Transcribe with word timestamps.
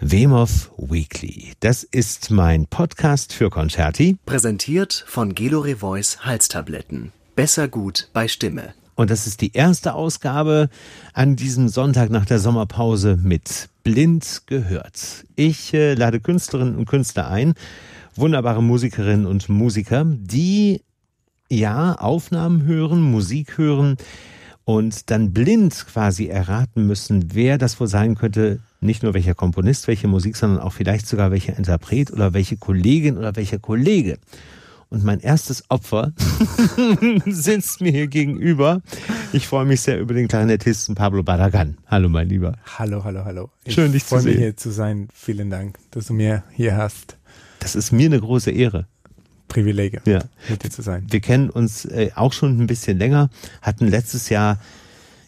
Wemov 0.00 0.70
Weekly. 0.76 1.54
Das 1.58 1.82
ist 1.82 2.30
mein 2.30 2.66
Podcast 2.66 3.32
für 3.32 3.50
Concerti. 3.50 4.16
Präsentiert 4.26 5.04
von 5.08 5.34
Gelore 5.34 5.74
Voice 5.74 6.20
Halstabletten. 6.20 7.10
Besser 7.34 7.66
gut 7.66 8.08
bei 8.12 8.28
Stimme. 8.28 8.74
Und 8.94 9.10
das 9.10 9.26
ist 9.26 9.40
die 9.40 9.54
erste 9.54 9.94
Ausgabe 9.94 10.70
an 11.14 11.34
diesem 11.34 11.68
Sonntag 11.68 12.10
nach 12.10 12.26
der 12.26 12.38
Sommerpause 12.38 13.18
mit 13.20 13.70
Blind 13.82 14.42
gehört. 14.46 15.24
Ich 15.34 15.74
äh, 15.74 15.94
lade 15.94 16.20
Künstlerinnen 16.20 16.76
und 16.76 16.86
Künstler 16.86 17.28
ein, 17.28 17.54
wunderbare 18.14 18.62
Musikerinnen 18.62 19.26
und 19.26 19.48
Musiker, 19.48 20.04
die 20.06 20.80
ja 21.50 21.94
Aufnahmen 21.94 22.62
hören, 22.62 23.02
Musik 23.02 23.58
hören 23.58 23.96
und 24.64 25.10
dann 25.10 25.32
blind 25.32 25.86
quasi 25.90 26.28
erraten 26.28 26.86
müssen, 26.86 27.34
wer 27.34 27.58
das 27.58 27.80
wohl 27.80 27.88
sein 27.88 28.14
könnte, 28.14 28.60
nicht 28.80 29.02
nur 29.02 29.14
welcher 29.14 29.34
Komponist, 29.34 29.88
welche 29.88 30.08
Musik, 30.08 30.36
sondern 30.36 30.60
auch 30.60 30.72
vielleicht 30.72 31.06
sogar 31.06 31.30
welcher 31.30 31.56
Interpret 31.56 32.12
oder 32.12 32.32
welche 32.32 32.56
Kollegin 32.56 33.18
oder 33.18 33.34
welcher 33.36 33.58
Kollege. 33.58 34.18
Und 34.90 35.04
mein 35.04 35.20
erstes 35.20 35.64
Opfer 35.68 36.12
sitzt 37.26 37.82
mir 37.82 37.92
hier 37.92 38.06
gegenüber. 38.06 38.80
Ich 39.34 39.46
freue 39.46 39.66
mich 39.66 39.82
sehr 39.82 40.00
über 40.00 40.14
den 40.14 40.28
Klarinettisten 40.28 40.94
Pablo 40.94 41.22
Barragan. 41.22 41.76
Hallo, 41.86 42.08
mein 42.08 42.28
Lieber. 42.28 42.54
Hallo, 42.78 43.04
hallo, 43.04 43.24
hallo. 43.24 43.50
Schön, 43.66 43.92
dich 43.92 44.06
zu 44.06 44.18
sehen. 44.18 44.18
Ich 44.18 44.24
freue 44.24 44.32
mich 44.32 44.38
hier 44.38 44.56
zu 44.56 44.70
sein. 44.70 45.08
Vielen 45.12 45.50
Dank, 45.50 45.78
dass 45.90 46.06
du 46.06 46.14
mir 46.14 46.42
hier 46.52 46.76
hast. 46.76 47.18
Das 47.60 47.74
ist 47.74 47.92
mir 47.92 48.06
eine 48.06 48.20
große 48.20 48.50
Ehre. 48.50 48.86
Privileg, 49.48 50.00
ja. 50.06 50.20
mit 50.48 50.62
dir 50.62 50.70
zu 50.70 50.82
sein. 50.82 51.06
Wir 51.10 51.20
kennen 51.20 51.50
uns 51.50 51.84
äh, 51.84 52.10
auch 52.14 52.32
schon 52.32 52.58
ein 52.58 52.66
bisschen 52.66 52.98
länger, 52.98 53.30
hatten 53.60 53.88
letztes 53.88 54.28
Jahr 54.28 54.58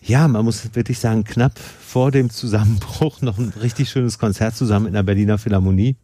ja, 0.03 0.27
man 0.29 0.45
muss 0.45 0.75
wirklich 0.75 0.99
sagen, 0.99 1.25
knapp 1.25 1.59
vor 1.59 2.11
dem 2.11 2.31
Zusammenbruch 2.31 3.21
noch 3.23 3.39
ein 3.39 3.53
richtig 3.61 3.91
schönes 3.91 4.19
Konzert 4.19 4.57
zusammen 4.57 4.87
in 4.87 4.95
der 4.95 5.03
Berliner 5.03 5.39
Philharmonie. 5.39 5.97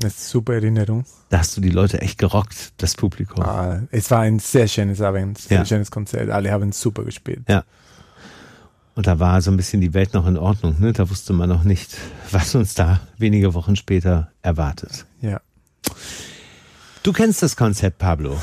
Eine 0.00 0.10
super 0.10 0.54
Erinnerung. 0.54 1.04
Da 1.28 1.38
hast 1.38 1.56
du 1.56 1.60
die 1.60 1.70
Leute 1.70 2.00
echt 2.00 2.18
gerockt, 2.18 2.72
das 2.78 2.94
Publikum. 2.94 3.44
Ah, 3.44 3.82
es 3.90 4.10
war 4.10 4.20
ein 4.20 4.38
sehr 4.38 4.66
schönes 4.66 5.00
Abend, 5.00 5.38
sehr 5.38 5.58
ja. 5.58 5.64
schönes 5.64 5.90
Konzert. 5.90 6.30
Alle 6.30 6.50
haben 6.50 6.72
super 6.72 7.04
gespielt. 7.04 7.42
Ja. 7.48 7.64
Und 8.94 9.06
da 9.06 9.18
war 9.18 9.40
so 9.40 9.50
ein 9.50 9.56
bisschen 9.56 9.80
die 9.80 9.94
Welt 9.94 10.14
noch 10.14 10.26
in 10.26 10.36
Ordnung. 10.36 10.76
Ne? 10.78 10.92
Da 10.92 11.08
wusste 11.10 11.32
man 11.32 11.48
noch 11.48 11.64
nicht, 11.64 11.96
was 12.30 12.54
uns 12.54 12.74
da 12.74 13.00
wenige 13.18 13.54
Wochen 13.54 13.76
später 13.76 14.30
erwartet. 14.42 15.06
Ja. 15.20 15.40
Du 17.02 17.12
kennst 17.12 17.42
das 17.42 17.56
Konzept, 17.56 17.98
Pablo. 17.98 18.36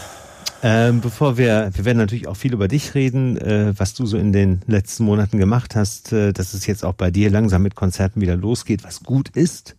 Ähm, 0.63 1.02
bevor 1.02 1.38
wir, 1.38 1.69
wir 1.73 1.86
werden 1.86 2.00
natürlich 2.00 2.27
auch 2.27 2.36
viel 2.36 2.53
über 2.53 2.67
dich 2.67 2.95
reden, 2.95 3.38
äh, 3.38 3.73
was 3.77 3.94
du 3.94 4.05
so 4.05 4.17
in 4.17 4.33
den 4.33 4.61
letzten 4.66 5.03
Monaten 5.03 5.38
gemacht 5.38 5.75
hast, 5.75 6.11
äh, 6.13 6.33
dass 6.33 6.53
es 6.53 6.66
jetzt 6.66 6.83
auch 6.83 6.94
bei 6.94 7.11
dir 7.11 7.30
langsam 7.30 7.61
mit 7.61 7.75
Konzerten 7.75 8.22
wieder 8.22 8.36
losgeht, 8.36 8.83
was 8.83 9.03
gut 9.03 9.30
ist. 9.30 9.75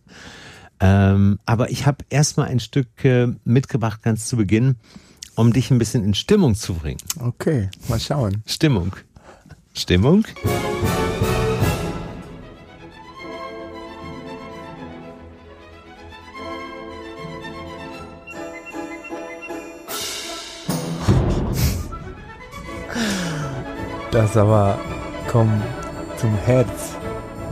Ähm, 0.79 1.39
aber 1.45 1.69
ich 1.71 1.85
habe 1.85 2.05
erstmal 2.09 2.47
ein 2.47 2.61
Stück 2.61 3.03
äh, 3.03 3.27
mitgebracht, 3.43 4.01
ganz 4.01 4.27
zu 4.27 4.37
Beginn, 4.37 4.75
um 5.35 5.51
dich 5.51 5.71
ein 5.71 5.79
bisschen 5.79 6.03
in 6.03 6.13
Stimmung 6.13 6.55
zu 6.55 6.75
bringen. 6.75 6.99
Okay, 7.19 7.69
mal 7.89 7.99
schauen. 7.99 8.41
Stimmung. 8.45 8.95
Stimmung. 9.73 10.25
Das 24.11 24.35
aber 24.35 24.79
komm 25.27 25.61
zum 26.17 26.35
Herz 26.45 26.95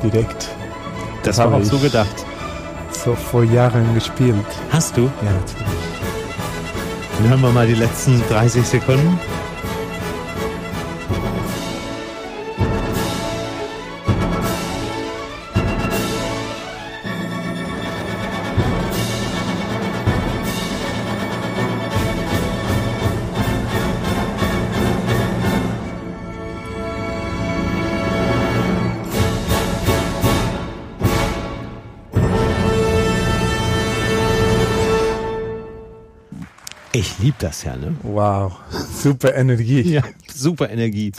direkt. 0.01 0.49
Das, 1.23 1.37
das 1.37 1.45
war 1.45 1.53
auch 1.53 1.63
so 1.63 1.77
gedacht. 1.77 2.25
So 2.91 3.13
vor 3.15 3.43
Jahren 3.43 3.93
gespielt. 3.93 4.45
Hast 4.71 4.97
du? 4.97 5.03
Ja, 5.03 5.31
natürlich. 5.31 5.67
Dann 7.17 7.29
hören 7.29 7.41
wir 7.41 7.51
mal 7.51 7.67
die 7.67 7.75
letzten 7.75 8.21
30 8.29 8.65
Sekunden. 8.65 9.19
Ich 36.97 37.19
liebe 37.19 37.37
das 37.37 37.63
ja, 37.63 37.77
ne? 37.77 37.95
Wow, 38.01 38.53
super 38.71 39.35
Energie. 39.35 39.81
ja, 39.81 40.01
super 40.33 40.71
Energie. 40.71 41.11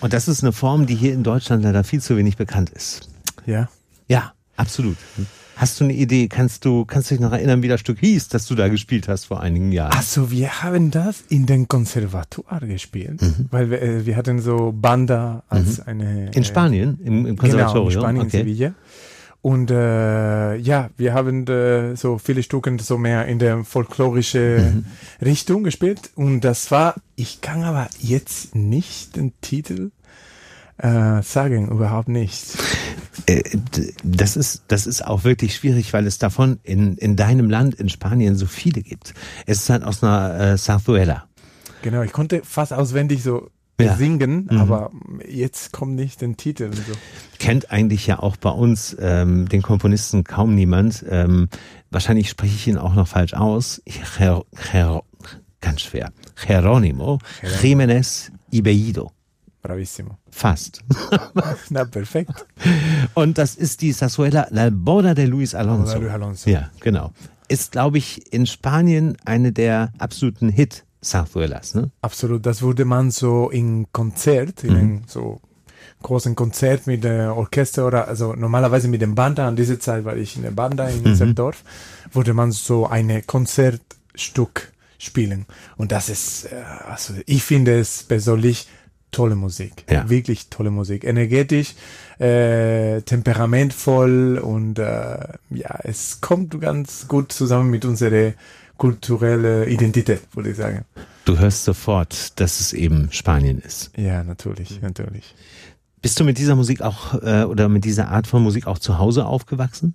Und 0.00 0.12
das 0.12 0.28
ist 0.28 0.42
eine 0.42 0.52
Form, 0.52 0.84
die 0.84 0.94
hier 0.94 1.14
in 1.14 1.22
Deutschland 1.22 1.64
leider 1.64 1.82
viel 1.82 2.02
zu 2.02 2.18
wenig 2.18 2.36
bekannt 2.36 2.68
ist. 2.68 3.08
Ja? 3.46 3.70
Ja, 4.06 4.34
absolut. 4.56 4.98
Hast 5.56 5.80
du 5.80 5.84
eine 5.84 5.94
Idee? 5.94 6.28
Kannst 6.28 6.66
du, 6.66 6.84
kannst 6.84 7.10
du 7.10 7.14
dich 7.14 7.22
noch 7.22 7.32
erinnern, 7.32 7.62
wie 7.62 7.68
das 7.68 7.80
Stück 7.80 8.00
hieß, 8.00 8.28
das 8.28 8.44
du 8.46 8.54
da 8.54 8.68
gespielt 8.68 9.08
hast 9.08 9.24
vor 9.24 9.40
einigen 9.40 9.72
Jahren? 9.72 9.92
Also 9.92 10.30
wir 10.30 10.62
haben 10.62 10.90
das 10.90 11.24
in 11.30 11.46
den 11.46 11.68
Konservatoire 11.68 12.66
gespielt, 12.66 13.22
mhm. 13.22 13.46
weil 13.50 13.70
wir, 13.70 13.80
äh, 13.80 14.04
wir 14.04 14.14
hatten 14.14 14.40
so 14.40 14.74
Banda 14.76 15.42
als 15.48 15.78
mhm. 15.78 15.84
eine. 15.86 16.30
In 16.32 16.44
Spanien, 16.44 17.00
im, 17.02 17.24
im 17.24 17.36
Konservatorium? 17.38 17.88
Genau, 17.88 17.96
in 17.96 18.02
Spanien, 18.02 18.26
okay. 18.26 18.40
in 18.40 18.46
Sevilla. 18.46 18.74
Und 19.48 19.70
äh, 19.70 20.56
ja, 20.56 20.90
wir 20.98 21.14
haben 21.14 21.46
äh, 21.46 21.96
so 21.96 22.18
viele 22.18 22.42
Stücke 22.42 22.76
so 22.80 22.98
mehr 22.98 23.24
in 23.24 23.38
der 23.38 23.64
folklorischen 23.64 24.84
mhm. 25.20 25.24
Richtung 25.24 25.64
gespielt. 25.64 26.10
Und 26.16 26.42
das 26.42 26.70
war, 26.70 26.96
ich 27.16 27.40
kann 27.40 27.62
aber 27.62 27.88
jetzt 27.98 28.54
nicht 28.54 29.16
den 29.16 29.32
Titel 29.40 29.90
äh, 30.76 31.22
sagen, 31.22 31.70
überhaupt 31.70 32.10
nicht. 32.10 32.58
Äh, 33.24 33.42
das 34.04 34.36
ist, 34.36 34.64
das 34.68 34.86
ist 34.86 35.06
auch 35.06 35.24
wirklich 35.24 35.56
schwierig, 35.56 35.94
weil 35.94 36.06
es 36.06 36.18
davon 36.18 36.60
in, 36.62 36.98
in 36.98 37.16
deinem 37.16 37.48
Land, 37.48 37.74
in 37.76 37.88
Spanien, 37.88 38.36
so 38.36 38.44
viele 38.44 38.82
gibt. 38.82 39.14
Es 39.46 39.60
ist 39.62 39.70
halt 39.70 39.82
aus 39.82 40.02
einer 40.02 40.52
äh, 40.52 40.58
Zarzuela. 40.58 41.26
Genau, 41.80 42.02
ich 42.02 42.12
konnte 42.12 42.42
fast 42.44 42.74
auswendig 42.74 43.22
so 43.22 43.48
ja. 43.86 43.96
singen, 43.96 44.48
mhm. 44.50 44.58
aber 44.58 44.90
jetzt 45.28 45.72
kommt 45.72 45.94
nicht 45.94 46.20
den 46.20 46.36
Titel. 46.36 46.72
So. 46.72 46.92
Kennt 47.38 47.70
eigentlich 47.70 48.06
ja 48.06 48.18
auch 48.18 48.36
bei 48.36 48.50
uns 48.50 48.96
ähm, 48.98 49.48
den 49.48 49.62
Komponisten 49.62 50.24
kaum 50.24 50.54
niemand. 50.54 51.04
Ähm, 51.08 51.48
wahrscheinlich 51.90 52.28
spreche 52.28 52.54
ich 52.54 52.66
ihn 52.66 52.78
auch 52.78 52.94
noch 52.94 53.08
falsch 53.08 53.34
aus. 53.34 53.82
Ger 53.86 54.44
Ger 54.72 55.02
ganz 55.60 55.82
schwer. 55.82 56.12
Jerónimo 56.46 57.18
Jiménez 57.60 58.30
Ibeido. 58.50 59.12
Bravissimo. 59.62 60.18
Fast. 60.30 60.84
Na, 61.70 61.84
perfekt. 61.84 62.46
Und 63.14 63.38
das 63.38 63.56
ist 63.56 63.82
die 63.82 63.92
Sazuela 63.92 64.46
La 64.50 64.70
Boda 64.70 65.14
de 65.14 65.26
Luis 65.26 65.54
Alonso. 65.54 65.98
Luis 65.98 66.10
Alonso. 66.10 66.48
Ja, 66.48 66.70
genau. 66.80 67.12
Ist, 67.48 67.72
glaube 67.72 67.98
ich, 67.98 68.32
in 68.32 68.46
Spanien 68.46 69.16
eine 69.24 69.52
der 69.52 69.92
absoluten 69.98 70.48
Hit 70.48 70.84
Zarzuelas, 71.00 71.74
ne? 71.74 71.90
Absolut, 72.02 72.44
das 72.44 72.62
wurde 72.62 72.84
man 72.84 73.10
so 73.10 73.50
in 73.50 73.86
Konzert, 73.92 74.64
in 74.64 74.70
mhm. 74.70 74.76
einem 74.76 75.02
so 75.06 75.40
großen 76.02 76.34
Konzert 76.34 76.86
mit 76.86 77.04
der 77.04 77.36
Orchester 77.36 77.86
oder 77.86 78.08
also 78.08 78.34
normalerweise 78.34 78.88
mit 78.88 79.02
dem 79.02 79.14
Banda, 79.14 79.48
an 79.48 79.56
dieser 79.56 79.80
Zeit 79.80 80.04
war 80.04 80.16
ich 80.16 80.36
in 80.36 80.42
der 80.42 80.50
Banda 80.50 80.88
in 80.88 81.02
mhm. 81.02 81.34
Dorf, 81.34 81.64
wurde 82.12 82.34
man 82.34 82.52
so 82.52 82.86
eine 82.86 83.22
Konzertstück 83.22 84.72
spielen. 84.98 85.46
Und 85.76 85.92
das 85.92 86.08
ist, 86.08 86.46
äh, 86.46 86.62
also 86.86 87.14
ich 87.26 87.42
finde 87.42 87.78
es 87.78 88.02
persönlich 88.02 88.66
tolle 89.10 89.36
Musik. 89.36 89.84
Ja. 89.90 90.08
Wirklich 90.08 90.48
tolle 90.48 90.70
Musik. 90.70 91.04
Energetisch, 91.04 91.74
äh, 92.18 93.00
temperamentvoll 93.02 94.38
und 94.38 94.78
äh, 94.78 95.28
ja, 95.50 95.78
es 95.84 96.20
kommt 96.20 96.60
ganz 96.60 97.06
gut 97.08 97.32
zusammen 97.32 97.70
mit 97.70 97.84
unserer 97.84 98.32
kulturelle 98.76 99.68
Identität, 99.68 100.22
würde 100.34 100.50
ich 100.50 100.56
sagen. 100.56 100.84
Du 101.24 101.38
hörst 101.38 101.64
sofort, 101.64 102.40
dass 102.40 102.60
es 102.60 102.72
eben 102.72 103.08
Spanien 103.12 103.58
ist. 103.60 103.90
Ja, 103.96 104.24
natürlich, 104.24 104.80
natürlich. 104.80 105.34
Bist 106.00 106.18
du 106.18 106.24
mit 106.24 106.38
dieser 106.38 106.54
Musik 106.54 106.80
auch 106.80 107.14
äh, 107.22 107.44
oder 107.44 107.68
mit 107.68 107.84
dieser 107.84 108.08
Art 108.08 108.26
von 108.26 108.42
Musik 108.42 108.66
auch 108.66 108.78
zu 108.78 108.98
Hause 108.98 109.26
aufgewachsen? 109.26 109.94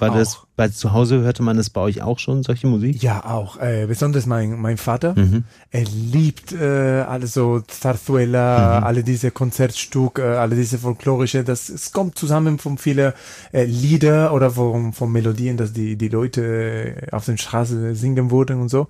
War 0.00 0.10
auch. 0.10 0.16
das, 0.16 0.38
weil 0.56 0.72
zu 0.72 0.92
Hause 0.92 1.20
hörte 1.20 1.42
man 1.42 1.56
das 1.56 1.68
bei 1.68 1.80
euch 1.80 2.02
auch 2.02 2.18
schon, 2.18 2.42
solche 2.42 2.66
Musik? 2.66 3.02
Ja, 3.02 3.24
auch. 3.24 3.58
Äh, 3.58 3.86
besonders 3.86 4.26
mein, 4.26 4.58
mein 4.58 4.78
Vater. 4.78 5.14
Mhm. 5.14 5.44
Er 5.70 5.84
liebt 5.84 6.52
äh, 6.52 7.02
alles 7.02 7.34
so 7.34 7.60
Zarzuela, 7.60 8.80
mhm. 8.80 8.86
alle 8.86 9.04
diese 9.04 9.30
Konzertstücke, 9.30 10.22
äh, 10.22 10.36
alle 10.36 10.56
diese 10.56 10.78
folklorische, 10.78 11.44
das, 11.44 11.68
es 11.68 11.92
kommt 11.92 12.16
zusammen 12.18 12.58
von 12.58 12.78
vielen 12.78 13.12
äh, 13.52 13.64
Lieder 13.64 14.32
oder 14.32 14.50
von, 14.50 14.92
von 14.92 15.12
Melodien, 15.12 15.56
dass 15.56 15.72
die, 15.72 15.96
die 15.96 16.08
Leute 16.08 16.42
äh, 16.42 17.10
auf 17.12 17.26
den 17.26 17.36
Straßen 17.36 17.94
singen 17.94 18.30
wurden 18.30 18.60
und 18.60 18.68
so. 18.68 18.88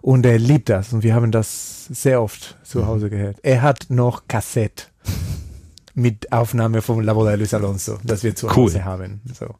Und 0.00 0.26
er 0.26 0.38
liebt 0.38 0.68
das 0.68 0.92
und 0.92 1.02
wir 1.02 1.14
haben 1.14 1.30
das 1.30 1.86
sehr 1.86 2.22
oft 2.22 2.56
zu 2.64 2.80
mhm. 2.80 2.86
Hause 2.86 3.06
mhm. 3.06 3.10
gehört. 3.10 3.36
Er 3.42 3.62
hat 3.62 3.86
noch 3.90 4.22
Kassette 4.26 4.84
mit 5.94 6.32
Aufnahme 6.32 6.82
von 6.82 7.02
La 7.02 7.12
Boda 7.12 7.30
de 7.30 7.38
Luis 7.38 7.54
Alonso, 7.54 7.98
das 8.04 8.22
wir 8.22 8.34
zu 8.34 8.46
cool. 8.46 8.56
Hause 8.56 8.84
haben. 8.84 9.20
So. 9.38 9.54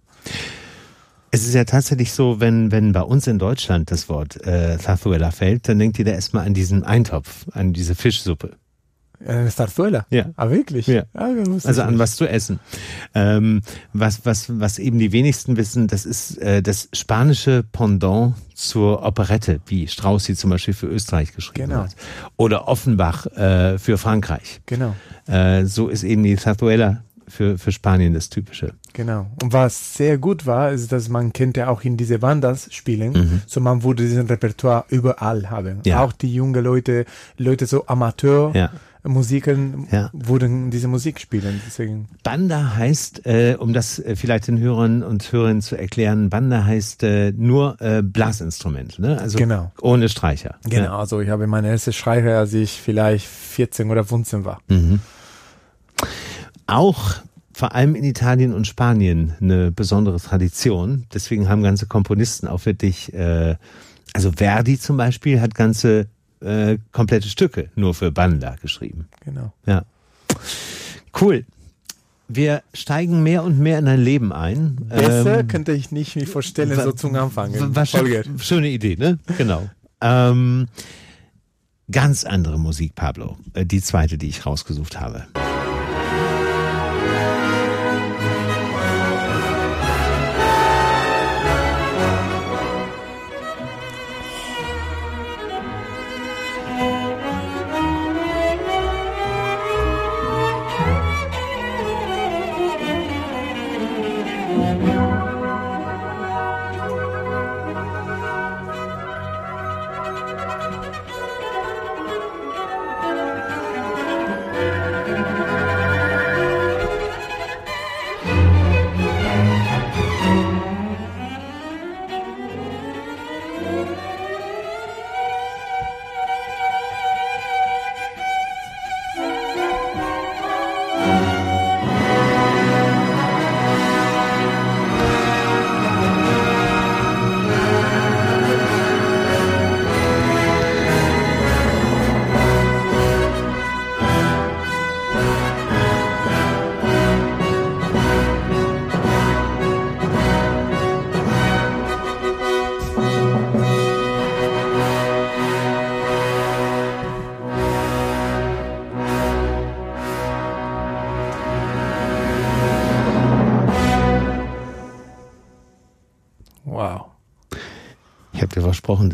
Es 1.31 1.47
ist 1.47 1.55
ja 1.55 1.65
tatsächlich 1.65 2.13
so, 2.13 2.41
wenn, 2.41 2.73
wenn 2.73 2.93
bei 2.93 3.03
uns 3.03 3.27
in 3.27 3.39
Deutschland 3.39 3.91
das 3.91 4.09
Wort 4.09 4.45
äh, 4.47 4.79
Zarzuela 4.79 5.31
fällt, 5.31 5.69
dann 5.69 5.79
denkt 5.79 5.99
jeder 5.99 6.15
erstmal 6.15 6.47
an 6.47 6.55
diesen 6.55 6.85
Eintopf, 6.85 7.47
an 7.53 7.73
diese 7.73 7.95
Fischsuppe. 7.95 8.53
Eine 9.27 9.49
Zarzuela? 9.51 10.07
Ja. 10.11 10.27
Ah, 10.37 10.49
wirklich? 10.49 10.87
Ja. 10.87 11.03
Ah, 11.13 11.31
Also 11.65 11.83
an 11.83 11.99
was 11.99 12.15
zu 12.15 12.27
essen. 12.29 12.61
Ähm, 13.17 13.63
was, 13.93 14.25
was, 14.25 14.47
was 14.61 14.79
eben 14.79 15.01
die 15.01 15.11
wenigsten 15.11 15.57
wissen, 15.57 15.89
das 15.89 16.07
ist 16.07 16.39
äh, 16.39 16.63
das 16.63 16.89
spanische 16.93 17.65
Pendant 17.73 18.35
zur 18.55 19.03
Operette, 19.05 19.61
wie 19.67 19.89
Strauss 19.89 20.25
sie 20.25 20.37
zum 20.37 20.51
Beispiel 20.51 20.73
für 20.73 20.87
Österreich 20.87 21.35
geschrieben 21.35 21.71
Genau. 21.71 21.83
hat. 21.83 21.97
Oder 22.37 22.69
Offenbach 22.69 23.27
äh, 23.37 23.79
für 23.79 23.99
Frankreich. 23.99 24.61
Genau. 24.67 24.95
Äh, 25.27 25.65
so 25.67 25.89
ist 25.89 26.05
eben 26.05 26.23
die 26.23 26.37
Zarzuela 26.37 27.03
für, 27.29 27.59
für 27.59 27.73
Spanien 27.73 28.15
das 28.15 28.29
Typische. 28.29 28.75
Genau. 28.93 29.27
Und 29.43 29.53
was 29.53 29.95
sehr 29.95 30.19
gut 30.19 30.47
war, 30.47 30.73
ist, 30.73 30.91
dass 30.93 31.09
man 31.09 31.33
könnte 31.33 31.69
auch 31.69 31.83
in 31.83 31.97
diese 31.97 32.19
Bandas 32.19 32.69
spielen. 32.73 33.43
So 33.47 33.61
man 33.61 33.83
würde 33.83 34.03
diesen 34.05 34.27
Repertoire 34.27 34.85
überall 34.89 35.51
haben. 35.51 35.77
Mhm. 35.77 35.83
Ja. 35.85 36.03
Auch 36.05 36.13
die 36.13 36.33
jungen 36.35 36.63
Leute, 36.65 37.05
Leute 37.37 37.67
so 37.67 37.87
Amateur. 37.87 38.53
Ja. 38.55 38.71
Musiken 39.05 39.87
Ja. 39.93 40.11
würden 40.13 40.71
diese 40.71 40.89
Musik 40.89 41.21
spielen. 41.21 41.61
Deswegen. 41.67 42.09
Banda 42.25 42.75
heißt, 42.77 43.25
äh, 43.27 43.57
um 43.59 43.73
das 43.73 43.99
äh, 44.01 44.17
vielleicht 44.17 44.49
den 44.49 44.59
Hörern 44.59 45.03
und 45.05 45.33
Hörerinnen 45.33 45.63
zu 45.63 45.77
erklären, 45.77 46.29
Banda 46.31 46.65
heißt 46.65 47.05
äh, 47.05 47.33
nur 47.33 47.81
äh, 47.81 48.03
Blasinstrument, 48.03 48.99
ne? 48.99 49.19
Also 49.19 49.39
Genau. 49.39 49.73
ohne 49.81 50.09
Streicher. 50.09 50.57
Genau. 50.69 50.99
Also 50.99 51.21
ich 51.21 51.29
habe 51.31 51.47
meine 51.47 51.69
erste 51.69 51.93
Schreiber, 51.93 52.37
als 52.39 52.53
ich 52.53 52.81
vielleicht 52.83 53.25
14 53.27 53.89
oder 53.91 54.05
15 54.05 54.45
war. 54.45 54.61
Auch 56.69 57.15
vor 57.53 57.75
allem 57.75 57.97
in 57.97 58.05
Italien 58.05 58.55
und 58.55 58.69
Spanien 58.69 59.35
eine 59.41 59.73
besondere 59.73 60.21
Tradition. 60.21 61.07
Deswegen 61.13 61.49
haben 61.49 61.65
ganze 61.65 61.87
Komponisten 61.87 62.47
auch 62.47 62.65
wirklich, 62.67 63.13
äh, 63.13 63.57
also 64.13 64.31
Verdi 64.31 64.79
zum 64.79 64.97
Beispiel 64.97 65.41
hat 65.41 65.57
ganze 65.57 66.07
äh, 66.41 66.79
komplette 66.93 67.29
Stücke 67.29 67.71
nur 67.75 67.95
für 67.95 68.13
Banda 68.13 68.55
geschrieben. 68.63 69.09
Genau. 69.25 69.53
Ja. 69.67 69.83
Cool. 71.21 71.45
Wir 72.29 72.63
steigen 72.75 73.23
mehr 73.23 73.43
und 73.43 73.59
mehr 73.59 73.79
in 73.79 73.87
dein 73.87 74.01
Leben 74.01 74.33
ein. 74.33 74.77
Besser 74.89 75.41
Ähm, 75.41 75.49
könnte 75.49 75.73
ich 75.73 75.91
nicht 75.91 76.15
mir 76.15 76.27
vorstellen, 76.27 76.79
so 76.79 76.93
zum 76.93 77.15
Anfang. 77.17 77.53
schöne 78.39 78.69
Idee, 78.69 78.97
ne? 78.97 79.19
Genau. 79.39 79.69
Ähm, 80.01 80.69
ganz 81.91 82.25
andere 82.25 82.59
Musik, 82.59 82.95
Pablo. 82.95 83.39
Äh, 83.55 83.65
Die 83.65 83.81
zweite, 83.81 84.19
die 84.19 84.29
ich 84.29 84.45
rausgesucht 84.47 85.01
habe. 85.01 85.27
Wow. 87.09 87.38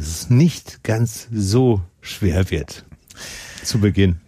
Dass 0.04 0.24
es 0.24 0.28
nicht 0.28 0.84
ganz 0.84 1.28
so 1.32 1.80
schwer 2.02 2.50
wird. 2.50 2.84
Zu 3.62 3.80
Beginn. 3.80 4.20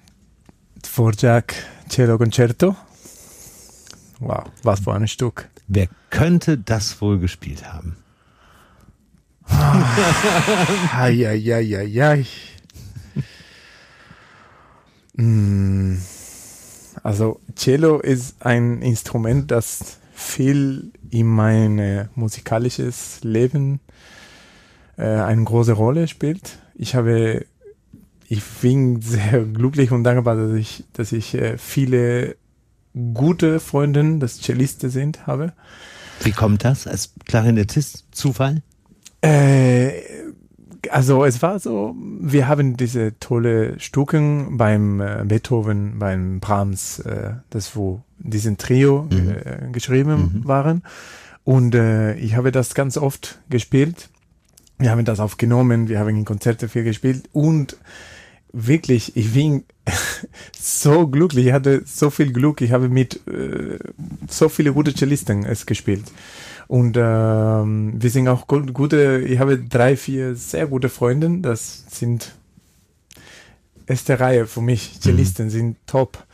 Dvorak 0.81 1.53
Cello 1.91 2.17
Concerto. 2.17 2.75
Wow, 4.19 4.45
was 4.63 4.81
für 4.81 4.95
ein 4.95 5.07
Stück. 5.07 5.51
Wer 5.69 5.89
könnte 6.09 6.57
das 6.57 6.99
wohl 7.03 7.19
gespielt 7.19 7.71
haben? 7.71 7.99
Eieieiei. 10.97 12.25
Mm, 15.13 15.97
Also 17.03 17.41
Cello 17.55 17.99
ist 18.01 18.37
ein 18.41 18.81
Instrument, 18.81 19.51
das 19.51 19.99
viel 20.15 20.91
in 21.11 21.27
mein 21.27 22.09
musikalisches 22.15 23.19
Leben 23.23 23.81
eine 25.03 25.45
große 25.45 25.73
Rolle 25.73 26.09
spielt. 26.09 26.59
Ich 26.75 26.95
habe, 26.95 27.45
ich 28.29 28.43
bin 28.63 29.03
sehr 29.03 29.45
glücklich 29.53 29.93
und 29.93 30.05
dankbar, 30.05 30.37
dass 30.37 30.53
ich, 30.53 30.85
dass 30.93 31.13
ich 31.13 31.35
äh, 31.35 31.59
viele 31.59 32.37
gute 33.15 33.61
Freunde, 33.61 34.19
das 34.19 34.41
Celliste 34.41 34.91
sind, 34.91 35.27
habe. 35.27 35.53
Wie 36.23 36.33
kommt 36.33 36.65
das 36.65 36.87
als 36.87 37.13
Klarinettist? 37.27 38.07
Zufall? 38.11 38.63
Äh, 39.21 39.93
also 40.91 41.25
es 41.25 41.43
war 41.43 41.59
so, 41.59 41.95
wir 42.21 42.49
haben 42.49 42.77
diese 42.77 43.19
tolle 43.19 43.79
Stücken 43.79 44.57
beim 44.57 45.01
äh, 45.01 45.25
Beethoven, 45.25 45.99
beim 45.99 46.41
Brahms, 46.41 47.01
äh, 47.01 47.35
das 47.51 47.77
wo 47.77 48.03
diesen 48.19 48.57
Trio 48.57 49.09
äh, 49.11 49.71
geschrieben 49.73 50.43
waren. 50.45 50.83
Und 51.45 51.75
äh, 51.75 52.15
ich 52.15 52.35
habe 52.37 52.51
das 52.51 52.75
ganz 52.75 52.97
oft 52.97 53.41
gespielt. 53.51 54.09
Wir 54.79 54.91
haben 54.91 55.05
das 55.05 55.21
aufgenommen, 55.21 55.89
wir 55.89 55.99
haben 55.99 56.11
in 56.11 56.25
Konzerte 56.25 56.69
viel 56.69 56.85
gespielt 56.85 57.29
und 57.33 57.77
wirklich, 58.53 59.17
ich 59.17 59.33
bin 59.33 59.65
so 60.59 61.07
glücklich, 61.09 61.47
ich 61.47 61.53
hatte 61.53 61.83
so 61.87 62.11
viel 62.11 62.33
Glück, 62.33 62.61
ich 62.61 62.73
habe 62.73 62.89
mit 62.89 63.27
äh, 63.27 63.79
so 64.29 64.49
viele 64.49 64.73
gute 64.73 64.95
Cellisten 64.95 65.45
es 65.45 65.67
gespielt. 65.67 66.05
Und 66.69 66.97
ähm, 66.99 67.95
wir 67.97 68.11
sind 68.11 68.29
auch 68.29 68.47
gu- 68.47 68.67
gute, 68.73 69.21
ich 69.27 69.39
habe 69.39 69.59
drei, 69.59 69.97
vier 69.97 70.35
sehr 70.35 70.67
gute 70.67 70.89
Freunde, 70.89 71.39
das 71.41 71.85
sind 71.89 72.33
erste 73.87 74.19
Reihe 74.19 74.47
für 74.47 74.61
mich, 74.63 74.99
Cellisten 75.01 75.49
sind 75.49 75.77
top. 75.87 76.25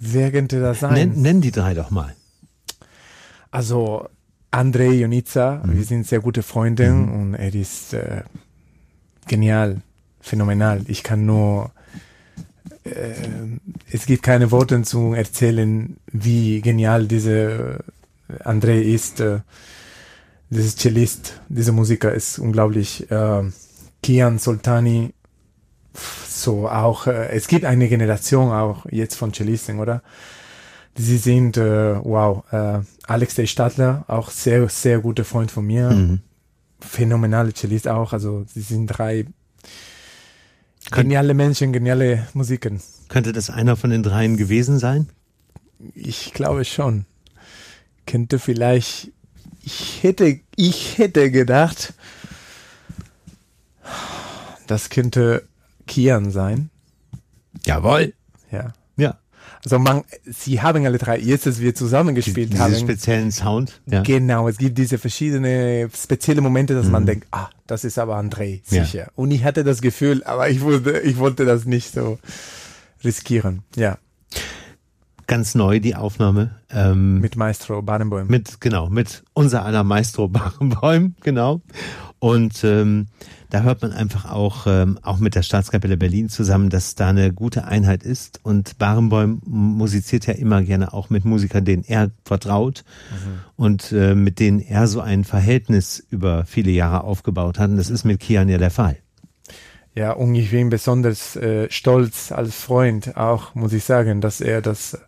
Wer 0.00 0.30
könnte 0.32 0.60
das 0.60 0.80
sein? 0.80 0.94
Nenn, 0.94 1.22
nenn 1.22 1.40
die 1.40 1.50
drei 1.50 1.74
doch 1.74 1.90
mal. 1.90 2.14
Also 3.50 4.08
Andrei 4.50 4.92
Jonica, 4.92 5.62
wir 5.64 5.84
sind 5.84 6.06
sehr 6.06 6.20
gute 6.20 6.42
Freunde 6.42 6.90
und 6.92 7.34
er 7.34 7.54
ist 7.54 7.92
äh, 7.92 8.22
genial, 9.26 9.82
phänomenal. 10.20 10.82
Ich 10.88 11.02
kann 11.02 11.26
nur, 11.26 11.70
äh, 12.84 13.12
es 13.90 14.06
gibt 14.06 14.22
keine 14.22 14.50
Worte 14.50 14.80
zu 14.82 15.12
erzählen, 15.12 15.96
wie 16.10 16.62
genial 16.62 17.06
diese 17.06 17.80
äh, 18.28 18.42
Andrei 18.42 18.80
ist. 18.80 19.20
Äh, 19.20 19.40
dieses 20.50 20.76
Cellist, 20.76 21.40
dieser 21.48 21.72
Musiker 21.72 22.12
ist 22.12 22.38
unglaublich. 22.38 23.10
Äh, 23.10 23.42
Kian 24.02 24.38
Soltani, 24.38 25.12
so 26.26 26.68
auch, 26.68 27.06
äh, 27.06 27.28
es 27.30 27.48
gibt 27.48 27.64
eine 27.64 27.88
Generation 27.88 28.50
auch 28.50 28.86
jetzt 28.90 29.16
von 29.16 29.32
Cellisten, 29.32 29.78
oder? 29.78 30.02
Sie 30.98 31.16
sind, 31.16 31.56
äh, 31.56 31.96
wow, 32.04 32.44
äh, 32.52 32.80
Alex 33.06 33.36
der 33.36 33.46
Stadler, 33.46 34.04
auch 34.08 34.30
sehr, 34.30 34.68
sehr 34.68 34.98
guter 34.98 35.24
Freund 35.24 35.50
von 35.50 35.64
mir. 35.64 35.90
Mhm. 35.90 36.20
Phänomenale 36.80 37.52
Cellist 37.54 37.86
auch, 37.88 38.12
also 38.12 38.44
sie 38.52 38.60
sind 38.62 38.88
drei 38.88 39.26
Könnt- 40.90 41.04
geniale 41.08 41.34
Menschen, 41.34 41.72
geniale 41.72 42.26
Musiken. 42.34 42.80
Könnte 43.08 43.32
das 43.32 43.48
einer 43.48 43.76
von 43.76 43.90
den 43.90 44.02
dreien 44.02 44.36
gewesen 44.36 44.78
sein? 44.78 45.08
Ich 45.94 46.32
glaube 46.34 46.64
schon. 46.64 47.04
Könnte 48.06 48.38
vielleicht, 48.38 49.12
ich 49.62 49.98
ich 49.98 50.02
hätte, 50.02 50.40
ich 50.56 50.98
hätte 50.98 51.30
gedacht, 51.30 51.94
das 54.66 54.90
könnte 54.90 55.46
Kian 55.86 56.30
sein. 56.30 56.70
Jawohl. 57.66 58.14
Ja. 58.50 58.72
Ja. 59.58 59.64
Also 59.64 59.78
man, 59.78 60.02
sie 60.24 60.60
haben 60.62 60.84
alle 60.86 60.98
drei, 60.98 61.18
jetzt, 61.18 61.46
dass 61.46 61.60
wir 61.60 61.74
zusammengespielt 61.74 62.52
Diesen 62.52 62.64
haben. 62.64 62.74
speziellen 62.76 63.30
Sound. 63.32 63.80
Ja. 63.86 64.02
Genau, 64.02 64.48
es 64.48 64.58
gibt 64.58 64.78
diese 64.78 64.98
verschiedenen 64.98 65.90
spezielle 65.90 66.40
Momente, 66.40 66.74
dass 66.74 66.86
man 66.86 67.06
denkt, 67.06 67.26
ah, 67.32 67.48
das 67.66 67.84
ist 67.84 67.98
aber 67.98 68.18
André, 68.18 68.60
Ja. 68.70 68.84
sicher. 68.84 69.08
Und 69.14 69.30
ich 69.30 69.44
hatte 69.44 69.64
das 69.64 69.80
Gefühl, 69.80 70.22
aber 70.24 70.48
ich 70.48 70.60
wollte, 70.62 71.00
ich 71.00 71.18
wollte 71.18 71.44
das 71.44 71.64
nicht 71.64 71.92
so 71.92 72.18
riskieren. 73.04 73.62
Ja, 73.76 73.98
Ganz 75.26 75.54
neu 75.54 75.78
die 75.78 75.94
Aufnahme. 75.94 76.52
Ähm, 76.70 77.20
mit 77.20 77.36
Maestro 77.36 77.82
Badenboim. 77.82 78.28
Mit, 78.28 78.62
genau, 78.62 78.88
mit 78.88 79.24
unser 79.34 79.62
aller 79.62 79.84
Maestro 79.84 80.26
Barenboim, 80.28 81.16
genau. 81.22 81.60
Und 82.20 82.64
ähm, 82.64 83.06
da 83.50 83.62
hört 83.62 83.82
man 83.82 83.92
einfach 83.92 84.30
auch, 84.30 84.66
ähm, 84.66 84.98
auch 85.02 85.18
mit 85.18 85.34
der 85.34 85.42
Staatskapelle 85.42 85.96
Berlin 85.96 86.28
zusammen, 86.28 86.68
dass 86.68 86.94
da 86.96 87.08
eine 87.08 87.32
gute 87.32 87.64
Einheit 87.64 88.02
ist. 88.02 88.40
Und 88.42 88.78
Barenboim 88.78 89.40
musiziert 89.44 90.26
ja 90.26 90.34
immer 90.34 90.62
gerne 90.62 90.92
auch 90.92 91.10
mit 91.10 91.24
Musikern, 91.24 91.64
denen 91.64 91.84
er 91.84 92.10
vertraut 92.24 92.84
und 93.56 93.92
äh, 93.92 94.14
mit 94.14 94.40
denen 94.40 94.60
er 94.60 94.88
so 94.88 95.00
ein 95.00 95.24
Verhältnis 95.24 96.04
über 96.10 96.44
viele 96.44 96.72
Jahre 96.72 97.04
aufgebaut 97.04 97.58
hat. 97.58 97.70
Und 97.70 97.76
das 97.76 97.90
ist 97.90 98.04
mit 98.04 98.20
Kian 98.20 98.48
ja 98.48 98.58
der 98.58 98.70
Fall. 98.70 98.96
Ja, 99.94 100.12
und 100.12 100.34
ich 100.34 100.50
bin 100.50 100.70
besonders 100.70 101.34
äh, 101.36 101.68
stolz 101.70 102.30
als 102.30 102.54
Freund 102.54 103.16
auch, 103.16 103.54
muss 103.54 103.72
ich 103.72 103.82
sagen, 103.82 104.20
dass 104.20 104.40
er 104.40 104.60
das, 104.62 104.98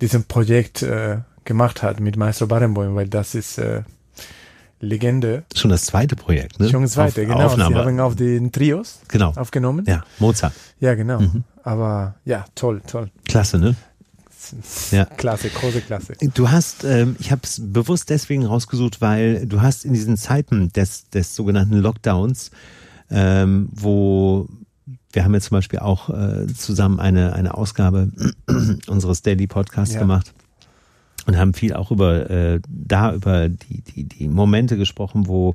diesem 0.00 0.24
Projekt 0.24 0.82
äh, 0.82 1.18
gemacht 1.44 1.82
hat 1.82 2.00
mit 2.00 2.16
Maestro 2.16 2.46
Barenboim, 2.46 2.94
weil 2.94 3.08
das 3.08 3.34
ist 3.34 3.58
äh, 3.58 3.82
Legende. 4.84 5.44
Schon 5.54 5.70
das 5.70 5.84
zweite 5.86 6.16
Projekt, 6.16 6.60
ne? 6.60 6.68
Schon 6.68 6.82
das 6.82 6.92
zweite, 6.92 7.22
Auf, 7.22 7.26
genau. 7.28 7.46
Aufnahme. 7.46 7.74
Sie 7.74 7.80
haben 7.80 8.00
auf 8.00 8.16
den 8.16 8.52
Trios 8.52 9.00
genau. 9.08 9.32
aufgenommen. 9.34 9.84
Ja, 9.86 10.04
Mozart. 10.18 10.52
Ja, 10.80 10.94
genau. 10.94 11.20
Mhm. 11.20 11.44
Aber 11.62 12.14
ja, 12.24 12.44
toll, 12.54 12.82
toll. 12.86 13.10
Klasse, 13.26 13.58
ne? 13.58 13.74
Ja. 14.90 15.06
Klasse, 15.06 15.48
große 15.48 15.80
Klasse. 15.80 16.12
Du 16.34 16.50
hast, 16.50 16.84
ähm, 16.84 17.16
ich 17.18 17.32
habe 17.32 17.40
es 17.44 17.60
bewusst 17.64 18.10
deswegen 18.10 18.44
rausgesucht, 18.44 19.00
weil 19.00 19.46
du 19.46 19.62
hast 19.62 19.86
in 19.86 19.94
diesen 19.94 20.18
Zeiten 20.18 20.70
des, 20.72 21.08
des 21.08 21.34
sogenannten 21.34 21.78
Lockdowns, 21.78 22.50
ähm, 23.10 23.70
wo 23.72 24.46
wir 25.12 25.24
haben 25.24 25.32
jetzt 25.32 25.46
zum 25.46 25.56
Beispiel 25.56 25.78
auch 25.78 26.10
äh, 26.10 26.46
zusammen 26.48 27.00
eine, 27.00 27.32
eine 27.32 27.54
Ausgabe 27.54 28.10
unseres 28.86 29.22
Daily 29.22 29.46
Podcasts 29.46 29.94
Ja. 29.94 30.00
gemacht 30.00 30.34
und 31.26 31.36
haben 31.36 31.54
viel 31.54 31.74
auch 31.74 31.90
über 31.90 32.30
äh, 32.30 32.60
da 32.68 33.14
über 33.14 33.48
die, 33.48 33.82
die, 33.82 34.04
die 34.04 34.28
Momente 34.28 34.76
gesprochen, 34.76 35.26
wo 35.26 35.54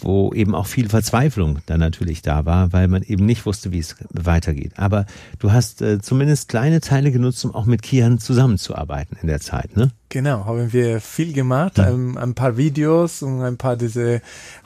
wo 0.00 0.32
eben 0.32 0.54
auch 0.54 0.66
viel 0.66 0.88
Verzweiflung 0.88 1.58
dann 1.66 1.80
natürlich 1.80 2.22
da 2.22 2.46
war, 2.46 2.72
weil 2.72 2.88
man 2.88 3.02
eben 3.02 3.26
nicht 3.26 3.46
wusste, 3.46 3.72
wie 3.72 3.80
es 3.80 3.96
weitergeht. 4.10 4.72
Aber 4.76 5.06
du 5.38 5.52
hast 5.52 5.82
äh, 5.82 6.00
zumindest 6.00 6.48
kleine 6.48 6.80
Teile 6.80 7.10
genutzt, 7.10 7.44
um 7.44 7.54
auch 7.54 7.66
mit 7.66 7.82
Kian 7.82 8.18
zusammenzuarbeiten 8.18 9.16
in 9.20 9.28
der 9.28 9.40
Zeit, 9.40 9.76
ne? 9.76 9.90
Genau, 10.10 10.46
haben 10.46 10.72
wir 10.72 11.00
viel 11.00 11.34
gemacht, 11.34 11.78
ein, 11.78 12.16
ein 12.16 12.34
paar 12.34 12.56
Videos 12.56 13.20
und 13.22 13.42
ein 13.42 13.58
paar 13.58 13.76
diese 13.76 14.22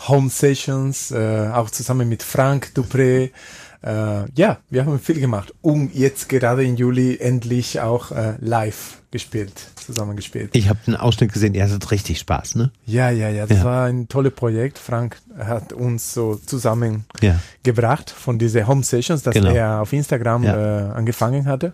Home 0.06 0.30
Sessions, 0.30 1.10
äh, 1.10 1.48
auch 1.52 1.70
zusammen 1.70 2.08
mit 2.08 2.22
Frank 2.22 2.72
Dupré. 2.76 3.30
Äh, 3.82 4.24
ja, 4.36 4.58
wir 4.70 4.84
haben 4.86 4.98
viel 5.00 5.18
gemacht 5.18 5.52
und 5.60 5.92
jetzt 5.94 6.28
gerade 6.28 6.64
im 6.64 6.76
Juli 6.76 7.18
endlich 7.18 7.80
auch 7.80 8.12
äh, 8.12 8.34
live 8.40 8.98
gespielt, 9.10 9.52
zusammen 9.74 10.14
gespielt. 10.16 10.50
Ich 10.52 10.68
habe 10.68 10.78
einen 10.86 10.96
Ausschnitt 10.96 11.32
gesehen, 11.32 11.52
ihr 11.54 11.64
hattet 11.64 11.90
richtig 11.90 12.18
Spaß, 12.20 12.54
ne? 12.54 12.70
Ja, 12.86 13.10
ja, 13.10 13.28
ja, 13.28 13.46
das 13.46 13.58
Ja. 13.58 13.64
war 13.64 13.86
ein 13.86 14.08
tolles 14.08 14.32
Projekt. 14.34 14.78
Frank 14.78 15.18
hat 15.36 15.72
uns 15.72 16.14
so 16.14 16.36
zusammengebracht 16.36 18.10
Ja. 18.10 18.16
von 18.16 18.38
diese 18.38 18.66
Home 18.66 18.82
Sessions, 18.84 19.22
das 19.22 19.34
Genau. 19.34 19.50
er 19.52 19.80
auf 19.82 19.92
Instagram 19.92 20.44
Ja. 20.44 20.56
äh, 20.56 20.92
angefangen 20.92 21.46
hatte. 21.46 21.72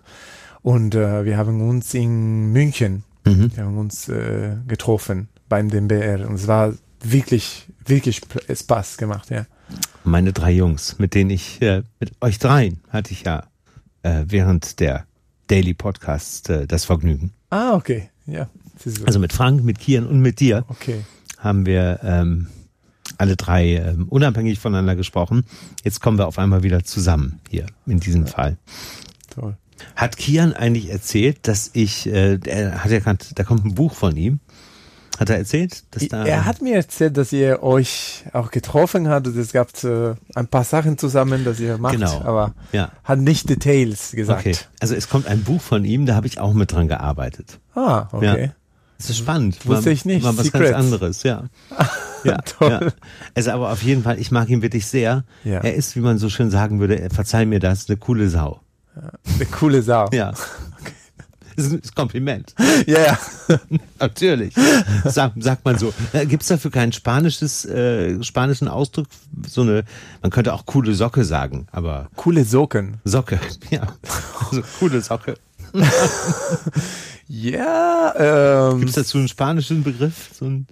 Und 0.62 0.94
äh, 0.94 1.24
wir 1.24 1.36
haben 1.36 1.68
uns 1.68 1.94
in 1.94 2.52
München, 2.52 3.04
Mhm. 3.24 3.52
wir 3.54 3.64
haben 3.64 3.78
uns 3.78 4.08
äh, 4.08 4.56
getroffen 4.66 5.28
beim 5.48 5.68
DMBR 5.70 6.26
und 6.28 6.34
es 6.34 6.46
war 6.46 6.72
wirklich, 7.02 7.66
wirklich 7.86 8.20
Spaß 8.52 8.96
gemacht, 8.96 9.30
ja. 9.30 9.44
Meine 10.08 10.32
drei 10.32 10.52
Jungs, 10.52 10.98
mit 10.98 11.14
denen 11.14 11.28
ich, 11.28 11.60
äh, 11.60 11.82
mit 12.00 12.12
euch 12.22 12.38
dreien 12.38 12.80
hatte 12.88 13.12
ich 13.12 13.24
ja 13.24 13.44
äh, 14.02 14.24
während 14.26 14.80
der 14.80 15.04
Daily 15.48 15.74
Podcast 15.74 16.48
äh, 16.48 16.66
das 16.66 16.86
Vergnügen. 16.86 17.32
Ah, 17.50 17.74
okay, 17.74 18.08
ja. 18.26 18.48
Also 19.04 19.18
mit 19.18 19.34
Frank, 19.34 19.62
mit 19.62 19.78
Kian 19.78 20.06
und 20.06 20.20
mit 20.20 20.40
dir 20.40 20.64
okay. 20.68 21.04
haben 21.36 21.66
wir 21.66 22.00
ähm, 22.02 22.46
alle 23.18 23.36
drei 23.36 23.74
ähm, 23.74 24.08
unabhängig 24.08 24.58
voneinander 24.58 24.96
gesprochen. 24.96 25.44
Jetzt 25.84 26.00
kommen 26.00 26.16
wir 26.16 26.26
auf 26.26 26.38
einmal 26.38 26.62
wieder 26.62 26.84
zusammen 26.84 27.40
hier 27.50 27.66
in 27.84 28.00
diesem 28.00 28.26
Fall. 28.26 28.56
Toll. 29.28 29.58
Hat 29.94 30.16
Kian 30.16 30.54
eigentlich 30.54 30.88
erzählt, 30.88 31.46
dass 31.46 31.68
ich, 31.74 32.06
äh, 32.06 32.38
er 32.46 32.82
hat 32.82 32.90
ja 32.90 33.00
grad, 33.00 33.38
da 33.38 33.44
kommt 33.44 33.66
ein 33.66 33.74
Buch 33.74 33.94
von 33.94 34.16
ihm. 34.16 34.40
Hat 35.18 35.30
er 35.30 35.36
erzählt, 35.38 35.82
dass 35.90 36.06
da 36.08 36.24
er 36.24 36.44
hat 36.44 36.62
mir 36.62 36.76
erzählt, 36.76 37.16
dass 37.16 37.32
ihr 37.32 37.62
euch 37.62 38.24
auch 38.32 38.50
getroffen 38.52 39.08
habt 39.08 39.26
und 39.26 39.36
es 39.36 39.52
gab 39.52 39.68
äh, 39.84 40.14
ein 40.34 40.46
paar 40.46 40.64
Sachen 40.64 40.96
zusammen, 40.96 41.44
dass 41.44 41.58
ihr 41.58 41.76
macht, 41.78 41.94
Genau. 41.94 42.20
aber 42.22 42.54
ja 42.72 42.90
hat 43.04 43.18
nicht 43.18 43.48
Details 43.50 44.12
gesagt. 44.12 44.40
okay. 44.46 44.56
Also 44.80 44.94
es 44.94 45.08
kommt 45.08 45.26
ein 45.26 45.42
Buch 45.42 45.60
von 45.60 45.84
ihm, 45.84 46.06
da 46.06 46.14
habe 46.14 46.26
ich 46.28 46.38
auch 46.38 46.52
mit 46.52 46.70
dran 46.72 46.86
gearbeitet. 46.88 47.58
Ah, 47.74 48.06
okay. 48.12 48.42
Ja. 48.44 48.48
Das 48.98 49.10
ist 49.10 49.18
spannend. 49.18 49.64
Wusste 49.66 49.86
Mal- 49.90 49.92
ich 49.92 50.04
nicht. 50.04 50.22
Mal 50.24 50.36
was 50.36 50.46
Secrets. 50.46 50.70
ganz 50.72 50.84
anderes, 50.84 51.22
ja. 51.22 51.44
Ja, 52.24 52.38
Toll. 52.38 52.70
ja. 52.70 52.80
Also 53.36 53.52
aber 53.52 53.70
auf 53.70 53.80
jeden 53.84 54.02
Fall, 54.02 54.18
ich 54.18 54.32
mag 54.32 54.48
ihn 54.48 54.60
wirklich 54.60 54.86
sehr. 54.86 55.22
Ja. 55.44 55.60
Er 55.60 55.74
ist, 55.74 55.94
wie 55.94 56.00
man 56.00 56.18
so 56.18 56.28
schön 56.28 56.50
sagen 56.50 56.80
würde, 56.80 56.98
er- 57.00 57.10
verzeih 57.10 57.46
mir 57.46 57.60
das, 57.60 57.88
eine 57.88 57.96
coole 57.96 58.28
Sau. 58.28 58.60
Eine 59.36 59.46
coole 59.46 59.82
Sau. 59.82 60.08
Ja. 60.12 60.32
Das 61.58 61.66
ist 61.66 61.72
ein 61.72 61.94
Kompliment. 61.96 62.54
ja. 62.86 63.00
ja. 63.00 63.18
Natürlich. 63.98 64.54
Sag, 65.04 65.32
sagt 65.38 65.64
man 65.64 65.76
so. 65.76 65.92
Äh, 66.12 66.24
Gibt 66.24 66.44
es 66.44 66.48
dafür 66.48 66.70
keinen 66.70 66.92
spanisches, 66.92 67.64
äh, 67.64 68.22
spanischen 68.22 68.68
Ausdruck? 68.68 69.08
So 69.48 69.62
eine, 69.62 69.82
man 70.22 70.30
könnte 70.30 70.54
auch 70.54 70.66
coole 70.66 70.94
Socke 70.94 71.24
sagen, 71.24 71.66
aber 71.72 72.10
Coole 72.14 72.44
Socken. 72.44 72.98
Socke, 73.02 73.40
ja. 73.70 73.88
Also 74.38 74.62
coole 74.78 75.00
Socke. 75.00 75.34
Ja, 77.26 78.70
ähm, 78.70 78.78
Gibt 78.78 78.90
es 78.90 78.94
dazu 78.94 79.18
einen 79.18 79.26
spanischen 79.26 79.82
Begriff? 79.82 80.30
So 80.38 80.44
ein, 80.44 80.68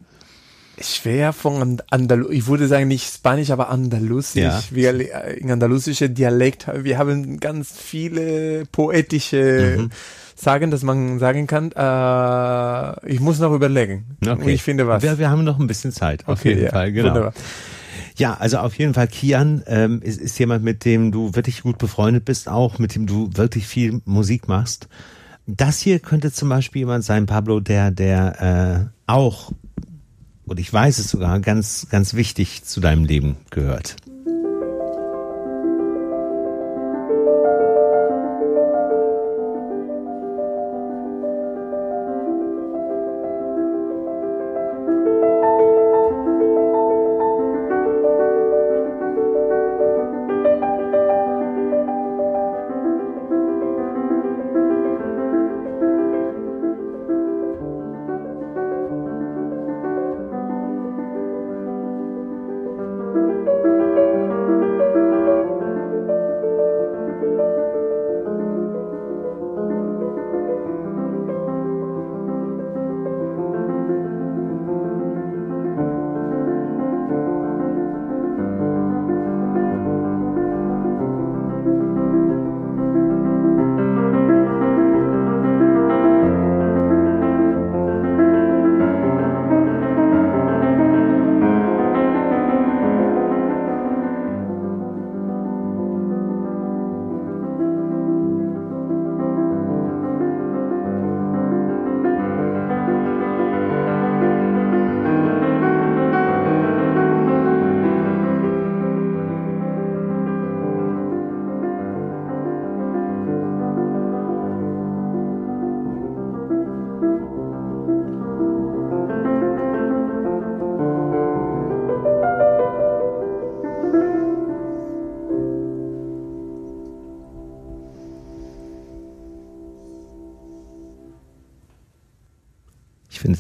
schwer 0.81 1.33
von 1.33 1.63
And- 1.63 1.93
Andalu 1.93 2.29
ich 2.31 2.47
würde 2.47 2.69
sagen 2.69 2.89
nicht 2.89 3.13
Spanisch, 3.13 3.51
aber 3.51 3.71
Andalusisch. 3.71 4.43
Ja. 4.43 4.61
Wir, 4.71 4.95
äh, 5.25 5.39
in 5.39 5.51
andalusischer 5.51 6.09
Dialekt, 6.09 6.67
wir 6.83 6.99
haben 6.99 7.41
ganz 7.41 7.73
viele 7.77 8.65
poetische 8.67 9.77
Mhm. 9.79 9.91
Sagen, 10.39 10.71
dass 10.71 10.83
man 10.83 11.19
sagen 11.19 11.47
kann, 11.47 11.73
äh, 11.73 13.11
ich 13.11 13.21
muss 13.21 13.39
noch 13.39 13.55
überlegen. 13.55 14.05
Und 14.27 14.47
Ich 14.47 14.63
finde 14.63 14.87
was. 14.87 15.03
Wir, 15.03 15.17
wir 15.19 15.31
haben 15.31 15.45
noch 15.45 15.59
ein 15.59 15.67
bisschen 15.67 15.93
Zeit, 15.93 16.29
auf 16.29 16.41
Okay, 16.41 16.51
jeden 16.51 16.65
ja, 16.65 16.71
Fall, 16.73 16.93
genau. 16.93 17.09
wunderbar. 17.09 17.33
Ja, 18.19 18.35
also 18.35 18.59
auf 18.59 18.75
jeden 18.79 18.93
Fall 18.93 19.09
Kian 19.09 19.63
ähm, 19.67 20.03
ist, 20.03 20.21
ist 20.21 20.39
jemand, 20.39 20.63
mit 20.63 20.85
dem 20.85 21.11
du 21.11 21.35
wirklich 21.35 21.63
gut 21.63 21.79
befreundet 21.79 22.27
bist, 22.27 22.51
auch 22.51 22.79
mit 22.79 22.95
dem 22.95 23.07
du 23.07 23.31
wirklich 23.33 23.67
viel 23.67 24.03
Musik 24.05 24.47
machst. 24.47 24.89
Das 25.47 25.79
hier 25.79 26.01
könnte 26.01 26.31
zum 26.33 26.51
Beispiel 26.51 26.81
jemand 26.81 27.05
sein, 27.05 27.25
Pablo, 27.25 27.61
der, 27.61 27.91
der 27.91 28.91
äh, 29.07 29.11
auch, 29.11 29.53
und 30.47 30.61
ich 30.61 30.73
weiß 30.73 30.99
es 30.99 31.11
sogar, 31.11 31.41
ganz, 31.41 31.89
ganz 31.91 32.15
wichtig 32.15 32.65
zu 32.65 32.81
deinem 32.81 33.05
Leben 33.05 33.37
gehört. 33.51 33.97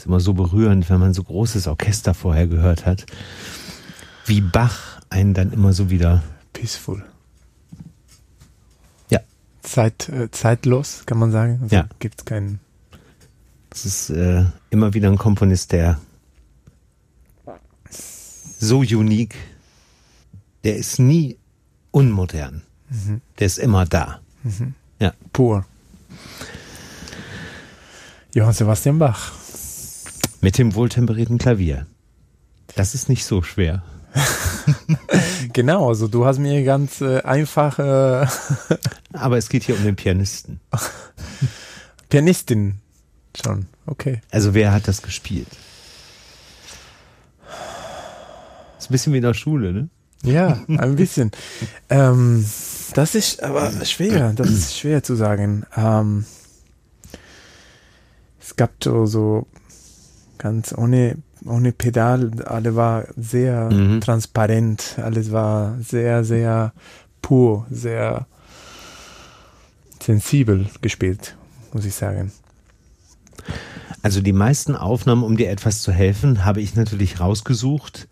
Immer 0.07 0.21
so 0.21 0.35
berührend, 0.35 0.89
wenn 0.89 1.01
man 1.01 1.15
so 1.15 1.23
großes 1.23 1.67
Orchester 1.67 2.15
vorher 2.15 2.47
gehört 2.47 2.87
hat, 2.87 3.07
wie 4.25 4.41
Bach 4.41 5.01
einen 5.11 5.35
dann 5.35 5.53
immer 5.53 5.73
so 5.73 5.91
wieder. 5.91 6.23
Peaceful. 6.53 7.05
Ja. 9.11 9.21
Zeit, 9.63 10.09
äh, 10.09 10.31
zeitlos, 10.31 11.03
kann 11.07 11.19
man 11.19 11.31
sagen. 11.33 11.61
Also 11.63 11.77
Ja. 11.77 11.89
Gibt 11.99 12.21
es 12.21 12.25
keinen. 12.25 12.61
Es 13.71 13.85
ist 13.85 14.11
äh, 14.11 14.45
immer 14.71 14.95
wieder 14.95 15.11
ein 15.11 15.19
Komponist, 15.19 15.73
der 15.73 15.99
so 18.59 18.79
unique, 18.79 19.37
der 20.65 20.77
ist 20.77 20.99
nie 20.99 21.37
unmodern. 21.91 22.63
Der 23.39 23.47
ist 23.47 23.59
immer 23.59 23.85
da. 23.85 24.21
Ja. 24.99 25.13
Pur. 25.33 25.65
Johann 28.33 28.53
Sebastian 28.53 28.99
Bach. 28.99 29.33
Mit 30.47 30.59
dem 30.59 30.77
wohltemperierten 30.77 31.39
Klavier. 31.39 31.89
Das 32.77 32.95
ist 32.95 33.09
nicht 33.09 33.25
so 33.25 33.43
schwer. 33.43 33.83
Genau, 35.53 35.89
also 35.89 36.07
du 36.07 36.25
hast 36.25 36.39
mir 36.39 36.63
ganz 36.63 37.01
äh, 37.01 37.21
einfach 37.23 37.81
äh, 37.81 38.27
Aber 39.13 39.39
es 39.39 39.49
geht 39.49 39.65
hier 39.65 39.77
um 39.77 39.83
den 39.83 39.97
Pianisten. 39.97 40.61
Pianistin 42.11 42.77
schon. 43.43 43.67
Okay. 43.87 44.21
Also 44.31 44.55
wer 44.55 44.71
hat 44.71 44.87
das 44.87 45.03
gespielt? 45.03 45.49
Ist 48.79 48.89
ein 48.89 48.93
bisschen 48.93 49.13
wie 49.15 49.19
in 49.19 49.25
der 49.25 49.35
Schule, 49.35 49.73
ne? 49.73 49.89
Ja, 50.23 50.63
ein 50.69 50.95
bisschen. 50.95 51.33
ähm, 51.91 52.47
das 52.95 53.17
ist 53.17 53.43
aber 53.43 53.85
schwer, 53.85 54.33
das 54.33 54.51
ist 54.51 54.79
schwer 54.79 55.03
zu 55.03 55.17
sagen. 55.17 55.67
Ähm, 55.77 56.25
es 58.41 58.55
gab 58.55 58.71
so, 58.85 59.07
so 59.07 59.49
ganz 60.39 60.73
ohne, 60.77 61.17
ohne 61.45 61.73
Pedal, 61.73 62.31
alles 62.45 62.75
war 62.77 63.05
sehr 63.17 63.71
Mhm. 63.71 64.01
transparent, 64.01 64.97
alles 65.03 65.33
war 65.33 65.77
sehr, 65.81 66.25
sehr 66.25 66.73
pur, 67.23 67.67
sehr 67.71 68.27
sensibel 70.03 70.67
gespielt, 70.83 71.37
muss 71.73 71.85
ich 71.85 71.95
sagen. 71.95 72.33
Also 74.03 74.21
die 74.21 74.33
meisten 74.33 74.77
Aufnahmen, 74.77 75.25
um 75.25 75.37
dir 75.37 75.51
etwas 75.51 75.83
zu 75.83 75.91
helfen, 75.93 76.45
habe 76.45 76.61
ich 76.61 76.77
natürlich 76.77 77.19
rausgesucht, 77.19 78.07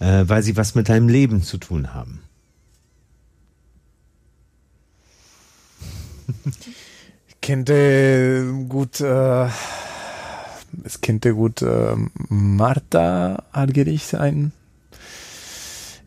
äh, 0.00 0.24
weil 0.26 0.42
sie 0.42 0.56
was 0.56 0.74
mit 0.74 0.88
deinem 0.88 1.08
Leben 1.08 1.42
zu 1.42 1.58
tun 1.58 1.92
haben. 1.92 2.20
Ich 7.28 7.40
könnte 7.40 8.52
gut, 8.68 9.00
äh, 9.00 9.48
es 10.84 11.00
könnte 11.00 11.34
gut 11.34 11.62
äh, 11.62 11.96
Martha 12.28 13.44
Argerich 13.52 14.04
sein. 14.04 14.52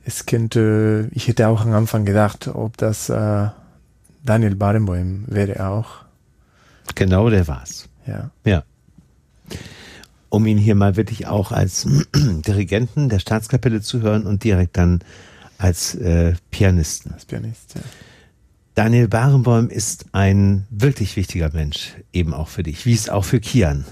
Es 0.06 0.26
könnte, 0.26 1.10
ich 1.12 1.28
hätte 1.28 1.48
auch 1.48 1.62
am 1.62 1.74
Anfang 1.74 2.06
gedacht, 2.06 2.48
ob 2.48 2.78
das 2.78 3.10
äh, 3.10 3.48
Daniel 4.24 4.56
Barenboim 4.56 5.26
wäre 5.28 5.68
auch. 5.68 6.06
Genau, 6.96 7.30
der 7.30 7.48
war's. 7.48 7.90
Ja. 8.08 8.32
Ja. 8.44 8.64
Um 10.30 10.46
ihn 10.46 10.58
hier 10.58 10.76
mal 10.76 10.96
wirklich 10.96 11.28
auch 11.28 11.52
als 11.52 11.88
Dirigenten 12.16 13.10
der 13.10 13.20
Staatskapelle 13.20 13.82
zu 13.82 14.02
hören 14.02 14.26
und 14.26 14.44
direkt 14.44 14.78
dann 14.78 15.00
als 15.58 15.96
äh, 15.96 16.34
Pianisten. 16.52 17.14
Als 17.14 17.26
Pianist. 17.26 17.76
Ja. 17.76 17.82
Daniel 18.76 19.08
Barenboim 19.08 19.70
ist 19.70 20.06
ein 20.14 20.66
wirklich 20.70 21.16
wichtiger 21.18 21.52
Mensch, 21.54 21.96
eben 22.14 22.34
auch 22.34 22.48
für 22.48 22.64
dich, 22.64 22.86
wie 22.86 22.94
es 22.94 23.10
auch 23.10 23.26
für 23.26 23.40
Kian 23.40 23.86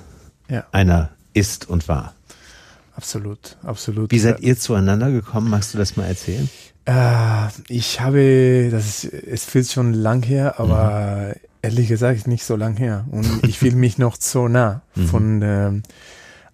ja, 0.49 0.65
einer 0.71 1.09
ist 1.33 1.69
und 1.69 1.87
war. 1.87 2.13
absolut, 2.95 3.57
absolut. 3.63 4.11
Wie 4.11 4.19
seid 4.19 4.39
ihr 4.41 4.57
zueinander 4.57 5.11
gekommen? 5.11 5.49
Magst 5.49 5.73
du 5.73 5.77
das 5.77 5.97
mal 5.97 6.05
erzählen? 6.05 6.49
Äh, 6.85 7.47
ich 7.67 7.99
habe, 7.99 8.69
das 8.71 9.03
ist, 9.03 9.13
es 9.13 9.45
fühlt 9.45 9.69
schon 9.69 9.93
lang 9.93 10.23
her, 10.23 10.59
aber 10.59 11.35
ehrlich 11.61 11.89
gesagt 11.89 12.27
nicht 12.27 12.43
so 12.43 12.55
lang 12.55 12.77
her. 12.77 13.05
Und 13.11 13.45
ich 13.45 13.59
fühle 13.59 13.75
mich 13.87 13.97
noch 13.97 14.15
so 14.17 14.47
nah 14.47 14.81
von, 15.09 15.41
ähm, 15.41 15.83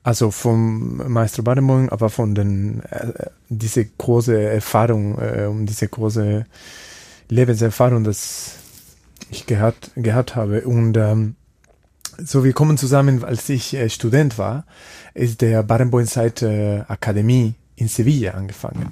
also 0.02 0.32
vom 0.32 0.98
Maestro 1.12 1.44
Badenboim, 1.44 1.90
aber 1.90 2.10
von 2.10 2.36
den, 2.36 2.82
äh, 2.90 3.14
diese 3.50 3.86
große 3.86 4.42
Erfahrung 4.42 5.18
äh, 5.20 5.46
und 5.46 5.68
diese 5.68 5.88
große 5.88 6.46
Lebenserfahrung, 7.30 8.04
das 8.04 8.56
ich 9.30 9.46
gehabt, 9.46 9.92
gehabt 9.96 10.36
habe. 10.36 10.62
Und 10.62 10.98
ähm, 10.98 11.36
so, 12.18 12.44
wir 12.44 12.54
kommen 12.54 12.78
zusammen, 12.78 13.24
als 13.24 13.48
ich 13.50 13.74
äh, 13.74 13.90
Student 13.90 14.38
war, 14.38 14.66
ist 15.14 15.42
der 15.42 15.64
Barenboim 15.64 16.06
Seit 16.06 16.42
äh, 16.42 16.82
Akademie 16.88 17.54
in 17.76 17.88
Sevilla 17.88 18.32
angefangen. 18.32 18.92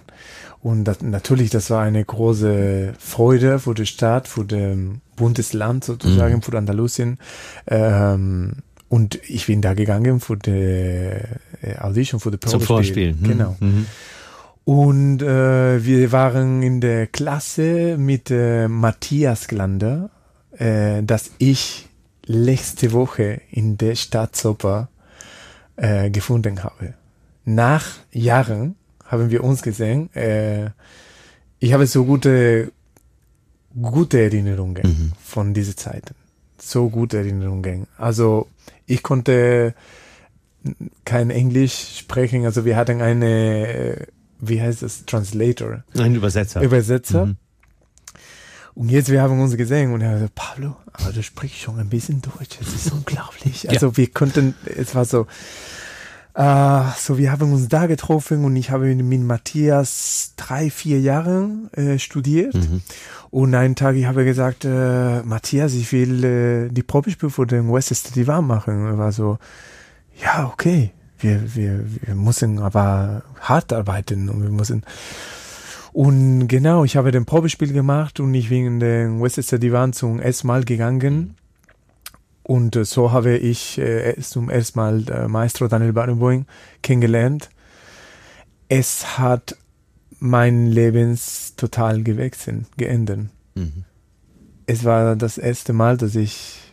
Und 0.61 0.83
das, 0.83 1.01
natürlich, 1.01 1.49
das 1.49 1.69
war 1.69 1.81
eine 1.81 2.03
große 2.05 2.93
Freude 2.99 3.59
für 3.59 3.73
die 3.73 3.87
Stadt, 3.87 4.27
für 4.27 4.45
den 4.45 5.01
Bundesland 5.15 5.83
sozusagen, 5.83 6.41
für 6.41 6.55
Andalusien. 6.55 7.17
Ähm, 7.67 8.57
und 8.87 9.19
ich 9.27 9.47
bin 9.47 9.61
da 9.61 9.73
gegangen 9.73 10.19
für 10.19 10.37
die 10.37 10.51
äh, 10.51 11.77
Audition, 11.79 12.19
für 12.19 12.31
die 12.31 12.39
Zum 12.39 12.61
Probespiel. 12.61 13.13
Vorspielen. 13.13 13.19
Hm. 13.21 13.27
Genau. 13.27 13.57
Mhm. 13.59 13.85
Und 14.63 15.21
äh, 15.23 15.83
wir 15.83 16.11
waren 16.11 16.61
in 16.61 16.81
der 16.81 17.07
Klasse 17.07 17.97
mit 17.97 18.29
äh, 18.29 18.67
Matthias 18.67 19.47
Glander, 19.47 20.11
äh, 20.57 21.01
dass 21.01 21.31
ich 21.39 21.87
letzte 22.31 22.91
Woche 22.91 23.41
in 23.51 23.77
der 23.77 23.95
Staatsoper 23.95 24.89
äh, 25.75 26.09
gefunden 26.09 26.63
habe. 26.63 26.93
Nach 27.45 27.85
Jahren 28.11 28.75
haben 29.05 29.29
wir 29.29 29.43
uns 29.43 29.61
gesehen. 29.61 30.13
Äh, 30.15 30.69
ich 31.59 31.73
habe 31.73 31.85
so 31.85 32.05
gute, 32.05 32.71
gute 33.79 34.21
Erinnerungen 34.21 35.13
von 35.23 35.53
dieser 35.53 35.75
Zeit. 35.75 36.13
So 36.57 36.89
gute 36.89 37.17
Erinnerungen. 37.17 37.87
Also 37.97 38.47
ich 38.85 39.03
konnte 39.03 39.73
kein 41.05 41.29
Englisch 41.29 41.97
sprechen. 41.97 42.45
Also 42.45 42.65
wir 42.65 42.75
hatten 42.75 43.01
eine, 43.01 43.67
äh, 43.67 44.07
wie 44.39 44.61
heißt 44.61 44.83
das, 44.83 45.05
Translator, 45.05 45.83
Ein 45.97 46.15
Übersetzer. 46.15 46.61
Übersetzer. 46.61 47.25
Mhm. 47.27 47.37
Und 48.73 48.89
jetzt, 48.89 49.09
wir 49.09 49.21
haben 49.21 49.39
uns 49.39 49.57
gesehen 49.57 49.93
und 49.93 50.01
er 50.01 50.13
gesagt, 50.13 50.35
Pablo, 50.35 50.75
aber 50.93 51.11
du 51.11 51.21
sprichst 51.21 51.59
schon 51.59 51.79
ein 51.79 51.89
bisschen 51.89 52.21
Deutsch, 52.21 52.57
es 52.61 52.73
ist 52.73 52.91
unglaublich. 52.93 53.69
Also 53.69 53.97
wir 53.97 54.07
konnten, 54.07 54.55
es 54.65 54.95
war 54.95 55.05
so, 55.05 55.27
äh, 56.33 56.83
so 56.97 57.17
wir 57.17 57.31
haben 57.31 57.51
uns 57.51 57.67
da 57.67 57.87
getroffen 57.87 58.45
und 58.45 58.55
ich 58.55 58.71
habe 58.71 58.93
mit 58.95 59.21
Matthias 59.21 60.33
drei, 60.37 60.69
vier 60.69 60.99
Jahre 61.01 61.49
äh, 61.73 61.99
studiert. 61.99 62.55
Und 63.29 63.55
einen 63.55 63.75
Tag, 63.75 63.95
ich 63.95 64.05
habe 64.05 64.25
gesagt, 64.25 64.65
äh, 64.65 65.21
Matthias, 65.23 65.73
ich 65.73 65.91
will 65.91 66.23
äh, 66.23 66.69
die 66.69 66.83
Probespiel 66.83 67.29
für 67.29 67.45
den 67.45 67.71
West 67.71 68.15
Divan 68.15 68.45
machen. 68.45 68.85
Er 68.85 68.97
war 68.97 69.11
so, 69.11 69.37
ja, 70.21 70.49
okay, 70.51 70.91
wir, 71.19 71.55
wir, 71.55 71.85
wir 72.01 72.15
müssen 72.15 72.59
aber 72.59 73.23
hart 73.39 73.71
arbeiten 73.73 74.29
und 74.29 74.43
wir 74.43 74.49
müssen 74.49 74.83
und 75.93 76.47
genau, 76.47 76.83
ich 76.85 76.95
habe 76.95 77.11
den 77.11 77.25
Probespiel 77.25 77.73
gemacht 77.73 78.19
und 78.19 78.33
ich 78.33 78.49
bin 78.49 78.65
in 78.65 78.79
den 78.79 79.21
Westchester 79.21 79.59
Divan 79.59 79.93
zum 79.93 80.19
ersten 80.19 80.47
Mal 80.47 80.63
gegangen. 80.63 81.35
Und 82.43 82.75
äh, 82.75 82.85
so 82.85 83.11
habe 83.11 83.37
ich 83.37 83.77
äh, 83.77 84.15
zum 84.21 84.49
ersten 84.49 84.79
Mal 84.79 85.09
äh, 85.09 85.27
Maestro 85.27 85.67
Daniel 85.67 85.93
Barenboim 85.93 86.45
kennengelernt. 86.81 87.49
Es 88.67 89.17
hat 89.17 89.57
mein 90.19 90.67
Lebens 90.67 91.55
total 91.55 92.03
gewechselt, 92.03 92.65
geändert. 92.77 93.27
Mhm. 93.55 93.85
Es 94.65 94.85
war 94.85 95.15
das 95.15 95.37
erste 95.37 95.73
Mal, 95.73 95.97
dass 95.97 96.15
ich 96.15 96.70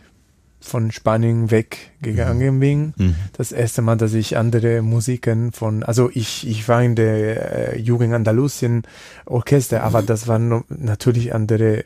von 0.61 0.91
Spanien 0.91 1.51
weggegangen 1.51 2.61
bin. 2.61 2.95
Mhm. 2.97 3.15
Das 3.33 3.53
erste 3.53 3.83
Mal, 3.83 3.97
dass 3.97 4.15
ich 4.15 4.37
andere 4.37 4.83
Musiken 4.83 5.53
von, 5.53 5.83
also 5.83 6.11
ich, 6.13 6.47
ich 6.47 6.69
war 6.69 6.83
in 6.83 6.95
der 6.95 7.75
äh, 7.75 7.81
Jugend 7.81 8.15
Andalusien 8.15 8.83
Orchester, 9.27 9.83
aber 9.83 10.03
das 10.03 10.27
war 10.27 10.39
no, 10.39 10.65
natürlich 10.69 11.35
andere, 11.35 11.85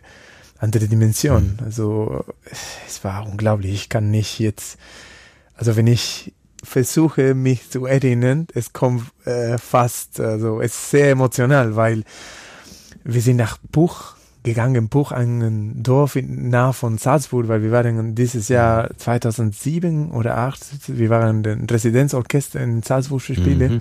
andere 0.59 0.89
Dimension. 0.89 1.59
Also 1.65 2.25
es 2.87 3.05
war 3.05 3.27
unglaublich. 3.27 3.73
Ich 3.75 3.89
kann 3.89 4.11
nicht 4.11 4.39
jetzt, 4.39 4.79
also 5.55 5.77
wenn 5.77 5.87
ich 5.87 6.33
versuche 6.63 7.35
mich 7.35 7.71
zu 7.71 7.87
erinnern, 7.87 8.47
es 8.55 8.73
kommt 8.73 9.11
äh, 9.27 9.59
fast, 9.59 10.21
also 10.21 10.61
es 10.61 10.73
ist 10.73 10.91
sehr 10.91 11.11
emotional, 11.11 11.77
weil 11.77 12.05
wir 13.05 13.21
sind 13.21 13.37
nach 13.37 13.59
Buch 13.59 14.15
gegangen, 14.42 14.88
Buch, 14.88 15.12
ein 15.12 15.83
Dorf 15.83 16.16
in, 16.16 16.50
nah 16.50 16.72
von 16.72 16.98
Salzburg, 16.98 17.48
weil 17.48 17.62
wir 17.62 17.70
waren 17.70 18.14
dieses 18.14 18.48
Jahr 18.48 18.90
2007 18.96 20.11
oder 20.11 20.35
2008, 20.35 20.98
wir 20.98 21.11
waren 21.11 21.44
im 21.44 21.66
Residenzorchester 21.66 22.61
in 22.61 22.83
Salzburg 22.83 23.22
für 23.22 23.35
Spiele. 23.35 23.68
Mhm. 23.68 23.81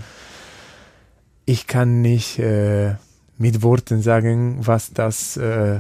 Ich 1.46 1.68
kann 1.68 2.02
nicht 2.02 2.40
äh, 2.40 2.96
mit 3.38 3.64
Worten 3.64 4.02
sagen, 4.02 4.58
was 4.62 4.94
das 4.94 5.36
äh, 5.38 5.80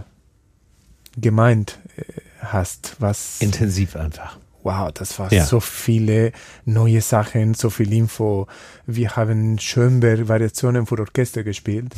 gemeint 1.15 1.77
äh, 1.97 2.03
hast, 2.39 2.95
was 2.99 3.39
Intensiv 3.39 3.95
einfach. 3.95 4.37
wow, 4.63 4.91
das 4.91 5.19
war 5.19 5.31
ja. 5.31 5.45
so 5.45 5.59
viele 5.59 6.31
neue 6.65 7.01
Sachen, 7.01 7.53
so 7.53 7.69
viel 7.69 7.93
Info. 7.93 8.47
Wir 8.87 9.15
haben 9.15 9.59
Schönberg-Variationen 9.59 10.87
für 10.87 10.99
Orchester 10.99 11.43
gespielt, 11.43 11.93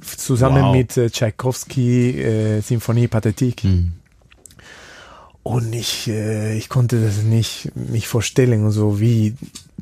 zusammen 0.00 0.62
wow. 0.62 0.76
mit 0.76 0.96
äh, 0.96 1.10
Tchaikovsky, 1.10 2.20
äh, 2.20 2.60
Symphonie 2.60 3.08
Pathetique. 3.08 3.64
Mhm. 3.64 3.92
Und 5.42 5.74
ich, 5.74 6.08
äh, 6.08 6.56
ich 6.56 6.68
konnte 6.68 7.00
das 7.00 7.22
nicht 7.22 7.70
mich 7.74 8.08
vorstellen, 8.08 8.70
so 8.70 9.00
wie, 9.00 9.34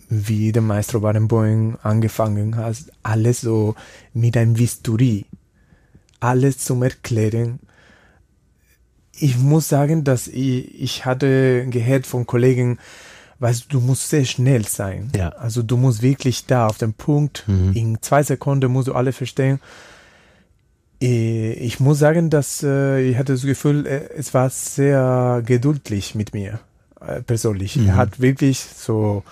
wie 0.09 0.53
der 0.53 0.63
Maestro 0.63 1.01
Barenboim 1.01 1.79
angefangen 1.83 2.57
hat, 2.57 2.77
alles 3.03 3.41
so 3.41 3.75
mit 4.15 4.37
einem 4.37 4.55
Bisturi, 4.55 5.27
alles 6.21 6.59
zum 6.59 6.83
Erklären 6.83 7.59
ich 9.19 9.39
muss 9.39 9.69
sagen, 9.69 10.05
dass 10.05 10.29
ich, 10.29 10.81
ich 10.81 11.05
hatte 11.05 11.67
gehört 11.69 12.07
von 12.07 12.27
Kollegen, 12.27 12.79
weißt 13.39 13.65
du, 13.65 13.79
du 13.79 13.87
musst 13.87 14.09
sehr 14.09 14.25
schnell 14.25 14.67
sein. 14.67 15.11
Ja. 15.17 15.31
Also 15.31 15.63
du 15.63 15.77
musst 15.77 16.03
wirklich 16.03 16.47
da 16.47 16.67
auf 16.67 16.79
dem 16.79 16.95
Punkt, 16.95 17.45
mhm. 17.47 17.73
in 17.75 17.99
zwei 18.03 18.23
Sekunden 18.23 18.71
musst 18.71 18.89
du 18.89 18.95
alle 18.95 19.13
verstehen. 19.13 19.61
Äh, 21.01 21.53
ich 21.53 21.81
muss 21.81 21.99
sagen, 21.99 22.31
dass 22.31 22.63
äh, 22.63 23.01
ich 23.03 23.17
hatte 23.17 23.33
das 23.35 23.43
Gefühl, 23.43 23.87
äh, 23.87 24.09
es 24.17 24.35
war 24.35 24.51
sehr 24.51 25.43
geduldig 25.45 26.15
mit 26.15 26.35
mir 26.35 26.61
persönlich. 27.27 27.77
Mhm. 27.77 27.89
Er 27.89 27.97
hat 27.97 28.21
wirklich 28.21 28.59
so 28.59 29.23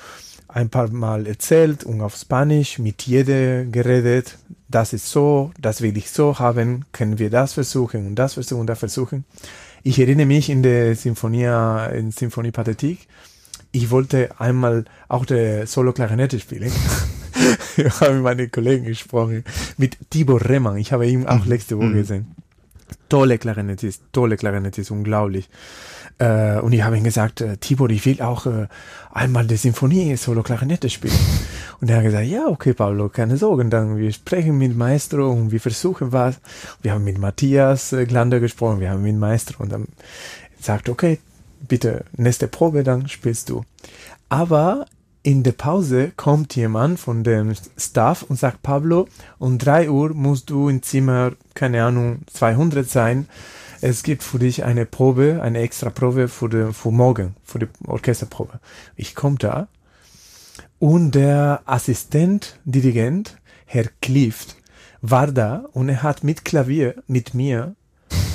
ein 0.48 0.68
paar 0.68 0.90
Mal 0.90 1.27
erzählt 1.27 1.83
und 1.83 2.03
auf 2.03 2.14
Spanisch 2.14 2.79
mit 2.79 3.03
jedem 3.03 3.72
geredet. 3.72 4.38
Das 4.68 4.92
ist 4.92 5.11
so, 5.11 5.50
das 5.59 5.81
will 5.81 5.96
ich 5.96 6.11
so 6.11 6.38
haben. 6.38 6.85
Können 6.92 7.18
wir 7.18 7.31
das 7.31 7.55
versuchen 7.55 8.07
und 8.07 8.14
das 8.16 8.35
versuchen 8.35 8.61
und 8.61 8.66
das 8.68 8.79
versuchen. 8.79 9.24
Ich 9.83 9.98
erinnere 9.98 10.27
mich 10.27 10.50
in 10.50 10.62
der 10.62 10.94
Sinfonie, 10.94 11.48
in 11.96 12.11
Sinfonie 12.11 12.53
Pathetik, 12.53 13.09
ich 13.72 13.90
wollte 13.90 14.38
einmal 14.38 14.85
auch 15.09 15.24
der 15.24 15.66
Solo-Klarinette 15.66 16.38
spielen. 16.38 16.70
ich 17.87 18.01
habe 18.01 18.15
mit 18.15 18.23
meinen 18.23 18.51
Kollegen 18.51 18.85
gesprochen, 18.85 19.45
mit 19.77 19.99
Tibor 20.11 20.41
Rehmann. 20.41 20.77
Ich 20.77 20.93
habe 20.93 21.07
ihn 21.07 21.27
auch 21.27 21.45
mhm. 21.45 21.51
letzte 21.51 21.77
Woche 21.77 21.87
mhm. 21.87 21.95
gesehen. 21.95 22.35
Tolle 23.09 23.39
Klarinettist, 23.39 24.03
tolle 24.13 24.37
Klarinettist, 24.37 24.91
unglaublich. 24.91 25.49
Äh, 26.19 26.61
und 26.61 26.73
ich 26.73 26.83
habe 26.83 26.97
ihm 26.97 27.05
gesagt, 27.05 27.41
äh, 27.41 27.57
Tibor, 27.57 27.91
ich 27.91 28.07
will 28.07 28.23
auch 28.23 28.47
äh, 28.47 28.69
einmal 29.13 29.47
die 29.47 29.57
Sinfonie 29.57 30.17
Solo 30.17 30.43
Klarinette 30.43 30.89
spielen. 30.89 31.15
Und 31.81 31.91
er 31.91 31.97
hat 31.97 32.05
gesagt, 32.05 32.27
ja, 32.27 32.47
okay, 32.47 32.73
Pablo, 32.73 33.09
keine 33.09 33.37
Sorgen, 33.37 33.69
dann 33.69 33.99
wir 33.99 34.13
sprechen 34.13 34.57
mit 34.57 34.77
Maestro 34.77 35.29
und 35.29 35.51
wir 35.51 35.61
versuchen 35.61 36.13
was. 36.13 36.41
Wir 36.81 36.93
haben 36.93 37.05
mit 37.05 37.19
Matthias 37.19 37.93
äh, 37.93 38.07
Glander 38.07 38.41
gesprochen, 38.41 38.81
wir 38.81 38.91
haben 38.91 39.03
mit 39.03 39.17
Maestro 39.17 39.63
und 39.65 39.73
dann 39.73 39.89
sagt, 40.61 40.89
okay, 40.89 41.19
bitte 41.67 42.05
nächste 42.17 42.49
Probe, 42.49 42.85
dann 42.85 43.09
spielst 43.09 43.51
du. 43.51 43.65
Aber 44.29 44.87
in 45.25 45.43
der 45.43 45.53
Pause 45.53 46.13
kommt 46.17 46.55
jemand 46.55 47.01
von 47.01 47.25
dem 47.25 47.55
Staff 47.77 48.23
und 48.23 48.39
sagt, 48.39 48.63
Pablo, 48.63 49.09
um 49.39 49.59
drei 49.59 49.91
Uhr 49.91 50.15
musst 50.15 50.51
du 50.51 50.69
im 50.69 50.83
Zimmer, 50.83 51.33
keine 51.55 51.83
Ahnung, 51.83 52.21
200 52.33 52.89
sein 52.89 53.27
es 53.87 54.03
gibt 54.03 54.23
für 54.23 54.39
dich 54.39 54.65
eine 54.65 54.87
Probe, 54.87 55.41
eine 55.43 55.59
extra 55.59 55.91
Probe 55.91 56.29
für, 56.29 56.49
die, 56.49 56.73
für 56.73 56.91
morgen, 56.91 57.37
für 57.45 57.59
die 57.59 57.69
Orchesterprobe. 57.87 58.59
Ich 58.97 59.15
komme 59.15 59.37
da 59.37 59.69
und 60.79 61.11
der 61.11 61.61
Assistent, 61.67 62.59
Dirigent, 62.65 63.37
Herr 63.67 63.91
Clift, 64.01 64.57
war 65.03 65.27
da 65.31 65.67
und 65.73 65.91
er 65.91 66.03
hat 66.03 66.25
mit 66.25 66.47
Klavier, 66.47 67.03
mit 67.09 67.35
mir 67.35 67.77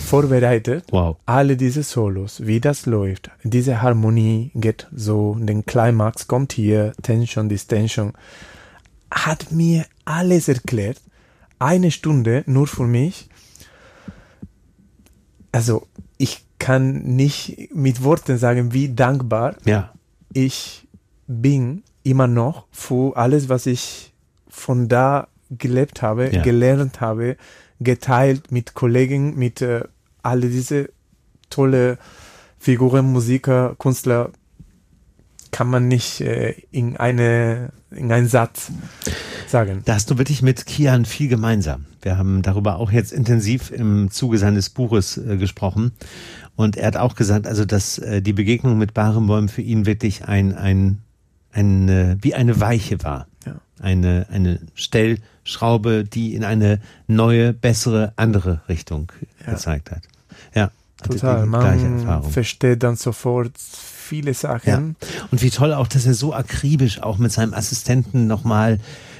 vorbereitet, 0.09 0.85
wow. 0.91 1.17
alle 1.25 1.55
diese 1.55 1.83
Solos, 1.83 2.45
wie 2.45 2.59
das 2.59 2.85
läuft. 2.85 3.29
Diese 3.43 3.81
Harmonie 3.81 4.51
geht 4.55 4.87
so, 4.91 5.35
den 5.39 5.65
Climax 5.65 6.27
kommt 6.27 6.53
hier, 6.53 6.93
Tension, 7.01 7.49
Distension. 7.49 8.13
Hat 9.11 9.51
mir 9.51 9.85
alles 10.05 10.47
erklärt. 10.47 11.01
Eine 11.59 11.91
Stunde 11.91 12.43
nur 12.47 12.67
für 12.67 12.87
mich 12.87 13.29
also 15.51 15.87
ich 16.17 16.45
kann 16.59 17.01
nicht 17.03 17.69
mit 17.73 18.03
Worten 18.03 18.37
sagen, 18.37 18.73
wie 18.73 18.93
dankbar 18.93 19.55
ja. 19.65 19.93
ich 20.33 20.87
bin 21.27 21.83
immer 22.03 22.27
noch 22.27 22.65
für 22.71 23.15
alles, 23.15 23.49
was 23.49 23.65
ich 23.65 24.13
von 24.47 24.87
da 24.87 25.27
gelebt 25.49 26.01
habe, 26.01 26.29
ja. 26.33 26.41
gelernt 26.41 27.01
habe, 27.01 27.37
geteilt 27.79 28.51
mit 28.51 28.73
Kollegen, 28.73 29.37
mit 29.37 29.61
äh, 29.61 29.83
alle 30.23 30.49
diese 30.49 30.89
tolle 31.49 31.97
Figuren, 32.57 33.11
Musiker, 33.11 33.75
Künstler, 33.79 34.31
kann 35.51 35.67
man 35.67 35.87
nicht 35.87 36.21
äh, 36.21 36.55
in 36.71 36.97
eine 36.97 37.71
in 37.91 38.11
einen 38.11 38.27
Satz 38.27 38.71
sagen. 39.47 39.81
Da 39.85 39.95
hast 39.95 40.09
du 40.11 40.17
wirklich 40.17 40.41
mit 40.41 40.65
Kian 40.65 41.05
viel 41.05 41.27
gemeinsam. 41.27 41.85
Wir 42.01 42.17
haben 42.17 42.41
darüber 42.41 42.77
auch 42.77 42.91
jetzt 42.91 43.11
intensiv 43.11 43.71
im 43.71 44.11
Zuge 44.11 44.37
seines 44.37 44.69
Buches 44.69 45.17
äh, 45.17 45.37
gesprochen. 45.37 45.91
Und 46.55 46.77
er 46.77 46.87
hat 46.87 46.97
auch 46.97 47.15
gesagt, 47.15 47.47
also 47.47 47.65
dass 47.65 47.97
äh, 47.97 48.21
die 48.21 48.33
Begegnung 48.33 48.77
mit 48.77 48.93
Barenboim 48.93 49.49
für 49.49 49.61
ihn 49.61 49.85
wirklich 49.85 50.25
ein, 50.25 50.53
ein, 50.53 50.99
ein 51.51 51.89
äh, 51.89 52.17
wie 52.21 52.35
eine 52.35 52.59
Weiche 52.59 53.01
war. 53.03 53.27
Eine, 53.79 54.27
eine 54.31 54.59
Stellschraube, 54.75 56.03
die 56.03 56.35
in 56.35 56.43
eine 56.43 56.79
neue, 57.07 57.53
bessere, 57.53 58.13
andere 58.15 58.61
Richtung 58.67 59.11
ja. 59.45 59.53
gezeigt 59.53 59.91
hat. 59.91 60.03
Ja. 60.53 60.71
Total. 61.01 61.45
Man 61.45 62.23
versteht 62.29 62.83
dann 62.83 62.97
sofort 62.97 63.53
viele 63.57 64.33
Sachen. 64.33 64.95
Ja. 64.99 65.17
Und 65.31 65.41
wie 65.41 65.49
toll 65.49 65.73
auch, 65.73 65.87
dass 65.87 66.05
er 66.05 66.13
so 66.13 66.33
akribisch 66.33 67.01
auch 67.01 67.17
mit 67.17 67.31
seinem 67.31 67.53
Assistenten 67.53 68.27
nochmal 68.27 68.79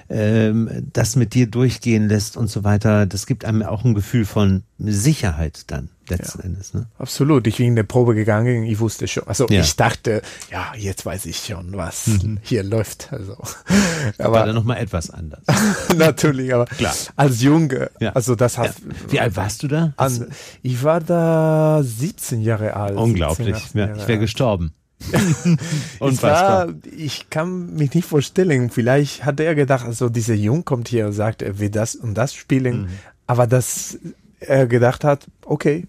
ähm, 0.09 0.87
das 0.93 1.15
mit 1.15 1.33
dir 1.33 1.47
durchgehen 1.47 2.07
lässt 2.07 2.37
und 2.37 2.47
so 2.47 2.63
weiter. 2.63 3.05
Das 3.05 3.25
gibt 3.25 3.45
einem 3.45 3.63
auch 3.63 3.83
ein 3.83 3.93
Gefühl 3.93 4.25
von 4.25 4.63
Sicherheit 4.77 5.63
dann 5.67 5.89
letzten 6.09 6.39
ja, 6.39 6.45
Endes. 6.45 6.73
Ne? 6.73 6.87
Absolut. 6.97 7.47
Ich 7.47 7.57
bin 7.57 7.67
in 7.67 7.75
der 7.75 7.83
Probe 7.83 8.15
gegangen, 8.15 8.63
ich 8.63 8.79
wusste 8.79 9.07
schon. 9.07 9.27
Also 9.27 9.47
ja. 9.49 9.61
ich 9.61 9.75
dachte, 9.75 10.21
ja, 10.51 10.73
jetzt 10.75 11.05
weiß 11.05 11.25
ich 11.27 11.37
schon, 11.37 11.75
was 11.75 12.07
mhm. 12.07 12.39
hier 12.41 12.63
läuft. 12.63 13.11
Also, 13.11 13.37
aber 14.17 14.33
war 14.33 14.45
dann 14.45 14.55
nochmal 14.55 14.77
etwas 14.77 15.09
anders. 15.09 15.43
natürlich, 15.95 16.53
aber 16.53 16.65
Klar. 16.65 16.95
als 17.15 17.41
Junge, 17.41 17.91
ja. 17.99 18.11
also 18.13 18.35
das 18.35 18.57
hat. 18.57 18.73
Wie 19.09 19.19
alt 19.19 19.35
warst 19.35 19.63
du 19.63 19.67
da? 19.67 19.93
An, 19.97 20.27
ich 20.61 20.83
war 20.83 20.99
da 20.99 21.81
17 21.83 22.41
Jahre 22.41 22.75
alt. 22.75 22.97
Unglaublich. 22.97 23.55
17, 23.55 23.79
Jahre 23.79 23.97
ich 23.97 24.07
wäre 24.07 24.19
gestorben. 24.19 24.73
Unfassbar. 25.99 26.67
War, 26.67 26.75
ich 26.95 27.29
kann 27.29 27.73
mich 27.73 27.93
nicht 27.93 28.07
vorstellen, 28.07 28.69
vielleicht 28.69 29.25
hat 29.25 29.39
er 29.39 29.55
gedacht, 29.55 29.85
also 29.85 30.09
dieser 30.09 30.33
Jung 30.33 30.65
kommt 30.65 30.87
hier 30.87 31.07
und 31.07 31.13
sagt, 31.13 31.41
er 31.41 31.59
will 31.59 31.69
das 31.69 31.95
und 31.95 32.15
das 32.15 32.33
spielen, 32.33 32.81
mhm. 32.81 32.87
aber 33.27 33.47
dass 33.47 33.97
er 34.39 34.67
gedacht 34.67 35.03
hat, 35.03 35.27
okay, 35.45 35.87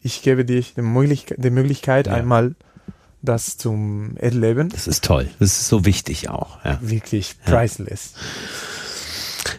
ich 0.00 0.22
gebe 0.22 0.44
dir 0.44 0.62
die 0.62 0.82
Möglichkeit, 0.82 1.38
die 1.42 1.50
Möglichkeit 1.50 2.06
ja. 2.06 2.14
einmal 2.14 2.54
das 3.22 3.56
zum 3.56 4.16
Erleben. 4.16 4.68
Das 4.70 4.88
ist 4.88 5.04
toll. 5.04 5.28
Das 5.38 5.52
ist 5.52 5.68
so 5.68 5.84
wichtig 5.84 6.28
auch. 6.28 6.64
Ja. 6.64 6.78
Wirklich 6.82 7.36
priceless. 7.44 8.14
Ja. 8.14 8.20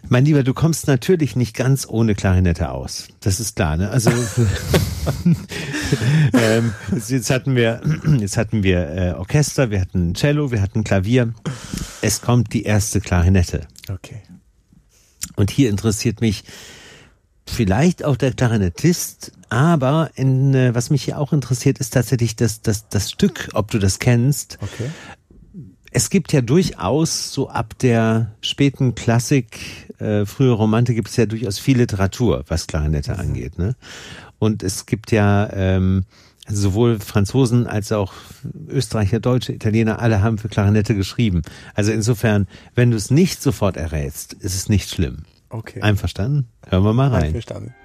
Mein 0.10 0.26
Lieber, 0.26 0.44
du 0.44 0.54
kommst 0.54 0.88
natürlich 0.88 1.36
nicht 1.36 1.56
ganz 1.56 1.88
ohne 1.88 2.14
Klarinette 2.14 2.72
aus. 2.72 3.08
Das 3.22 3.40
ist 3.40 3.56
klar, 3.56 3.78
ne? 3.78 3.90
Also 3.90 4.12
ähm, 6.34 6.74
jetzt 7.08 7.30
hatten 7.30 7.56
wir, 7.56 7.82
jetzt 8.20 8.38
hatten 8.38 8.64
wir 8.64 8.90
äh, 8.90 9.12
Orchester, 9.14 9.70
wir 9.70 9.82
hatten 9.82 10.14
Cello, 10.14 10.52
wir 10.52 10.62
hatten 10.62 10.84
Klavier. 10.84 11.34
Es 12.02 12.22
kommt 12.22 12.54
die 12.54 12.64
erste 12.64 13.02
Klarinette. 13.02 13.68
Okay. 13.90 14.22
Und 15.36 15.52
hier 15.52 15.70
interessiert 15.70 16.22
mich 16.22 16.44
vielleicht 17.48 18.04
auch 18.06 18.16
der 18.16 18.34
Klarinettist, 18.34 19.32
aber 19.50 20.12
in, 20.16 20.54
äh, 20.54 20.76
was 20.76 20.90
mich 20.90 21.04
hier 21.04 21.18
auch 21.18 21.34
interessiert, 21.34 21.80
ist 21.80 21.94
tatsächlich 21.94 22.36
das, 22.36 22.62
das, 22.62 22.88
das 22.90 23.12
Stück, 23.12 23.50
ob 23.54 23.72
du 23.72 23.80
das 23.80 24.00
kennst. 24.00 24.58
Okay. 24.62 24.90
Es 25.96 26.10
gibt 26.10 26.34
ja 26.34 26.42
durchaus 26.42 27.32
so 27.32 27.50
ab 27.50 27.78
der 27.78 28.32
späten 28.42 28.96
Klassik, 28.96 29.60
äh, 30.00 30.26
frühe 30.26 30.52
Romantik 30.52 30.96
gibt 30.96 31.10
es 31.10 31.18
ja 31.18 31.28
durchaus 31.28 31.60
viel 31.60 31.78
Literatur, 31.78 32.44
was 32.48 32.66
Klarinette 32.66 33.20
angeht. 33.20 33.60
Ne? 33.60 33.76
Und 34.40 34.64
es 34.64 34.88
gibt 34.88 35.12
ja 35.12 35.48
ähm, 35.54 36.06
also 36.46 36.62
sowohl 36.62 37.00
Franzosen 37.00 37.68
als 37.68 37.92
auch 37.92 38.14
Österreicher, 38.68 39.20
Deutsche, 39.20 39.54
Italiener, 39.54 40.00
alle 40.00 40.24
haben 40.24 40.40
für 40.40 40.50
Klarinette 40.50 40.96
geschrieben. 40.96 41.44
Also 41.76 41.92
insofern, 41.92 42.48
wenn 42.74 42.90
du 42.90 42.98
es 42.98 43.12
nicht 43.12 43.44
sofort 43.44 43.78
errätst, 43.78 44.34
ist 44.34 44.56
es 44.56 44.70
nicht 44.70 44.90
schlimm. 44.90 45.20
Okay. 45.50 45.82
Einverstanden? 45.82 46.48
Hören 46.68 46.84
wir 46.84 46.94
mal 46.94 47.10
rein. 47.10 47.26
Einverstanden. 47.26 47.76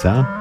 Huh. 0.00 0.37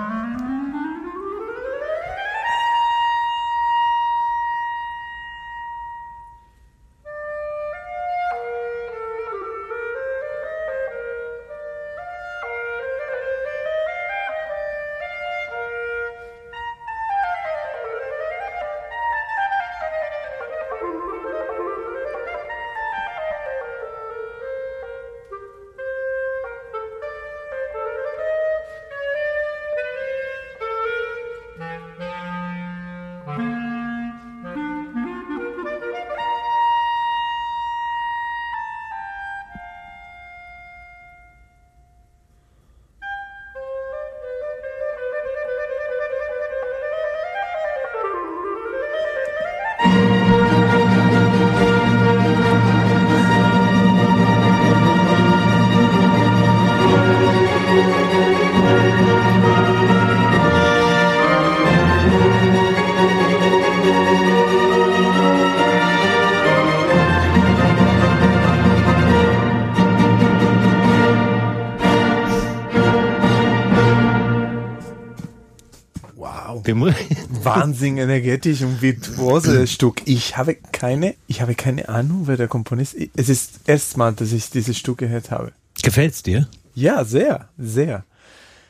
Wahnsinn 77.56 77.98
energetisch 77.98 78.62
und 78.62 78.82
virtuose 78.82 79.68
Stück. 79.68 80.02
Ich 80.06 80.38
habe 80.38 80.56
keine, 80.56 81.16
ich 81.28 81.42
habe 81.42 81.56
keine 81.56 81.90
Ahnung, 81.90 82.24
wer 82.26 82.38
der 82.38 82.48
Komponist 82.48 82.94
ist. 82.94 83.12
Es 83.16 83.30
ist 83.30 83.56
das 83.56 83.62
erste 83.68 83.98
Mal, 83.98 84.14
dass 84.14 84.32
ich 84.32 84.50
dieses 84.50 84.78
Stück 84.78 85.00
gehört 85.00 85.32
habe. 85.32 85.52
Gefällt's 85.84 86.24
dir? 86.24 86.48
Ja, 86.74 87.04
sehr, 87.06 87.50
sehr. 87.58 88.04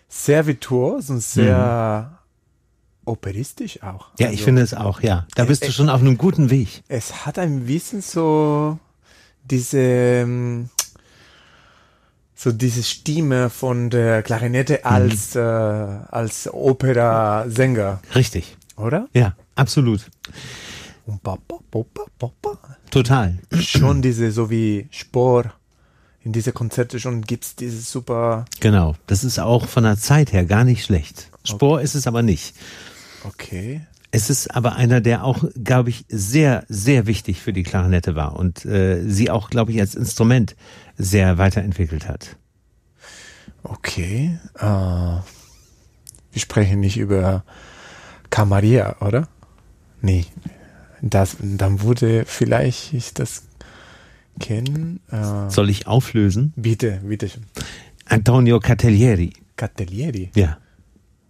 Sehr 0.09 0.45
virtuos 0.47 1.09
und 1.09 1.21
sehr 1.21 2.09
mhm. 2.09 3.11
operistisch 3.11 3.83
auch. 3.83 4.07
Ja, 4.19 4.27
also, 4.27 4.35
ich 4.35 4.43
finde 4.43 4.61
es 4.61 4.73
auch, 4.73 5.01
ja. 5.01 5.27
Da 5.35 5.45
bist 5.45 5.61
es, 5.63 5.69
du 5.69 5.73
schon 5.73 5.89
auf 5.89 6.01
einem 6.01 6.17
guten 6.17 6.49
Weg. 6.49 6.83
Es 6.87 7.25
hat 7.25 7.37
ein 7.37 7.65
bisschen 7.65 8.01
so 8.01 8.79
diese, 9.49 9.79
ähm, 9.79 10.69
so 12.35 12.51
diese 12.51 12.83
Stimme 12.83 13.49
von 13.49 13.89
der 13.89 14.21
Klarinette 14.23 14.85
als, 14.85 15.35
mhm. 15.35 15.41
äh, 15.41 15.43
als 15.43 16.49
Operasänger. 16.53 17.99
Richtig. 18.15 18.56
Oder? 18.77 19.09
Ja, 19.13 19.35
absolut. 19.55 20.09
Total. 22.89 23.37
Schon 23.59 24.01
diese, 24.01 24.31
so 24.31 24.49
wie 24.49 24.87
Spor 24.91 25.53
in 26.23 26.33
diese 26.33 26.51
Konzerte 26.51 26.99
schon 26.99 27.21
gibt's 27.21 27.55
dieses 27.55 27.89
super. 27.89 28.45
Genau, 28.59 28.95
das 29.07 29.23
ist 29.23 29.39
auch 29.39 29.65
von 29.65 29.83
der 29.83 29.97
Zeit 29.97 30.33
her 30.33 30.45
gar 30.45 30.65
nicht 30.65 30.83
schlecht. 30.83 31.29
Spor 31.43 31.75
okay. 31.75 31.83
ist 31.85 31.95
es 31.95 32.05
aber 32.07 32.21
nicht. 32.21 32.53
Okay. 33.23 33.81
Es 34.11 34.29
ist 34.29 34.53
aber 34.53 34.75
einer, 34.75 34.99
der 35.01 35.23
auch, 35.23 35.45
glaube 35.63 35.89
ich, 35.89 36.05
sehr, 36.09 36.65
sehr 36.67 37.07
wichtig 37.07 37.41
für 37.41 37.53
die 37.53 37.63
Klarinette 37.63 38.15
war 38.15 38.35
und 38.35 38.65
äh, 38.65 39.03
sie 39.07 39.29
auch, 39.29 39.49
glaube 39.49 39.71
ich, 39.71 39.79
als 39.79 39.95
Instrument 39.95 40.55
sehr 40.97 41.37
weiterentwickelt 41.37 42.07
hat. 42.07 42.35
Okay. 43.63 44.37
Äh, 44.55 44.63
wir 44.63 45.23
sprechen 46.35 46.79
nicht 46.79 46.97
über 46.97 47.43
Camaria, 48.29 48.95
oder? 49.01 49.27
Nee. 50.01 50.25
Das, 51.01 51.37
dann 51.39 51.81
würde 51.81 52.25
vielleicht 52.25 52.93
ich 52.93 53.13
das 53.13 53.43
kennen. 54.39 54.99
Äh, 55.11 55.49
Soll 55.49 55.69
ich 55.69 55.87
auflösen? 55.87 56.53
Bitte, 56.55 57.01
bitte 57.03 57.29
schon. 57.29 57.43
Antonio 58.05 58.59
Catellieri. 58.59 59.33
Catellieri? 59.55 60.31
Ja. 60.35 60.57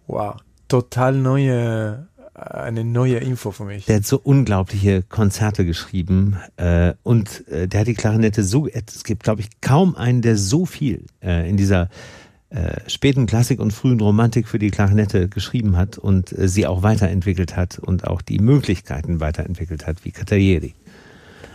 Wow. 0.06 0.36
Total 0.68 1.14
neue, 1.14 2.08
eine 2.34 2.84
neue 2.84 3.18
Info 3.18 3.50
für 3.50 3.64
mich. 3.64 3.86
Der 3.86 3.96
hat 3.96 4.06
so 4.06 4.20
unglaubliche 4.22 5.02
Konzerte 5.02 5.64
geschrieben 5.64 6.36
äh, 6.56 6.94
und 7.02 7.46
äh, 7.48 7.68
der 7.68 7.80
hat 7.80 7.86
die 7.86 7.94
Klarinette 7.94 8.44
so, 8.44 8.68
es 8.68 9.04
gibt 9.04 9.22
glaube 9.22 9.40
ich 9.40 9.48
kaum 9.60 9.96
einen, 9.96 10.22
der 10.22 10.36
so 10.36 10.66
viel 10.66 11.06
äh, 11.22 11.48
in 11.48 11.56
dieser 11.56 11.88
äh, 12.50 12.80
späten 12.88 13.26
Klassik 13.26 13.60
und 13.60 13.72
frühen 13.72 14.00
Romantik 14.00 14.48
für 14.48 14.58
die 14.58 14.70
Klarinette 14.70 15.28
geschrieben 15.28 15.76
hat 15.76 15.98
und 15.98 16.32
äh, 16.32 16.48
sie 16.48 16.66
auch 16.66 16.82
weiterentwickelt 16.82 17.56
hat 17.56 17.78
und 17.78 18.06
auch 18.06 18.22
die 18.22 18.38
Möglichkeiten 18.38 19.20
weiterentwickelt 19.20 19.86
hat, 19.86 20.04
wie 20.06 20.12
Cataglieri. 20.12 20.74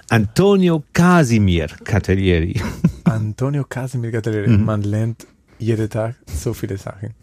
Antonio 0.09 0.83
Casimir 0.93 1.67
Cataglieri. 1.83 2.61
Antonio 3.05 3.63
Casimir 3.63 4.11
Cataglieri. 4.11 4.49
Mhm. 4.49 4.65
Man 4.65 4.83
lernt 4.83 5.25
jeden 5.57 5.89
Tag 5.89 6.15
so 6.27 6.53
viele 6.53 6.77
Sachen. 6.77 7.15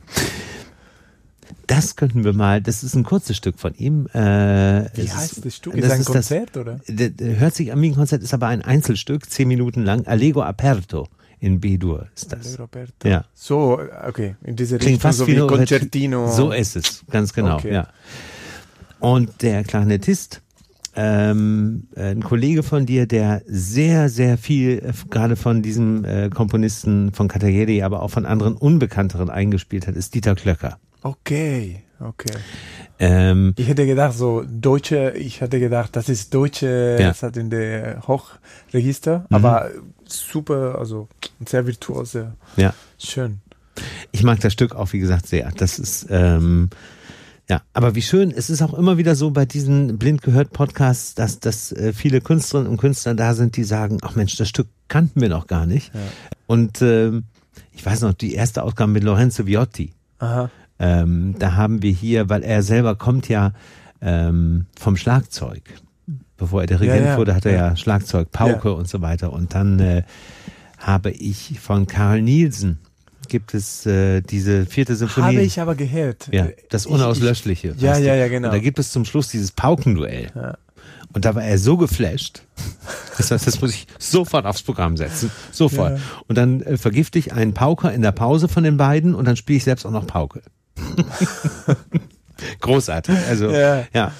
Das 1.69 1.95
könnten 1.95 2.25
wir 2.25 2.33
mal, 2.33 2.61
das 2.61 2.83
ist 2.83 2.97
ein 2.97 3.05
kurzes 3.05 3.37
Stück 3.37 3.61
von 3.61 3.75
ihm. 3.75 4.07
Äh, 4.13 4.19
Wie 4.97 5.09
heißt 5.09 5.33
ist, 5.35 5.45
das 5.47 5.55
Stück? 5.55 5.75
Ist 5.75 5.85
das 5.85 5.93
ein 5.93 6.05
Konzert, 6.05 6.57
das, 6.57 6.61
oder? 6.61 6.81
Hört 7.39 7.55
sich 7.55 7.73
an 7.73 7.81
wie 7.81 7.91
ein 7.91 7.95
Konzert, 7.95 8.25
ist 8.25 8.35
aber 8.35 8.49
ein 8.49 8.63
Einzelstück, 8.63 9.31
zehn 9.31 9.47
Minuten 9.47 9.85
lang, 9.85 10.07
Allego 10.09 10.43
Aperto 10.43 11.07
in 11.41 11.61
B-Dur 11.61 12.07
ist 12.15 12.33
das. 12.33 12.59
Roberto. 12.59 13.09
Ja. 13.09 13.25
So, 13.35 13.81
okay, 14.07 14.37
in 14.45 14.57
diese 14.57 14.79
Klingt 14.79 14.97
Richtung, 14.97 15.01
fast 15.01 15.19
so 15.19 15.27
wie 15.27 15.37
Concertino. 15.37 16.31
So 16.31 16.53
ist 16.53 16.77
es, 16.77 17.05
ganz 17.11 17.33
genau, 17.33 17.57
okay. 17.57 17.73
ja. 17.73 17.89
Und 19.01 19.43
der 19.43 19.65
Klarinettist, 19.65 20.43
ähm, 20.95 21.89
ein 21.97 22.23
Kollege 22.23 22.63
von 22.63 22.85
dir, 22.85 23.07
der 23.07 23.43
sehr, 23.47 24.09
sehr 24.09 24.37
viel 24.37 24.83
äh, 24.85 24.93
gerade 25.09 25.37
von 25.37 25.63
diesem 25.63 26.05
äh, 26.05 26.29
Komponisten 26.31 27.13
von 27.13 27.29
Cataglieri, 27.29 27.83
aber 27.83 28.03
auch 28.03 28.11
von 28.11 28.27
anderen 28.27 28.55
Unbekannteren 28.55 29.31
eingespielt 29.31 29.87
hat, 29.87 29.97
ist 29.97 30.15
Dieter 30.15 30.35
Klöcker. 30.35 30.79
Okay, 31.03 31.83
okay. 32.01 32.33
Ähm, 32.99 33.55
ich 33.57 33.69
hätte 33.69 33.87
gedacht, 33.87 34.15
so 34.15 34.45
deutsche, 34.47 35.13
ich 35.17 35.41
hätte 35.41 35.59
gedacht, 35.59 35.97
das 35.97 36.11
ist 36.11 36.35
deutsche, 36.35 36.99
ja. 37.01 37.09
das 37.09 37.23
hat 37.23 37.37
in 37.39 37.49
der 37.49 38.03
Hochregister, 38.07 39.21
mhm. 39.31 39.37
aber 39.37 39.71
super, 40.13 40.79
also 40.79 41.09
sehr 41.45 41.67
virtuos, 41.67 42.13
sehr 42.13 42.37
ja. 42.57 42.75
schön. 42.99 43.41
Ich 44.13 44.23
mag 44.23 44.41
das 44.41 44.53
Stück 44.53 44.75
auch, 44.75 44.93
wie 44.93 44.99
gesagt, 44.99 45.27
sehr. 45.27 45.51
Das 45.57 45.79
ist, 45.79 46.07
ähm, 46.11 46.71
ja, 47.49 47.63
aber 47.73 47.95
wie 47.95 48.03
schön, 48.03 48.31
es 48.31 48.51
ist 48.51 48.63
auch 48.63 48.75
immer 48.75 48.97
wieder 48.99 49.15
so 49.15 49.31
bei 49.31 49.45
diesen 49.45 49.99
blind 49.99 50.23
gehört 50.23 50.53
Podcasts, 50.53 51.15
dass, 51.15 51.41
dass 51.41 51.73
äh, 51.73 51.93
viele 51.93 52.21
Künstlerinnen 52.21 52.71
und 52.71 52.79
Künstler 52.79 53.15
da 53.15 53.35
sind, 53.35 53.57
die 53.57 53.65
sagen, 53.65 53.99
ach 54.03 54.15
Mensch, 54.15 54.37
das 54.37 54.49
Stück 54.49 54.69
kannten 54.89 55.21
wir 55.21 55.29
noch 55.29 55.47
gar 55.47 55.67
nicht. 55.67 55.93
Ja. 55.95 56.01
Und 56.47 56.83
ähm, 56.83 57.25
ich 57.73 57.85
weiß 57.85 58.03
noch, 58.03 58.15
die 58.15 58.35
erste 58.35 58.63
Ausgabe 58.63 58.93
mit 58.93 59.05
Lorenzo 59.05 59.47
Viotti. 59.47 59.95
Aha. 60.19 60.51
Ähm, 60.79 61.35
da 61.39 61.55
haben 61.55 61.83
wir 61.83 61.93
hier, 61.93 62.29
weil 62.29 62.43
er 62.43 62.63
selber 62.63 62.95
kommt 62.95 63.29
ja 63.29 63.53
ähm, 64.01 64.67
vom 64.79 64.97
Schlagzeug. 64.97 65.63
Bevor 66.41 66.63
er 66.63 66.67
Dirigent 66.67 67.05
ja, 67.05 67.13
ja. 67.13 67.17
wurde, 67.19 67.35
hat 67.35 67.45
er 67.45 67.53
ja, 67.53 67.77
Schlagzeug, 67.77 68.33
Pauke 68.33 68.73
und 68.73 68.89
so 68.89 69.03
weiter. 69.03 69.33
Und 69.33 69.55
dann 69.55 69.79
äh, 69.79 70.03
habe 70.79 71.11
ich 71.11 71.61
von 71.61 71.87
Karl 71.87 72.23
Nielsen 72.23 72.79
gibt 73.29 73.55
es 73.55 73.87
äh, 73.87 74.23
diese 74.23 74.67
vierte 74.67 74.97
Symphonie. 74.97 75.37
Habe 75.37 75.43
ich 75.43 75.61
aber 75.61 75.77
gehört. 75.77 76.29
Ja, 76.33 76.49
das 76.71 76.87
Unauslöschliche. 76.87 77.75
Ich, 77.77 77.83
ja, 77.83 77.97
ja, 77.97 78.17
ja, 78.17 78.27
genau. 78.27 78.49
Und 78.49 78.55
da 78.55 78.59
gibt 78.59 78.81
es 78.81 78.91
zum 78.91 79.05
Schluss 79.05 79.29
dieses 79.29 79.53
Paukenduell. 79.53 80.33
Ja. 80.35 80.57
Und 81.13 81.25
da 81.25 81.35
war 81.35 81.45
er 81.45 81.59
so 81.59 81.77
geflasht. 81.77 82.43
Das 83.19 83.31
heißt, 83.31 83.47
das 83.47 83.61
muss 83.61 83.75
ich 83.75 83.87
sofort 83.99 84.47
aufs 84.47 84.63
Programm 84.63 84.97
setzen. 84.97 85.31
Sofort. 85.53 85.99
Ja. 85.99 86.05
Und 86.27 86.39
dann 86.39 86.63
äh, 86.63 86.77
vergifte 86.77 87.19
ich 87.19 87.33
einen 87.33 87.55
Pauker 87.55 87.93
in 87.93 88.03
der 88.03 88.13
Pause 88.13 88.49
von 88.49 88.65
den 88.65 88.77
beiden 88.77 89.15
und 89.15 89.27
dann 89.27 89.37
spiele 89.37 89.59
ich 89.59 89.65
selbst 89.65 89.85
auch 89.85 89.91
noch 89.91 90.07
Pauke. 90.07 90.43
Großartig. 92.61 93.17
Also 93.29 93.51
ja. 93.51 93.87
ja. 93.93 94.13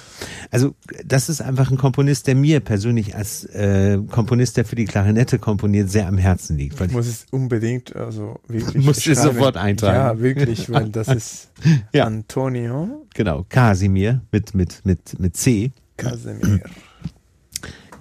Also 0.49 0.75
das 1.05 1.29
ist 1.29 1.41
einfach 1.41 1.71
ein 1.71 1.77
Komponist, 1.77 2.27
der 2.27 2.35
mir 2.35 2.59
persönlich 2.59 3.15
als 3.15 3.45
äh, 3.45 3.97
Komponist, 4.09 4.57
der 4.57 4.65
für 4.65 4.75
die 4.75 4.85
Klarinette 4.85 5.39
komponiert, 5.39 5.89
sehr 5.89 6.07
am 6.07 6.17
Herzen 6.17 6.57
liegt. 6.57 6.79
ich 6.79 6.91
muss 6.91 7.07
es 7.07 7.25
unbedingt, 7.31 7.95
also 7.95 8.39
wirklich. 8.47 8.85
Muss 8.85 9.05
ich 9.05 9.17
sofort 9.17 9.57
eintragen. 9.57 9.95
Ja, 9.95 10.19
wirklich, 10.19 10.69
weil 10.71 10.89
das 10.89 11.07
ist 11.09 11.51
ja. 11.93 12.05
Antonio. 12.05 13.05
Genau, 13.13 13.45
Casimir 13.47 14.21
mit 14.31 14.53
mit 14.53 14.85
mit 14.85 15.19
mit 15.19 15.37
C. 15.37 15.71
Casimir. 15.97 16.61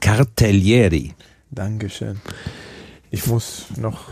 Cartellieri. 0.01 1.15
Dankeschön. 1.51 2.21
ich 3.11 3.27
muss 3.27 3.67
noch 3.77 4.09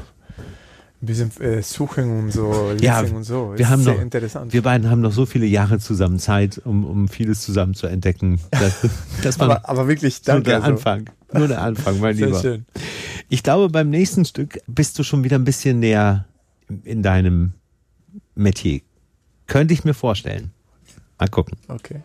ein 1.00 1.06
bisschen 1.06 1.30
äh, 1.40 1.62
suchen 1.62 2.18
und 2.18 2.32
so, 2.32 2.70
lesen 2.72 2.82
Ja, 2.84 3.00
und 3.00 3.22
so. 3.24 3.52
wir 3.52 3.60
Ist 3.60 3.68
haben 3.70 3.82
sehr 3.82 3.94
noch- 3.94 4.00
interessant. 4.02 4.52
Wir 4.52 4.62
beiden 4.62 4.90
haben 4.90 5.00
noch 5.00 5.12
so 5.12 5.26
viele 5.26 5.46
Jahre 5.46 5.78
zusammen 5.78 6.18
Zeit, 6.18 6.60
um, 6.64 6.84
um 6.84 7.08
vieles 7.08 7.42
zusammen 7.42 7.74
zu 7.74 7.86
entdecken. 7.86 8.40
Das, 8.50 8.86
das 9.22 9.38
war 9.38 9.50
aber, 9.50 9.68
aber 9.68 9.88
wirklich, 9.88 10.18
nur 10.26 10.34
danke. 10.34 10.50
der 10.50 10.56
also. 10.62 10.70
Anfang. 10.70 11.10
Nur 11.32 11.46
der 11.48 11.62
Anfang, 11.62 12.00
mein 12.00 12.16
Sehr 12.16 12.26
Lieber. 12.26 12.40
schön. 12.40 12.66
Ich 13.28 13.42
glaube, 13.42 13.68
beim 13.68 13.90
nächsten 13.90 14.24
Stück 14.24 14.58
bist 14.66 14.98
du 14.98 15.02
schon 15.04 15.22
wieder 15.24 15.36
ein 15.38 15.44
bisschen 15.44 15.78
näher 15.78 16.24
in 16.84 17.02
deinem 17.02 17.52
Metier. 18.34 18.80
Könnte 19.46 19.74
ich 19.74 19.84
mir 19.84 19.94
vorstellen. 19.94 20.50
Mal 21.18 21.28
gucken. 21.28 21.58
Okay. 21.68 22.00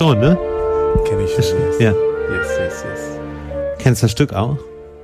Schon, 0.00 0.18
ne? 0.18 0.34
Kenne 1.06 1.24
ich 1.24 1.32
schon. 1.32 1.58
Yes. 1.60 1.78
Ja. 1.78 1.90
Yes, 1.90 2.48
yes, 2.58 2.84
yes. 2.90 3.18
Kennst 3.78 4.00
du 4.00 4.04
das 4.06 4.12
Stück 4.12 4.32
auch? 4.32 4.56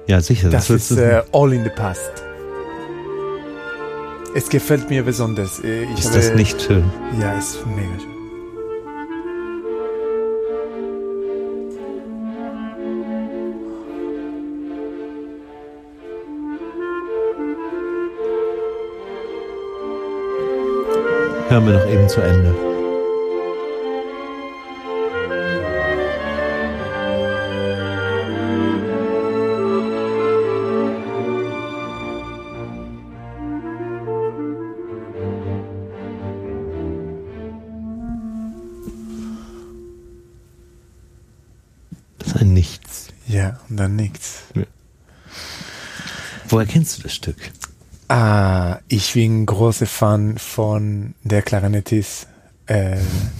Ja, 0.06 0.22
sicher. 0.22 0.48
Das 0.48 0.70
wird's- 0.70 0.90
ist 0.90 0.96
äh, 0.96 1.20
All 1.34 1.52
in 1.52 1.64
the 1.64 1.68
Past. 1.68 2.00
Es 4.34 4.48
gefällt 4.48 4.88
mir 4.88 5.02
besonders. 5.02 5.62
Äh, 5.62 5.82
Ich 5.92 5.98
ist 5.98 6.06
habe, 6.06 6.16
das 6.16 6.34
nicht 6.34 6.62
schön? 6.62 6.84
Ja, 7.20 7.36
ist 7.36 7.58
mega 7.66 7.82
schön. 8.00 8.16
Hören 21.48 21.66
wir 21.66 21.74
noch 21.74 21.86
eben 21.86 22.08
zu 22.08 22.20
Ende. 22.20 22.75
Woher 46.56 46.66
kennst 46.66 46.96
du 46.96 47.02
das 47.02 47.12
Stück? 47.12 47.36
Ah, 48.08 48.78
ich 48.88 49.12
bin 49.12 49.44
großer 49.44 49.84
Fan 49.84 50.38
von 50.38 51.12
der 51.22 51.42
Klarinettist 51.42 52.28
äh, 52.66 52.96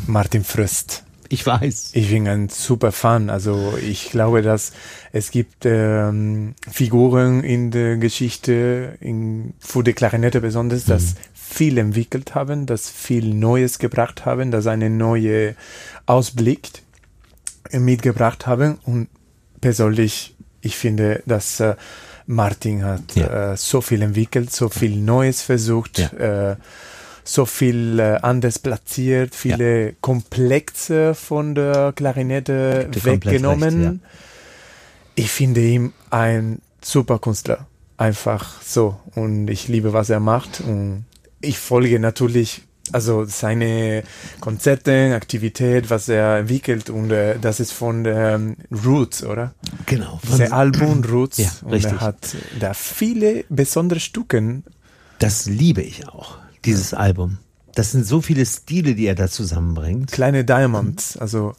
Martin 0.07 0.45
Fröst. 0.45 1.03
Ich 1.31 1.47
weiß. 1.47 1.93
Ich 1.95 2.11
bin 2.11 2.29
ein 2.29 2.51
super 2.51 2.93
Fan. 2.93 3.31
Also 3.31 3.79
ich 3.81 4.11
glaube, 4.11 4.43
dass 4.43 4.73
es 5.13 5.31
gibt 5.31 5.65
ähm, 5.65 6.57
Figuren 6.71 7.43
in 7.43 7.71
der 7.71 7.97
Geschichte, 7.97 8.99
in, 9.01 9.55
für 9.61 9.83
die 9.83 9.95
Klarinette 9.95 10.43
besonders, 10.43 10.85
das 10.85 11.15
viel 11.33 11.79
entwickelt 11.79 12.35
haben, 12.35 12.67
das 12.67 12.91
viel 12.91 13.33
Neues 13.33 13.79
gebracht 13.79 14.27
haben, 14.27 14.51
das 14.51 14.67
eine 14.67 14.91
neue 14.91 15.57
Ausblick 16.05 16.83
mitgebracht 17.73 18.47
haben. 18.47 18.77
Und 18.85 19.09
persönlich, 19.63 20.37
ich 20.61 20.77
finde, 20.77 21.23
dass 21.25 21.61
äh, 21.61 21.77
Martin 22.27 22.85
hat 22.85 23.15
Ja. 23.15 23.53
äh, 23.53 23.57
so 23.57 23.81
viel 23.81 24.03
entwickelt, 24.03 24.51
so 24.53 24.69
viel 24.69 24.97
Neues 24.97 25.43
versucht, 25.43 25.99
äh, 25.99 26.57
so 27.25 27.45
viel 27.47 27.99
äh, 27.99 28.19
anders 28.23 28.59
platziert, 28.59 29.35
viele 29.35 29.95
Komplexe 30.01 31.15
von 31.15 31.55
der 31.55 31.93
Klarinette 31.95 32.83
komplett 32.93 33.05
weggenommen. 33.05 33.83
recht, 33.83 34.01
Ich 35.17 35.31
finde 35.31 35.61
ihn 35.61 35.93
ein 36.11 36.61
super 36.83 37.19
Künstler. 37.19 37.67
Einfach 37.97 38.61
so. 38.63 39.01
Und 39.15 39.49
ich 39.49 39.69
liebe, 39.69 39.93
was 39.93 40.11
er 40.11 40.21
macht. 40.21 40.61
Und 40.61 41.07
ich 41.41 41.59
folge 41.59 41.99
natürlich, 41.99 42.63
also 42.93 43.25
seine 43.25 44.03
Konzerte, 44.41 45.15
Aktivität, 45.15 45.91
was 45.91 46.09
er 46.09 46.39
entwickelt. 46.39 46.91
Und 46.91 47.11
äh, 47.11 47.39
das 47.39 47.61
ist 47.61 47.73
von 47.73 48.05
ähm, 48.07 48.57
Roots, 48.85 49.25
oder? 49.25 49.55
Genau. 49.87 50.21
Diese 50.25 50.53
Album 50.53 51.05
Roots. 51.05 51.39
Ja, 51.39 51.51
und 51.63 51.73
richtig. 51.73 51.93
er 51.93 52.01
hat 52.01 52.37
da 52.61 52.75
viele 52.75 53.45
besondere 53.49 54.01
Stücken. 54.01 54.65
Das 55.19 55.47
liebe 55.47 55.83
ich 55.83 56.09
auch, 56.09 56.39
dieses 56.65 56.95
Album. 56.95 57.39
Das 57.75 57.93
sind 57.93 58.07
so 58.07 58.21
viele 58.21 58.47
Stile, 58.47 58.95
die 58.95 59.07
er 59.07 59.15
da 59.15 59.29
zusammenbringt. 59.29 60.11
Kleine 60.11 60.45
Diamonds. 60.45 61.17
Also 61.17 61.55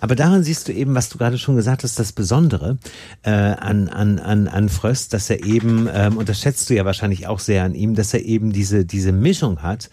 Aber 0.00 0.14
daran 0.14 0.42
siehst 0.44 0.68
du 0.68 0.72
eben, 0.72 0.94
was 0.94 1.08
du 1.08 1.18
gerade 1.18 1.38
schon 1.38 1.56
gesagt 1.56 1.82
hast, 1.84 1.98
das 1.98 2.12
Besondere 2.12 2.78
äh, 3.22 3.30
an, 3.30 3.88
an, 3.88 4.18
an, 4.18 4.48
an 4.48 4.68
Fröst, 4.68 5.12
dass 5.12 5.30
er 5.30 5.44
eben, 5.44 5.88
ähm, 5.92 6.16
und 6.16 6.28
das 6.28 6.40
schätzt 6.40 6.70
du 6.70 6.74
ja 6.74 6.84
wahrscheinlich 6.84 7.26
auch 7.26 7.40
sehr 7.40 7.64
an 7.64 7.74
ihm, 7.74 7.94
dass 7.94 8.14
er 8.14 8.24
eben 8.24 8.52
diese, 8.52 8.84
diese 8.84 9.12
Mischung 9.12 9.62
hat 9.62 9.90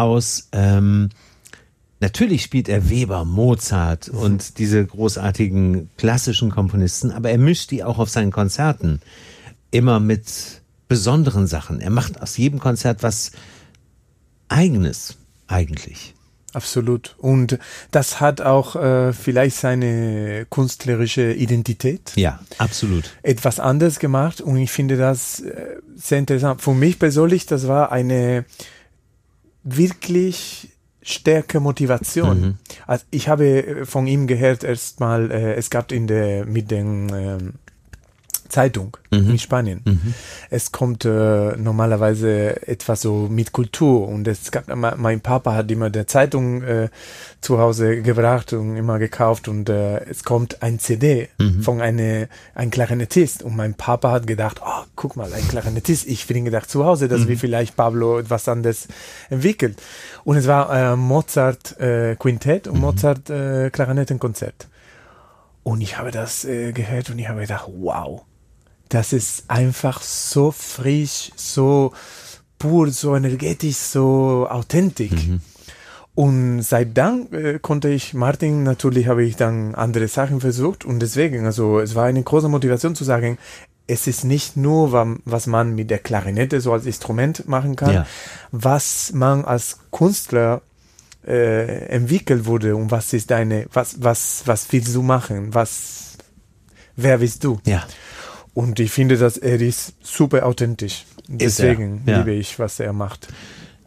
aus, 0.00 0.48
ähm, 0.52 1.10
natürlich 2.00 2.42
spielt 2.42 2.68
er 2.68 2.88
Weber, 2.90 3.24
Mozart 3.24 4.08
und 4.08 4.58
diese 4.58 4.84
großartigen 4.84 5.90
klassischen 5.96 6.50
Komponisten, 6.50 7.10
aber 7.10 7.30
er 7.30 7.38
mischt 7.38 7.70
die 7.70 7.84
auch 7.84 7.98
auf 7.98 8.10
seinen 8.10 8.32
Konzerten 8.32 9.00
immer 9.70 10.00
mit 10.00 10.62
besonderen 10.88 11.46
Sachen. 11.46 11.80
Er 11.80 11.90
macht 11.90 12.20
aus 12.20 12.36
jedem 12.36 12.58
Konzert 12.60 13.02
was 13.02 13.32
Eigenes, 14.48 15.16
eigentlich. 15.48 16.14
absolut. 16.52 17.16
Und 17.18 17.58
das 17.90 18.20
hat 18.20 18.40
auch 18.40 18.76
äh, 18.76 19.12
vielleicht 19.12 19.56
seine 19.56 20.46
künstlerische 20.48 21.32
Identität. 21.32 22.12
Ja, 22.14 22.40
absolut. 22.58 23.10
etwas 23.22 23.58
anders 23.58 23.98
gemacht 23.98 24.40
und 24.40 24.56
ich 24.56 24.70
finde 24.70 24.96
das 24.96 25.40
äh, 25.40 25.76
sehr 25.96 26.18
interessant. 26.18 26.62
Für 26.62 26.74
mich 26.74 26.98
persönlich, 26.98 27.46
das 27.46 27.66
war 27.66 27.90
eine 27.90 28.44
wirklich 29.66 30.70
starke 31.02 31.60
Motivation. 31.60 32.58
Also 32.86 33.04
ich 33.10 33.28
habe 33.28 33.44
äh, 33.44 33.84
von 33.84 34.06
ihm 34.06 34.26
gehört 34.26 34.64
erstmal, 34.64 35.30
äh, 35.30 35.54
es 35.54 35.70
gab 35.70 35.92
in 35.92 36.06
der 36.06 36.46
mit 36.46 36.70
den 36.70 37.12
ähm, 37.14 37.54
Zeitung 38.48 38.96
in 39.10 39.38
Spanien. 39.38 39.80
Es 40.50 40.72
kommt 40.72 41.04
äh, 41.04 41.56
normalerweise 41.56 42.66
etwas 42.68 43.00
so 43.00 43.28
mit 43.30 43.52
Kultur 43.52 44.08
und 44.08 44.28
es 44.28 44.50
gab, 44.50 44.68
me- 44.68 44.94
mein 44.96 45.20
Papa 45.20 45.54
hat 45.54 45.70
immer 45.70 45.88
der 45.90 46.06
Zeitung 46.06 46.62
äh, 46.62 46.88
zu 47.40 47.58
Hause 47.58 48.02
gebracht 48.02 48.52
und 48.52 48.76
immer 48.76 48.98
gekauft 48.98 49.48
und 49.48 49.68
äh, 49.68 50.04
es 50.10 50.24
kommt 50.24 50.62
ein 50.62 50.78
CD 50.78 51.28
von 51.62 51.80
eine 51.80 52.28
ein 52.54 52.70
Klarinettist 52.70 53.42
und 53.42 53.56
mein 53.56 53.74
Papa 53.74 54.10
hat 54.10 54.26
gedacht, 54.26 54.60
oh, 54.64 54.82
guck 54.96 55.16
mal, 55.16 55.32
ein 55.32 55.46
Klarinettist. 55.48 56.06
Ich 56.06 56.26
bin 56.26 56.44
gedacht 56.44 56.68
zu 56.68 56.84
Hause, 56.84 57.08
dass 57.08 57.26
wir 57.28 57.38
vielleicht 57.38 57.76
Pablo 57.76 58.18
etwas 58.18 58.48
anderes 58.48 58.88
entwickelt. 59.30 59.76
Und 60.24 60.36
es 60.36 60.46
war 60.46 60.92
äh, 60.92 60.96
Mozart 60.96 61.78
äh, 61.80 62.16
Quintett 62.16 62.66
und 62.68 62.80
Mozart 62.80 63.30
äh, 63.30 63.70
Klarinettenkonzert. 63.70 64.68
Und 65.62 65.80
ich 65.80 65.98
habe 65.98 66.10
das 66.10 66.44
äh, 66.44 66.72
gehört 66.72 67.10
und 67.10 67.18
ich 67.18 67.28
habe 67.28 67.40
gedacht, 67.40 67.68
wow, 67.80 68.22
das 68.88 69.12
ist 69.12 69.44
einfach 69.48 70.00
so 70.02 70.50
frisch, 70.52 71.30
so 71.36 71.92
pur, 72.58 72.90
so 72.90 73.16
energetisch, 73.16 73.76
so 73.76 74.46
authentisch. 74.48 75.28
Und 76.14 76.62
seit 76.62 76.96
dann 76.96 77.30
äh, 77.32 77.58
konnte 77.60 77.88
ich 77.90 78.14
Martin, 78.14 78.62
natürlich 78.62 79.06
habe 79.06 79.22
ich 79.24 79.36
dann 79.36 79.74
andere 79.74 80.08
Sachen 80.08 80.40
versucht 80.40 80.84
und 80.86 81.00
deswegen, 81.00 81.44
also 81.44 81.78
es 81.78 81.94
war 81.94 82.04
eine 82.06 82.22
große 82.22 82.48
Motivation 82.48 82.94
zu 82.94 83.04
sagen, 83.04 83.36
es 83.86 84.06
ist 84.06 84.24
nicht 84.24 84.56
nur, 84.56 84.92
wa- 84.92 85.16
was 85.26 85.46
man 85.46 85.74
mit 85.74 85.90
der 85.90 85.98
Klarinette 85.98 86.60
so 86.62 86.72
als 86.72 86.86
Instrument 86.86 87.46
machen 87.48 87.76
kann, 87.76 87.92
Ja. 87.92 88.06
was 88.50 89.12
man 89.12 89.44
als 89.44 89.78
Künstler 89.92 90.62
äh, 91.26 91.86
entwickelt 91.88 92.46
wurde 92.46 92.74
und 92.76 92.90
was 92.90 93.12
ist 93.12 93.30
deine, 93.30 93.66
was, 93.72 93.96
was, 94.02 94.42
was 94.46 94.72
willst 94.72 94.94
du 94.94 95.02
machen, 95.02 95.52
was, 95.54 96.16
wer 96.96 97.18
bist 97.18 97.44
du? 97.44 97.60
Ja. 97.66 97.84
Und 98.56 98.80
ich 98.80 98.90
finde, 98.90 99.18
dass 99.18 99.36
er 99.36 99.60
ist 99.60 99.92
super 100.02 100.46
authentisch. 100.46 101.04
Ist 101.28 101.58
Deswegen 101.58 102.00
ja. 102.06 102.16
liebe 102.16 102.32
ich, 102.32 102.58
was 102.58 102.80
er 102.80 102.94
macht. 102.94 103.28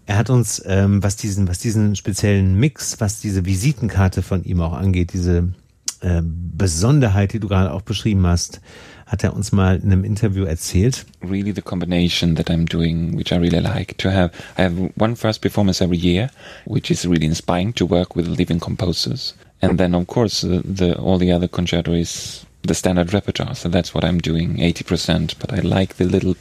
Er 0.05 0.15
hat 0.15 0.29
uns, 0.29 0.61
ähm, 0.63 1.01
was 1.01 1.15
diesen, 1.15 1.47
was 1.47 1.57
diesen 1.57 1.95
speziellen 1.95 2.53
Mix, 2.53 3.01
was 3.01 3.19
diese 3.19 3.47
Visitenkarte 3.47 4.21
von 4.21 4.43
ihm 4.43 4.61
auch 4.61 4.73
angeht, 4.73 5.11
diese 5.13 5.55
äh, 6.01 6.21
Besonderheit, 6.23 7.33
die 7.33 7.39
du 7.39 7.47
gerade 7.47 7.73
auch 7.73 7.81
beschrieben 7.81 8.27
hast, 8.27 8.61
hat 9.07 9.23
er 9.23 9.33
uns 9.33 9.51
mal 9.51 9.77
in 9.77 9.91
einem 9.91 10.03
Interview 10.03 10.43
erzählt. 10.43 11.07
really 11.23 11.51
the 11.51 11.63
combination 11.63 12.35
that 12.35 12.51
I'm 12.51 12.69
doing, 12.69 13.17
which 13.17 13.31
I 13.31 13.37
really 13.37 13.61
like 13.61 13.97
to 13.97 14.11
have. 14.11 14.29
I 14.55 14.61
have 14.61 14.91
one 14.97 15.15
first 15.15 15.41
performance 15.41 15.83
every 15.83 15.97
year, 15.97 16.29
which 16.65 16.91
is 16.91 17.07
really 17.07 17.25
inspiring 17.25 17.73
to 17.73 17.89
work 17.89 18.15
with 18.15 18.27
living 18.27 18.59
composers. 18.59 19.33
And 19.61 19.79
then, 19.79 19.95
of 19.95 20.05
course, 20.05 20.43
uh, 20.43 20.61
the 20.63 20.95
all 20.95 21.17
the 21.17 21.31
other 21.31 21.47
concerto 21.47 21.91
is 21.93 22.45
the 22.67 22.73
standard 22.73 23.13
repertoire. 23.13 23.55
So 23.55 23.69
that's 23.69 23.93
what 23.93 24.03
I'm 24.03 24.19
doing, 24.19 24.57
80%. 24.57 25.35
But 25.39 25.51
I 25.53 25.61
like 25.61 25.95
the 25.97 26.05
little, 26.05 26.35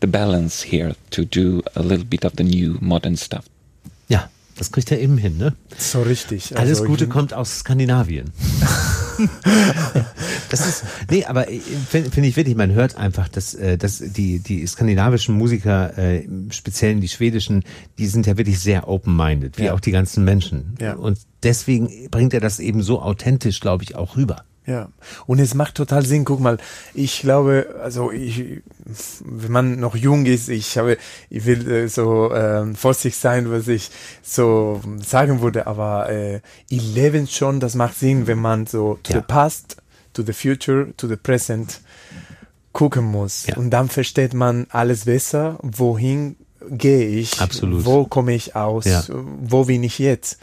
the 0.00 0.06
balance 0.08 0.62
here 0.62 0.94
to 1.10 1.24
do 1.24 1.62
a 1.74 1.82
little 1.82 2.04
bit 2.04 2.24
of 2.24 2.32
the 2.36 2.44
new 2.44 2.76
modern 2.80 3.16
stuff. 3.16 3.44
Ja, 4.08 4.28
das 4.56 4.72
kriegt 4.72 4.90
er 4.90 4.98
eben 5.00 5.16
hin, 5.18 5.38
ne? 5.38 5.54
So 5.78 6.02
richtig. 6.02 6.56
Alles 6.56 6.80
Also 6.80 6.84
Gute 6.90 7.04
ich- 7.04 7.10
kommt 7.10 7.32
aus 7.32 7.60
Skandinavien. 7.60 8.32
das 10.50 10.66
ist, 10.66 10.84
nee, 11.10 11.24
aber 11.24 11.46
finde 11.88 12.10
find 12.10 12.26
ich 12.26 12.36
wirklich, 12.36 12.56
man 12.56 12.72
hört 12.72 12.96
einfach, 12.96 13.28
dass, 13.28 13.54
äh, 13.54 13.76
dass 13.78 13.98
die, 13.98 14.38
die 14.40 14.66
skandinavischen 14.66 15.34
Musiker, 15.36 15.96
äh, 15.98 16.26
speziell 16.50 16.96
die 16.96 17.08
schwedischen, 17.08 17.62
die 17.98 18.06
sind 18.06 18.26
ja 18.26 18.36
wirklich 18.36 18.58
sehr 18.60 18.88
open-minded, 18.88 19.58
wie 19.58 19.64
Ja. 19.64 19.74
auch 19.74 19.80
die 19.80 19.92
ganzen 19.92 20.24
Menschen. 20.24 20.74
Ja. 20.80 20.94
Und 20.94 21.18
deswegen 21.42 22.08
bringt 22.10 22.34
er 22.34 22.40
das 22.40 22.58
eben 22.60 22.82
so 22.82 23.00
authentisch, 23.02 23.60
glaube 23.60 23.84
ich, 23.84 23.94
auch 23.94 24.16
rüber. 24.16 24.44
Ja, 24.66 24.90
und 25.26 25.40
es 25.40 25.54
macht 25.54 25.74
total 25.74 26.04
Sinn. 26.04 26.24
Guck 26.24 26.38
mal, 26.40 26.58
ich 26.94 27.20
glaube, 27.22 27.74
also 27.82 28.12
ich, 28.12 28.60
wenn 29.24 29.50
man 29.50 29.80
noch 29.80 29.96
jung 29.96 30.26
ist, 30.26 30.48
ich 30.48 30.76
habe, 30.78 30.96
ich 31.30 31.44
will 31.46 31.68
äh, 31.68 31.88
so 31.88 32.32
ähm, 32.32 32.76
vorsichtig 32.76 33.16
sein, 33.18 33.50
was 33.50 33.66
ich 33.68 33.90
so 34.22 34.80
sagen 35.04 35.40
würde, 35.40 35.66
aber 35.66 36.10
äh, 36.10 36.40
ich 36.68 36.94
lebe 36.94 37.26
schon, 37.26 37.58
das 37.58 37.74
macht 37.74 37.98
Sinn, 37.98 38.26
wenn 38.26 38.38
man 38.38 38.66
so 38.66 38.98
to 39.02 39.12
Ja. 39.14 39.18
the 39.20 39.24
past, 39.26 39.76
to 40.12 40.22
the 40.22 40.32
future, 40.34 40.88
to 40.96 41.08
the 41.08 41.16
present 41.16 41.80
gucken 42.72 43.04
muss. 43.06 43.46
Ja. 43.46 43.56
Und 43.56 43.70
dann 43.70 43.88
versteht 43.88 44.34
man 44.34 44.66
alles 44.70 45.06
besser, 45.06 45.58
wohin 45.62 46.36
gehe 46.70 47.08
ich, 47.08 47.40
Absolut. 47.40 47.84
wo 47.86 48.04
komme 48.04 48.34
ich 48.34 48.54
aus, 48.54 48.84
Ja. 48.84 49.02
wo 49.08 49.64
bin 49.64 49.82
ich 49.82 49.98
jetzt. 49.98 50.38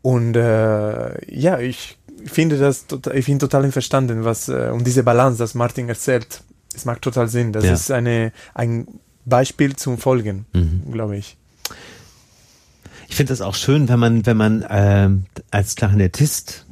Und 0.00 0.36
äh, 0.36 1.34
ja, 1.34 1.58
ich 1.58 1.98
finde 2.30 2.58
das 2.58 2.86
total, 2.86 3.16
ich 3.16 3.24
finde 3.24 3.46
total 3.48 3.70
verstanden, 3.72 4.24
was 4.24 4.48
äh, 4.48 4.70
um 4.72 4.84
diese 4.84 5.02
Balance, 5.02 5.38
das 5.38 5.54
Martin 5.54 5.88
erzählt. 5.88 6.42
Es 6.74 6.84
macht 6.84 7.02
total 7.02 7.28
Sinn. 7.28 7.52
Das 7.52 7.64
Ja. 7.64 7.72
ist 7.72 7.90
eine 7.90 8.32
ein 8.54 8.86
Beispiel 9.24 9.74
zum 9.76 9.98
Folgen, 9.98 10.46
Mhm. 10.52 10.92
glaube 10.92 11.16
ich. 11.16 11.36
Ich 13.08 13.16
finde 13.16 13.30
das 13.32 13.40
auch 13.40 13.54
schön, 13.54 13.88
wenn 13.88 13.98
man, 13.98 14.26
wenn 14.26 14.36
man 14.36 14.64
ähm, 14.68 15.24
als 15.50 15.74
Klarinettist, 15.76 16.66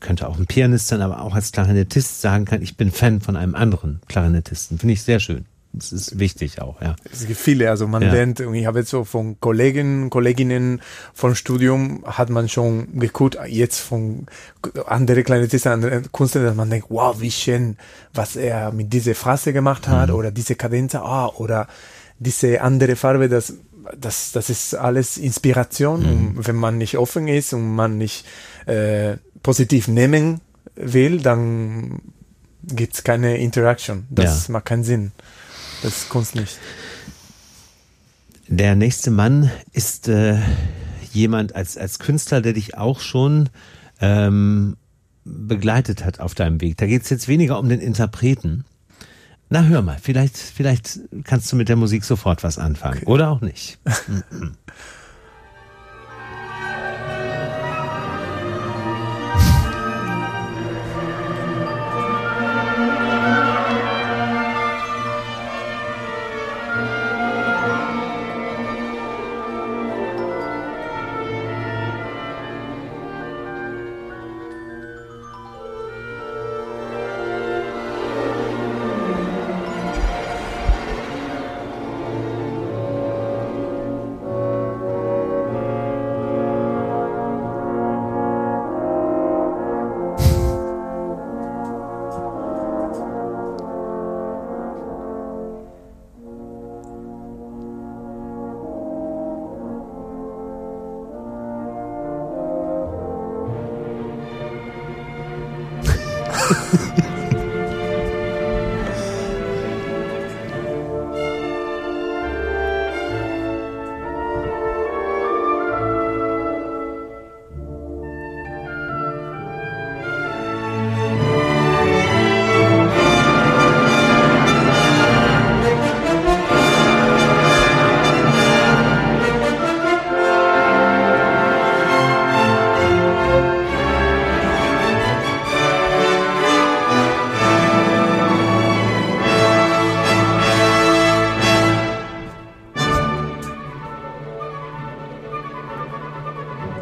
könnte 0.00 0.28
auch 0.28 0.38
ein 0.38 0.46
Pianist 0.46 0.88
sein, 0.88 1.02
aber 1.02 1.22
auch 1.22 1.34
als 1.34 1.52
Klarinettist 1.52 2.20
sagen 2.20 2.44
kann, 2.44 2.62
ich 2.62 2.76
bin 2.76 2.90
Fan 2.90 3.20
von 3.20 3.36
einem 3.36 3.54
anderen 3.54 4.00
Klarinettisten. 4.08 4.78
Finde 4.78 4.94
ich 4.94 5.02
sehr 5.02 5.20
schön. 5.20 5.44
Das 5.72 5.92
ist 5.92 6.18
wichtig 6.18 6.60
auch, 6.60 6.82
ja. 6.82 6.96
Es 7.12 7.26
gibt 7.26 7.38
viele, 7.38 7.70
also 7.70 7.86
man 7.86 8.02
Ja. 8.02 8.12
lernt, 8.12 8.40
und 8.40 8.54
ich 8.54 8.66
habe 8.66 8.80
jetzt 8.80 8.90
so 8.90 9.04
von 9.04 9.38
Kollegen, 9.38 10.10
Kolleginnen 10.10 10.82
vom 11.14 11.36
Studium 11.36 12.02
hat 12.04 12.28
man 12.28 12.48
schon 12.48 12.98
geguckt, 12.98 13.38
jetzt 13.46 13.78
von 13.78 14.26
andere 14.86 15.22
Klarinettisten, 15.22 15.70
andere 15.70 16.02
Künstler, 16.12 16.42
dass 16.42 16.56
man 16.56 16.70
denkt, 16.70 16.86
wow, 16.90 17.20
wie 17.20 17.30
schön, 17.30 17.76
was 18.12 18.34
er 18.34 18.72
mit 18.72 18.92
dieser 18.92 19.14
Phrase 19.14 19.52
gemacht 19.52 19.86
hat, 19.86 20.08
Mhm. 20.08 20.14
oder 20.16 20.30
diese 20.32 20.56
Kadenz, 20.56 20.96
ah, 20.96 21.28
oder 21.28 21.68
diese 22.18 22.60
andere 22.62 22.96
Farbe, 22.96 23.28
das, 23.28 23.54
das, 23.98 24.32
das 24.32 24.50
ist 24.50 24.74
alles 24.74 25.18
Inspiration. 25.18 26.00
Mhm. 26.00 26.36
Und 26.38 26.48
wenn 26.48 26.56
man 26.56 26.78
nicht 26.78 26.98
offen 26.98 27.28
ist 27.28 27.52
und 27.52 27.74
man 27.76 27.96
nicht 27.96 28.26
äh, 28.66 29.18
positiv 29.44 29.86
nehmen 29.86 30.40
will, 30.74 31.20
dann 31.20 32.00
gibt's 32.64 33.04
keine 33.04 33.38
Interaction. 33.38 34.06
Das 34.10 34.48
Ja. 34.48 34.52
macht 34.52 34.66
keinen 34.66 34.84
Sinn. 34.84 35.12
Das 35.82 35.96
ist 35.96 36.08
Kunst 36.08 36.34
nicht. 36.34 36.58
Der 38.48 38.74
nächste 38.74 39.10
Mann 39.10 39.50
ist 39.72 40.08
äh, 40.08 40.38
jemand 41.12 41.54
als, 41.54 41.78
als 41.78 41.98
Künstler, 41.98 42.40
der 42.40 42.52
dich 42.52 42.76
auch 42.76 43.00
schon 43.00 43.48
ähm, 44.00 44.76
begleitet 45.24 46.04
hat 46.04 46.20
auf 46.20 46.34
deinem 46.34 46.60
Weg. 46.60 46.76
Da 46.76 46.86
geht 46.86 47.02
es 47.02 47.10
jetzt 47.10 47.28
weniger 47.28 47.58
um 47.58 47.68
den 47.68 47.80
Interpreten. 47.80 48.64
Na, 49.48 49.64
hör 49.64 49.82
mal, 49.82 49.98
vielleicht, 50.00 50.36
vielleicht 50.36 51.00
kannst 51.24 51.50
du 51.50 51.56
mit 51.56 51.68
der 51.68 51.76
Musik 51.76 52.04
sofort 52.04 52.44
was 52.44 52.58
anfangen. 52.58 53.02
Oder 53.04 53.30
auch 53.30 53.40
nicht. 53.40 53.78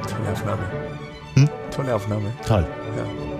Tolle 0.09 0.33
Aufnahme. 0.33 0.63
Hm? 1.35 1.49
Tolle 1.71 1.95
Aufnahme. 1.95 2.33
Toll. 2.47 2.67
Ja. 2.97 3.38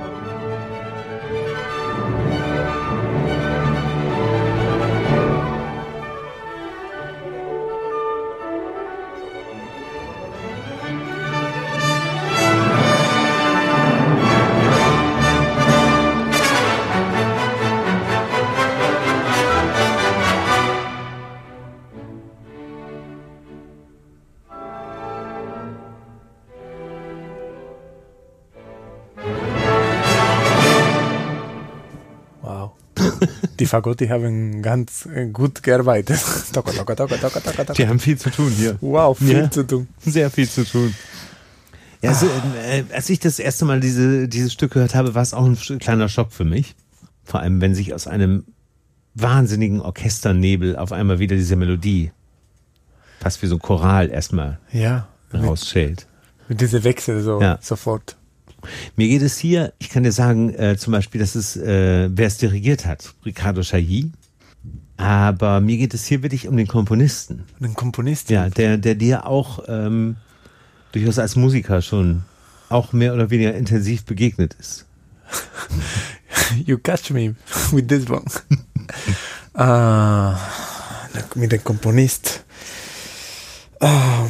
Die 33.59 33.67
Fagotti 33.67 34.07
haben 34.09 34.63
ganz 34.63 35.07
äh, 35.07 35.27
gut 35.27 35.63
gearbeitet. 35.63 36.21
Toka, 36.53 36.71
toka, 36.73 36.95
toka, 36.95 37.17
toka, 37.17 37.41
toka, 37.41 37.65
toka. 37.65 37.73
Die 37.73 37.89
haben 37.89 37.99
viel 37.99 38.17
zu 38.17 38.31
tun 38.31 38.51
hier. 38.51 38.77
Wow, 38.81 39.19
viel 39.19 39.37
Ja. 39.37 39.51
zu 39.51 39.65
tun. 39.67 39.89
Sehr 40.05 40.31
viel 40.31 40.49
zu 40.49 40.65
tun. 40.65 40.95
Ja, 42.01 42.11
also, 42.11 42.27
äh, 42.27 42.85
als 42.95 43.11
ich 43.11 43.19
das 43.19 43.41
erste 43.41 43.65
Mal 43.65 43.81
diese, 43.81 44.29
dieses 44.29 44.53
Stück 44.53 44.73
gehört 44.75 44.95
habe, 44.95 45.15
war 45.17 45.23
es 45.23 45.35
auch 45.35 45.45
ein 45.45 45.57
kleiner 45.81 46.09
Schock 46.09 46.33
für 46.33 46.45
mich. 46.45 46.77
Vor 47.25 47.41
allem, 47.41 47.61
wenn 47.61 47.75
sich 47.75 47.93
aus 47.93 48.07
einem 48.07 48.45
wahnsinnigen 49.15 49.81
Orchesternebel 49.81 50.77
auf 50.77 50.93
einmal 50.93 51.19
wieder 51.19 51.35
diese 51.35 51.57
Melodie, 51.57 52.13
fast 53.21 53.43
wie 53.43 53.47
so 53.49 53.57
ein 53.57 53.61
Choral 53.61 54.11
erstmal 54.11 54.61
Ja, 54.73 55.09
rausschält. 55.35 56.07
mit 56.49 56.61
diese 56.61 56.85
Wechsel 56.85 57.21
so 57.23 57.41
Ja. 57.43 57.59
sofort. 57.61 58.17
Mir 58.97 59.09
geht 59.09 59.23
es 59.23 59.39
hier, 59.39 59.73
ich 59.79 59.91
kann 59.91 60.03
dir 60.03 60.13
sagen, 60.13 60.55
äh, 60.55 60.77
zum 60.77 60.93
Beispiel, 60.93 61.21
dass 61.21 61.35
es, 61.35 61.57
äh, 61.57 62.09
wer 62.13 62.27
es 62.27 62.39
dirigiert 62.39 62.87
hat, 62.87 63.15
Ricardo 63.25 63.63
Chailly. 63.63 64.11
Aber 64.97 65.61
mir 65.61 65.77
geht 65.77 65.95
es 65.95 66.07
hier 66.07 66.23
wirklich 66.23 66.49
um 66.49 66.57
den 66.57 66.67
Komponisten. 66.67 67.45
Ein 67.61 67.75
Komponist. 67.75 68.31
Ja, 68.31 68.49
der, 68.49 68.79
der 68.79 68.97
dir 68.97 69.27
auch 69.27 69.65
ähm, 69.69 70.17
durchaus 70.93 71.19
als 71.19 71.37
Musiker 71.37 71.83
schon 71.83 72.25
auch 72.69 72.93
mehr 72.93 73.15
oder 73.15 73.31
weniger 73.31 73.55
intensiv 73.55 74.05
begegnet 74.05 74.57
ist. 74.59 74.87
you 76.67 76.79
catch 76.79 77.11
me 77.11 77.37
with 77.71 77.87
this 77.87 78.09
one. 78.09 78.25
ah, 79.55 80.39
mit 81.35 81.53
dem 81.53 81.63
Komponist. 81.63 82.45
Ah, 83.81 84.27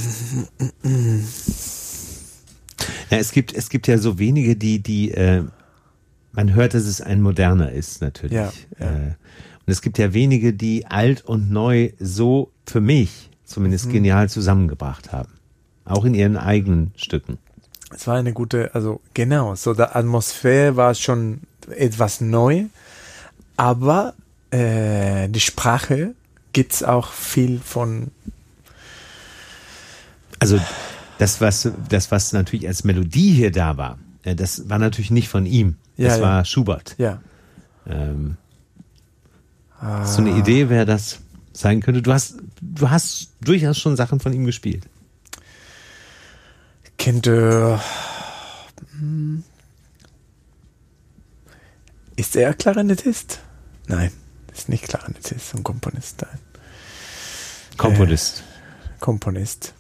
mm, 0.59 0.89
mm. 0.89 1.25
Ja, 3.11 3.19
es 3.19 3.33
gibt, 3.33 3.53
es 3.55 3.69
gibt 3.71 3.87
ja 3.87 3.99
so 3.99 4.19
wenige, 4.19 4.57
die, 4.57 4.83
die, 4.83 5.13
äh, 5.13 5.45
man 6.33 6.55
hört, 6.55 6.75
dass 6.75 6.85
es 6.85 7.01
ein 7.01 7.21
moderner 7.23 7.73
ist, 7.73 8.01
natürlich. 8.03 8.33
Ja, 8.37 8.53
ja. 8.79 8.87
Äh, 8.87 9.15
und 9.67 9.73
es 9.73 9.83
gibt 9.83 9.99
ja 9.99 10.15
wenige, 10.15 10.53
die 10.53 10.87
alt 10.87 11.25
und 11.25 11.51
neu 11.51 11.91
so 11.99 12.51
für 12.67 12.81
mich 12.81 13.29
zumindest 13.45 13.87
Mhm. 13.87 13.93
genial 13.93 14.29
zusammengebracht 14.29 15.13
haben. 15.13 15.33
Auch 15.85 16.05
in 16.05 16.15
ihren 16.15 16.37
eigenen 16.37 16.93
Stücken. 16.97 17.39
Es 17.95 18.07
war 18.07 18.17
eine 18.17 18.33
gute, 18.35 18.75
also 18.75 19.01
genau, 19.15 19.55
so 19.55 19.73
der 19.73 19.97
Atmosphäre 19.97 20.77
war 20.77 20.95
schon 20.95 21.41
etwas 21.71 22.21
neu, 22.21 22.65
aber 23.57 24.15
äh, 24.51 25.29
die 25.29 25.41
Sprache 25.41 26.15
gibt's 26.53 26.83
auch 26.83 27.13
viel 27.13 27.59
von, 27.59 28.09
Also 30.39 30.61
das, 31.19 31.41
was, 31.41 31.71
das, 31.89 32.11
was 32.11 32.33
natürlich 32.33 32.67
als 32.67 32.85
Melodie 32.85 33.33
hier 33.33 33.51
da 33.53 33.77
war, 33.77 33.99
äh, 34.23 34.35
das 34.35 34.69
war 34.69 34.79
natürlich 34.79 35.11
nicht 35.11 35.29
von 35.29 35.47
ihm. 35.47 35.77
Ja, 35.97 36.09
Das 36.09 36.19
ja. 36.19 36.23
war 36.25 36.45
Schubert. 36.45 36.95
ja. 36.99 37.21
Ähm, 37.87 38.37
hast 39.81 40.19
du 40.19 40.23
eine 40.23 40.37
Idee, 40.39 40.69
wer 40.69 40.85
das 40.85 41.21
sein 41.53 41.81
könnte? 41.81 42.03
Du 42.03 42.13
hast, 42.13 42.35
du 42.61 42.91
hast 42.91 43.31
durchaus 43.41 43.79
schon 43.79 43.97
Sachen 43.97 44.21
von 44.21 44.33
ihm 44.33 44.45
gespielt. 44.45 44.85
Könnte. 46.99 47.81
hm, 48.99 49.43
Ist 52.17 52.37
er 52.37 52.53
Klarinettist? 52.55 53.41
Nein, 53.87 54.11
ist 54.53 54.69
nicht 54.69 54.85
Klarinettist 54.85 55.55
und 55.55 55.63
Komponist. 55.65 56.23
Nein. 56.23 56.39
Komponist. 57.77 58.43
Komponist. 59.01 59.73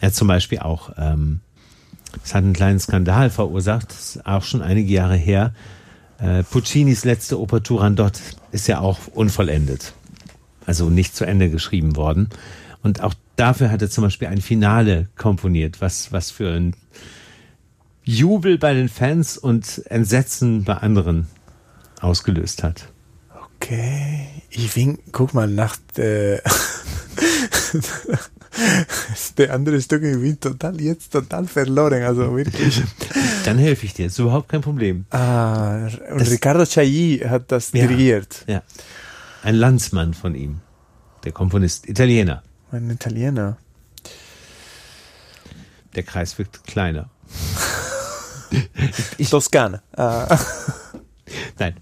Er 0.00 0.12
zum 0.12 0.28
Beispiel 0.28 0.60
auch, 0.60 0.92
ähm, 0.96 1.40
es 2.24 2.34
hat 2.34 2.42
einen 2.42 2.54
kleinen 2.54 2.80
Skandal 2.80 3.30
verursacht, 3.30 3.94
auch 4.24 4.42
schon 4.42 4.62
einige 4.62 4.92
Jahre 4.92 5.16
her. 5.16 5.54
Äh, 6.18 6.42
Puccinis 6.42 7.04
letzte 7.04 7.38
Oper 7.38 7.62
Turandot 7.62 8.14
ist 8.50 8.66
ja 8.66 8.80
auch 8.80 8.98
unvollendet. 9.14 9.92
Also 10.66 10.90
nicht 10.90 11.14
zu 11.14 11.24
Ende 11.24 11.50
geschrieben 11.50 11.96
worden. 11.96 12.28
Und 12.82 13.02
auch 13.02 13.14
dafür 13.36 13.70
hat 13.70 13.82
er 13.82 13.90
zum 13.90 14.04
Beispiel 14.04 14.28
ein 14.28 14.40
Finale 14.40 15.08
komponiert, 15.16 15.80
was, 15.80 16.12
was 16.12 16.30
für 16.30 16.50
ein 16.50 16.74
Jubel 18.04 18.58
bei 18.58 18.74
den 18.74 18.88
Fans 18.88 19.36
und 19.36 19.82
Entsetzen 19.86 20.64
bei 20.64 20.74
anderen 20.74 21.28
ausgelöst 22.00 22.62
hat. 22.62 22.88
Okay. 23.56 24.26
Ich 24.50 24.72
bin, 24.72 24.98
guck 25.12 25.34
mal, 25.34 25.46
nach 25.46 25.76
der, 25.96 26.42
der 29.38 29.54
andere 29.54 29.80
Stück, 29.80 30.02
ich 30.02 30.16
bin 30.20 30.38
total, 30.40 30.80
jetzt 30.80 31.12
total 31.12 31.46
verloren, 31.46 32.02
also 32.02 32.34
wirklich. 32.36 32.82
Dann 33.44 33.58
helfe 33.58 33.86
ich 33.86 33.94
dir, 33.94 34.06
ist 34.06 34.18
überhaupt 34.18 34.48
kein 34.48 34.60
Problem. 34.60 35.06
Ah, 35.10 35.86
und 36.10 36.20
Das- 36.20 36.30
Riccardo 36.30 36.64
Chailly 36.64 37.18
hat 37.28 37.50
das 37.52 37.72
Ja. 37.72 37.86
dirigiert. 37.86 38.44
Ja. 38.46 38.62
Ein 39.42 39.54
Landsmann 39.54 40.14
von 40.14 40.34
ihm, 40.34 40.60
der 41.24 41.32
Komponist, 41.32 41.88
Italiener. 41.88 42.42
Ein 42.72 42.90
Italiener. 42.90 43.56
Der 45.94 46.02
Kreis 46.02 46.38
wird 46.38 46.62
kleiner. 46.64 47.08
Toskana. 49.30 49.82
Ah. 49.96 50.38
Nein, 51.58 51.74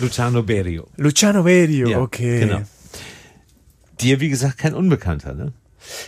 Luciano 0.00 0.42
Berio. 0.42 0.86
Luciano 0.96 1.42
Berio, 1.42 1.88
Ja, 1.88 1.98
okay. 2.00 2.40
genau. 2.40 2.62
Dir, 4.00 4.20
wie 4.20 4.28
gesagt, 4.28 4.58
kein 4.58 4.74
Unbekannter, 4.74 5.34
ne? 5.34 5.52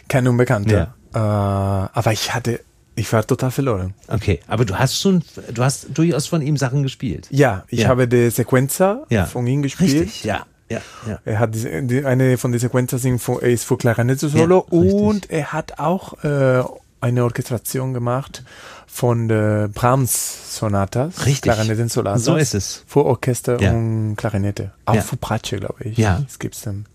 Kein 0.09 0.27
Unbekannter. 0.29 0.95
Äh, 1.15 1.19
aber 1.19 2.13
ich 2.13 2.35
hatte, 2.35 2.61
ich 2.95 3.13
war 3.13 3.27
total 3.27 3.51
verloren. 3.51 3.95
Okay, 4.09 4.41
aber 4.49 4.65
du 4.65 4.79
hast 4.79 5.01
schon, 5.01 5.23
du 5.55 5.63
hast 5.65 5.87
durchaus 5.97 6.27
von 6.27 6.43
ihm 6.43 6.57
Sachen 6.57 6.83
gespielt. 6.83 7.29
Ja, 7.31 7.65
ich 7.69 7.81
Ja. 7.81 7.89
habe 7.89 8.07
die 8.09 8.31
Sequenza 8.31 9.05
Ja. 9.09 9.25
von 9.27 9.47
ihm 9.47 9.63
gespielt. 9.63 9.93
Richtig, 10.07 10.25
ja, 10.25 10.47
ja, 10.69 10.81
ja. 11.07 11.19
Er 11.25 11.39
hat 11.39 11.55
diese, 11.55 11.83
die, 11.83 12.05
eine 12.05 12.37
von 12.39 12.53
den 12.53 13.19
von- 13.19 13.41
ist 13.41 13.65
für 13.65 13.77
Klarinette 13.77 14.29
Solo 14.29 14.67
Ja, 14.71 14.79
und 14.79 15.31
er 15.31 15.53
hat 15.53 15.79
auch 15.79 16.23
äh, 16.25 16.63
eine 17.01 17.25
Orchestration 17.25 17.93
gemacht 17.95 18.43
von 18.87 19.29
der 19.29 19.69
Brahms 19.69 20.57
Sonatas, 20.57 21.27
Richtig. 21.27 21.43
Klarinetten 21.43 21.89
Sonatas. 21.91 22.25
So 22.25 22.37
ist 22.37 22.55
es. 22.55 22.83
Für 22.87 23.05
Orchester 23.05 23.61
Ja. 23.61 23.73
und 23.73 24.17
Klarinette. 24.17 24.73
Auch 24.87 24.95
Ja. 24.95 25.03
für 25.03 25.17
Bratsche, 25.17 25.59
glaube 25.59 25.85
ich. 25.85 25.99
Ja. 25.99 26.23
Es 26.27 26.39
gibt's 26.39 26.63
dann. 26.63 26.87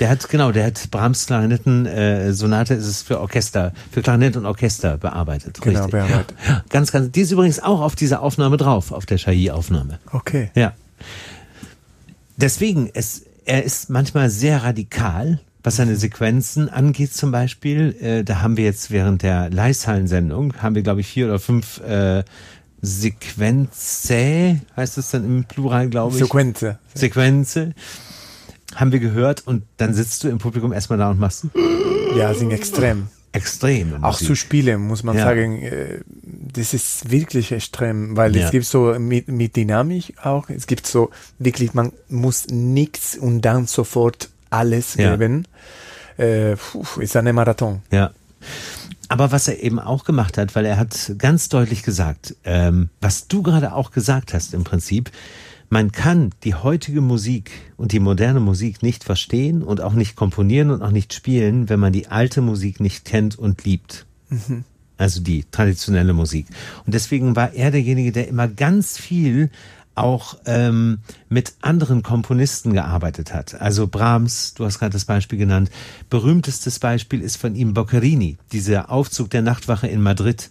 Der 0.00 0.10
hat, 0.10 0.28
genau, 0.28 0.52
der 0.52 0.66
hat 0.66 0.90
Brahms 0.90 1.26
Klarinetten, 1.26 1.86
äh, 1.86 2.32
Sonate 2.32 2.74
ist 2.74 2.86
es 2.86 3.02
für 3.02 3.20
Orchester, 3.20 3.72
für 3.90 4.02
Klarinett 4.02 4.36
und 4.36 4.46
Orchester 4.46 4.96
bearbeitet. 4.96 5.60
Genau, 5.60 5.84
Richtig. 5.84 5.92
bearbeitet. 5.92 6.36
Ja, 6.46 6.64
ganz, 6.68 6.92
ganz, 6.92 7.10
die 7.10 7.20
ist 7.22 7.32
übrigens 7.32 7.60
auch 7.60 7.80
auf 7.80 7.96
dieser 7.96 8.22
Aufnahme 8.22 8.56
drauf, 8.56 8.92
auf 8.92 9.06
der 9.06 9.16
Chailly-Aufnahme. 9.16 9.98
Okay. 10.12 10.50
Ja. 10.54 10.72
Deswegen, 12.36 12.90
es, 12.94 13.22
er 13.44 13.64
ist 13.64 13.90
manchmal 13.90 14.30
sehr 14.30 14.62
radikal, 14.62 15.40
was 15.64 15.76
seine 15.76 15.96
Sequenzen 15.96 16.68
angeht 16.68 17.12
zum 17.12 17.32
Beispiel. 17.32 17.96
Äh, 18.00 18.24
da 18.24 18.40
haben 18.40 18.56
wir 18.56 18.64
jetzt 18.64 18.92
während 18.92 19.22
der 19.22 19.50
Leishhallen-Sendung, 19.50 20.54
haben 20.62 20.76
wir 20.76 20.82
glaube 20.82 21.00
ich 21.00 21.08
vier 21.08 21.26
oder 21.26 21.40
fünf 21.40 21.80
äh, 21.80 22.22
Sequenze, 22.80 24.60
heißt 24.76 24.98
es 24.98 25.10
dann 25.10 25.24
im 25.24 25.44
Plural, 25.44 25.88
glaube 25.88 26.16
ich. 26.16 26.22
Sequenze. 26.22 26.78
Sequenze. 26.94 27.74
Haben 28.78 28.92
wir 28.92 29.00
gehört 29.00 29.44
und 29.46 29.64
dann 29.76 29.92
sitzt 29.92 30.22
du 30.22 30.28
im 30.28 30.38
Publikum 30.38 30.72
erstmal 30.72 30.98
da 30.98 31.10
und 31.10 31.18
machst 31.18 31.46
Ja, 32.16 32.32
sind 32.32 32.52
extrem. 32.52 33.08
extrem. 33.32 34.04
Auch 34.04 34.18
zu 34.18 34.34
spielen, 34.36 34.80
muss 34.86 35.02
man 35.02 35.16
Ja. 35.16 35.24
sagen, 35.24 35.60
äh, 35.62 35.98
das 36.22 36.74
ist 36.74 37.10
wirklich 37.10 37.50
extrem, 37.52 38.16
weil 38.16 38.36
Ja. 38.36 38.44
es 38.46 38.50
gibt 38.52 38.66
so 38.66 38.96
mit, 38.98 39.26
mit 39.28 39.56
Dynamik 39.56 40.14
auch, 40.22 40.48
es 40.48 40.66
gibt 40.68 40.86
so 40.86 41.10
wirklich, 41.40 41.74
man 41.74 41.92
muss 42.08 42.46
nichts 42.48 43.16
und 43.18 43.40
dann 43.42 43.66
sofort 43.66 44.28
alles 44.50 44.94
Ja. 44.94 45.16
geben. 45.16 45.44
Äh, 46.16 46.54
puh, 46.56 47.00
ist 47.00 47.16
eine 47.16 47.32
Marathon. 47.32 47.82
Ja. 47.90 48.10
Aber 49.08 49.32
was 49.32 49.48
er 49.48 49.62
eben 49.62 49.78
auch 49.80 50.04
gemacht 50.04 50.38
hat, 50.38 50.54
weil 50.54 50.66
er 50.66 50.76
hat 50.76 51.12
ganz 51.18 51.48
deutlich 51.48 51.82
gesagt, 51.82 52.36
ähm, 52.44 52.90
was 53.00 53.26
du 53.26 53.42
gerade 53.42 53.72
auch 53.72 53.90
gesagt 53.90 54.34
hast 54.34 54.54
im 54.54 54.64
Prinzip, 54.64 55.10
man 55.70 55.92
kann 55.92 56.30
die 56.44 56.54
heutige 56.54 57.00
Musik 57.00 57.50
und 57.76 57.92
die 57.92 58.00
moderne 58.00 58.40
Musik 58.40 58.82
nicht 58.82 59.04
verstehen 59.04 59.62
und 59.62 59.80
auch 59.80 59.92
nicht 59.92 60.16
komponieren 60.16 60.70
und 60.70 60.82
auch 60.82 60.90
nicht 60.90 61.12
spielen, 61.12 61.68
wenn 61.68 61.80
man 61.80 61.92
die 61.92 62.08
alte 62.08 62.40
Musik 62.40 62.80
nicht 62.80 63.04
kennt 63.04 63.38
und 63.38 63.64
liebt. 63.64 64.06
Also 65.00 65.20
die 65.20 65.44
traditionelle 65.50 66.12
Musik. 66.12 66.46
Und 66.84 66.92
deswegen 66.92 67.36
war 67.36 67.52
er 67.52 67.70
derjenige, 67.70 68.10
der 68.10 68.26
immer 68.26 68.48
ganz 68.48 68.98
viel 68.98 69.48
auch 69.94 70.38
ähm, 70.46 70.98
mit 71.28 71.54
anderen 71.60 72.02
Komponisten 72.02 72.72
gearbeitet 72.72 73.34
hat. 73.34 73.60
Also 73.60 73.86
Brahms, 73.86 74.54
du 74.54 74.64
hast 74.64 74.78
gerade 74.78 74.92
das 74.92 75.04
Beispiel 75.04 75.38
genannt. 75.38 75.70
Berühmtestes 76.10 76.78
Beispiel 76.78 77.20
ist 77.20 77.36
von 77.36 77.54
ihm 77.54 77.74
Boccherini, 77.74 78.38
dieser 78.52 78.90
Aufzug 78.90 79.30
der 79.30 79.42
Nachtwache 79.42 79.88
in 79.88 80.00
Madrid, 80.00 80.50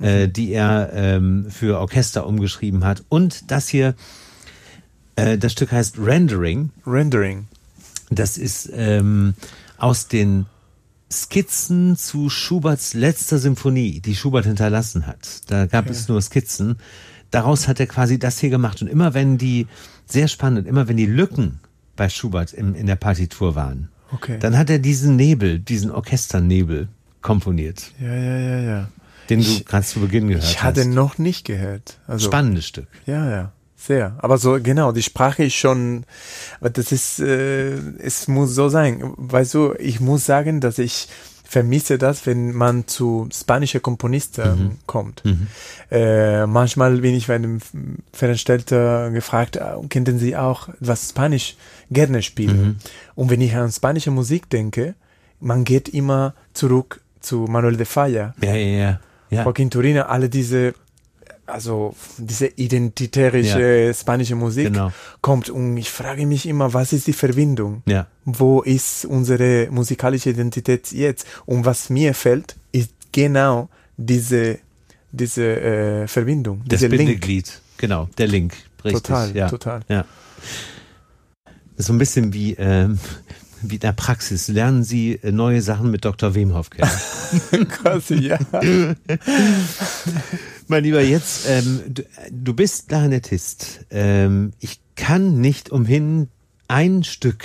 äh, 0.00 0.28
die 0.28 0.52
er 0.52 0.90
ähm, 0.92 1.46
für 1.50 1.78
Orchester 1.78 2.26
umgeschrieben 2.26 2.84
hat. 2.84 3.04
Und 3.08 3.50
das 3.50 3.68
hier, 3.68 3.94
äh, 5.16 5.38
das 5.38 5.52
Stück 5.52 5.72
heißt 5.72 5.98
Rendering. 5.98 6.70
Rendering. 6.86 7.46
Das 8.10 8.36
ist 8.38 8.70
ähm, 8.74 9.34
aus 9.78 10.08
den 10.08 10.46
Skizzen 11.10 11.96
zu 11.96 12.30
Schuberts 12.30 12.94
letzter 12.94 13.38
Symphonie, 13.38 14.00
die 14.00 14.14
Schubert 14.16 14.46
hinterlassen 14.46 15.06
hat. 15.06 15.42
Da 15.50 15.66
gab 15.66 15.88
es 15.90 16.08
nur 16.08 16.20
Skizzen. 16.22 16.76
Daraus 17.30 17.68
hat 17.68 17.80
er 17.80 17.86
quasi 17.86 18.18
das 18.18 18.38
hier 18.38 18.50
gemacht. 18.50 18.80
Und 18.82 18.88
immer 18.88 19.14
wenn 19.14 19.38
die, 19.38 19.66
sehr 20.06 20.28
spannend, 20.28 20.66
immer 20.66 20.88
wenn 20.88 20.96
die 20.96 21.06
Lücken 21.06 21.60
bei 21.96 22.08
Schubert 22.08 22.52
im, 22.52 22.74
in 22.74 22.86
der 22.86 22.96
Partitur 22.96 23.54
waren, 23.54 23.88
Okay. 24.14 24.36
dann 24.38 24.58
hat 24.58 24.68
er 24.68 24.78
diesen 24.78 25.16
Nebel, 25.16 25.58
diesen 25.58 25.90
Orchesternebel 25.90 26.88
komponiert, 27.22 27.92
Ja, 27.98 28.14
ja, 28.14 28.38
ja, 28.38 28.60
ja. 28.60 28.88
den 29.30 29.40
Ich- 29.40 29.58
du 29.60 29.64
gerade 29.64 29.86
zu 29.86 30.00
Beginn 30.00 30.28
gehört 30.28 30.44
Ich 30.44 30.62
hatte 30.62 30.80
hast. 30.82 30.88
noch 30.88 31.16
nicht 31.16 31.46
gehört. 31.46 31.98
Also, 32.06 32.26
Spannendes 32.26 32.66
Stück. 32.66 32.88
Ja, 33.06 33.30
ja. 33.30 33.52
Sehr. 33.86 34.16
Aber 34.18 34.38
so, 34.38 34.58
genau, 34.62 34.92
die 34.92 35.02
Sprache 35.02 35.44
ist 35.44 35.54
schon, 35.54 36.04
aber 36.60 36.70
das 36.70 36.92
ist, 36.92 37.18
äh, 37.18 37.72
es 37.98 38.28
muss 38.28 38.54
so 38.54 38.68
sein. 38.68 39.12
Weißt 39.16 39.54
du, 39.54 39.74
ich 39.78 39.98
muss 39.98 40.24
sagen, 40.24 40.60
dass 40.60 40.78
ich 40.78 41.08
vermisse 41.42 41.98
das, 41.98 42.24
wenn 42.24 42.52
man 42.52 42.86
zu 42.86 43.28
spanische 43.32 43.80
Komponisten 43.80 44.78
kommt. 44.86 45.22
Äh, 45.90 46.46
manchmal 46.46 46.98
bin 46.98 47.14
ich 47.14 47.26
bei 47.26 47.34
einem 47.34 47.58
Veranstalter 48.12 49.10
gefragt, 49.10 49.56
äh, 49.56 49.62
könnten 49.90 50.18
Sie 50.18 50.34
auch 50.34 50.68
was 50.80 51.10
Spanisch 51.10 51.56
gerne 51.90 52.22
spielen? 52.22 52.80
Und 53.14 53.30
wenn 53.30 53.40
ich 53.42 53.54
an 53.54 53.70
spanische 53.70 54.10
Musik 54.10 54.48
denke, 54.48 54.94
man 55.40 55.64
geht 55.64 55.90
immer 55.90 56.34
zurück 56.54 57.00
zu 57.20 57.46
Manuel 57.48 57.76
de 57.76 57.84
Falla. 57.84 58.34
Ja, 58.40 58.54
ja, 58.54 58.56
ja. 58.56 59.00
ja. 59.28 59.42
Joaquin 59.44 59.70
Turina, 59.70 60.06
alle 60.06 60.30
diese 60.30 60.72
also 61.52 61.94
diese 62.18 62.46
identitärische 62.46 63.86
ja. 63.86 63.94
spanische 63.94 64.34
Musik 64.34 64.72
genau. 64.72 64.92
kommt 65.20 65.50
und 65.50 65.76
ich 65.76 65.90
frage 65.90 66.26
mich 66.26 66.46
immer, 66.46 66.72
was 66.72 66.92
ist 66.92 67.06
die 67.06 67.12
Verbindung? 67.12 67.82
Ja. 67.86 68.06
Wo 68.24 68.62
ist 68.62 69.04
unsere 69.04 69.68
musikalische 69.70 70.30
Identität 70.30 70.90
jetzt? 70.92 71.26
Und 71.46 71.64
was 71.64 71.90
mir 71.90 72.14
fällt, 72.14 72.56
ist 72.72 72.90
genau 73.12 73.68
diese 73.96 74.58
diese 75.14 75.44
äh, 75.60 76.08
Verbindung, 76.08 76.62
das 76.66 76.80
Bindeglied, 76.80 77.60
genau, 77.76 78.08
der 78.16 78.28
Link. 78.28 78.54
Richtig, 78.82 79.02
total, 79.02 79.36
ja. 79.36 79.48
total. 79.48 79.80
Ja. 79.88 80.06
So 81.76 81.92
ein 81.92 81.98
bisschen 81.98 82.32
wie 82.32 82.54
ähm, 82.54 82.98
wie 83.62 83.74
in 83.74 83.80
der 83.80 83.92
Praxis 83.92 84.48
lernen 84.48 84.82
Sie 84.84 85.18
äh, 85.22 85.30
neue 85.32 85.62
Sachen 85.62 85.90
mit 85.90 86.04
Dr. 86.04 86.34
Wemhoff 86.34 86.70
kennen. 86.70 87.68
Quasi, 87.68 88.14
ja. 88.14 88.38
mein 90.72 90.84
Lieber, 90.84 91.02
jetzt, 91.02 91.46
ähm, 91.48 91.82
du, 91.86 92.02
du, 92.30 92.54
bist 92.54 92.88
Klarinettist. 92.88 93.84
Ähm, 93.90 94.52
ich 94.58 94.80
kann 94.96 95.40
nicht 95.40 95.70
umhin, 95.70 96.28
ein 96.66 97.04
Stück 97.04 97.44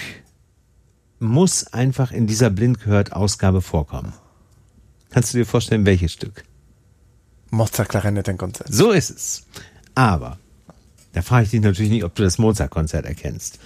muss 1.19 1.67
einfach 1.73 2.11
in 2.11 2.25
dieser 2.25 2.49
blind 2.49 2.79
gehört 2.79 3.11
Ausgabe 3.11 3.61
vorkommen. 3.61 4.13
Kannst 5.09 5.33
du 5.33 5.39
dir 5.39 5.45
vorstellen, 5.45 5.85
welches 5.85 6.13
Stück? 6.13 6.45
Mozart 7.49 7.89
Klarinettenkonzert. 7.89 8.73
So 8.73 8.91
ist 8.91 9.09
es. 9.09 9.43
Aber 9.93 10.37
da 11.11 11.21
frage 11.21 11.43
ich 11.43 11.49
dich 11.49 11.61
natürlich 11.61 11.91
nicht, 11.91 12.05
ob 12.05 12.15
du 12.15 12.23
das 12.23 12.37
Mozart-Konzert 12.37 13.05
erkennst. 13.05 13.59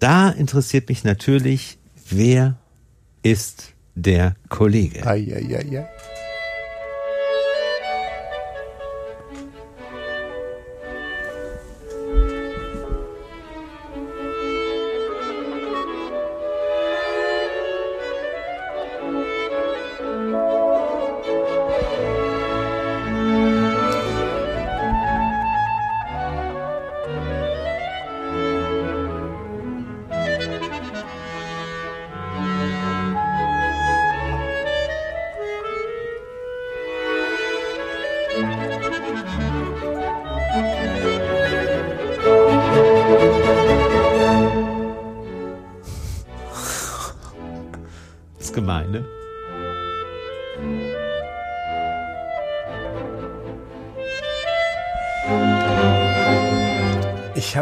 Da 0.00 0.28
interessiert 0.28 0.88
mich 0.90 1.02
natürlich, 1.02 1.78
wer 2.10 2.58
ist 3.22 3.72
der 3.94 4.34
Kollege? 4.48 5.06
Ei, 5.06 5.32
ei, 5.34 5.56
ei, 5.56 5.78
ei. 5.78 5.88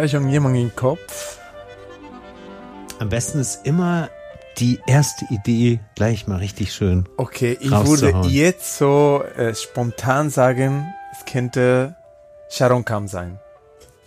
Habe 0.00 0.08
schon 0.08 0.30
jemanden 0.30 0.62
im 0.62 0.74
Kopf. 0.74 1.38
Am 3.00 3.10
besten 3.10 3.38
ist 3.38 3.66
immer 3.66 4.08
die 4.56 4.80
erste 4.86 5.26
Idee 5.26 5.80
gleich 5.94 6.26
mal 6.26 6.38
richtig 6.38 6.72
schön. 6.72 7.06
Okay, 7.18 7.58
ich 7.60 7.70
würde 7.70 8.26
jetzt 8.28 8.78
so 8.78 9.22
äh, 9.36 9.54
spontan 9.54 10.30
sagen, 10.30 10.86
es 11.12 11.30
könnte 11.30 11.96
Sharon 12.48 12.84
Kam 12.84 13.08
sein. 13.08 13.38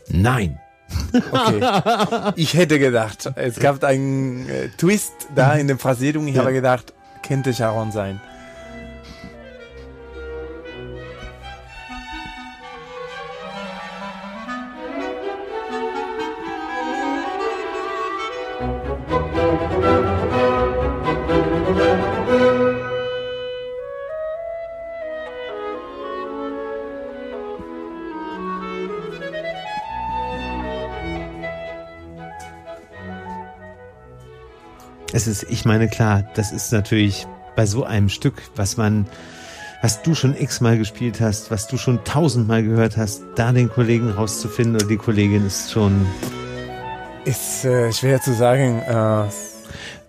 Nein. 0.07 0.59
Okay. 1.31 2.33
Ich 2.35 2.53
hätte 2.53 2.77
gedacht, 2.77 3.31
es 3.35 3.59
gab 3.59 3.83
einen 3.83 4.47
äh, 4.49 4.69
Twist 4.77 5.13
da 5.35 5.53
in 5.53 5.67
der 5.67 5.77
Phrasierung. 5.77 6.27
Ich 6.27 6.35
ja. 6.35 6.41
habe 6.41 6.53
gedacht, 6.53 6.93
könnte 7.25 7.53
Sharon 7.53 7.91
sein. 7.91 8.19
Es 35.23 35.43
ist, 35.43 35.49
ich 35.49 35.63
meine, 35.63 35.87
klar, 35.87 36.25
das 36.33 36.51
ist 36.51 36.73
natürlich 36.73 37.25
bei 37.55 37.65
so 37.65 37.85
einem 37.85 38.09
Stück, 38.09 38.41
was 38.57 38.75
man, 38.75 39.07
was 39.81 40.01
du 40.01 40.15
schon 40.15 40.35
x-mal 40.35 40.77
gespielt 40.77 41.21
hast, 41.21 41.49
was 41.49 41.67
du 41.67 41.77
schon 41.77 42.03
tausendmal 42.03 42.61
gehört 42.61 42.97
hast, 42.97 43.21
da 43.35 43.53
den 43.53 43.69
Kollegen 43.69 44.11
rauszufinden 44.11 44.75
oder 44.75 44.85
die 44.85 44.97
Kollegin 44.97 45.47
ist 45.47 45.71
schon. 45.71 46.05
Ist 47.23 47.63
äh, 47.63 47.93
schwer 47.93 48.19
zu 48.19 48.33
sagen. 48.33 48.79
Äh 48.79 49.29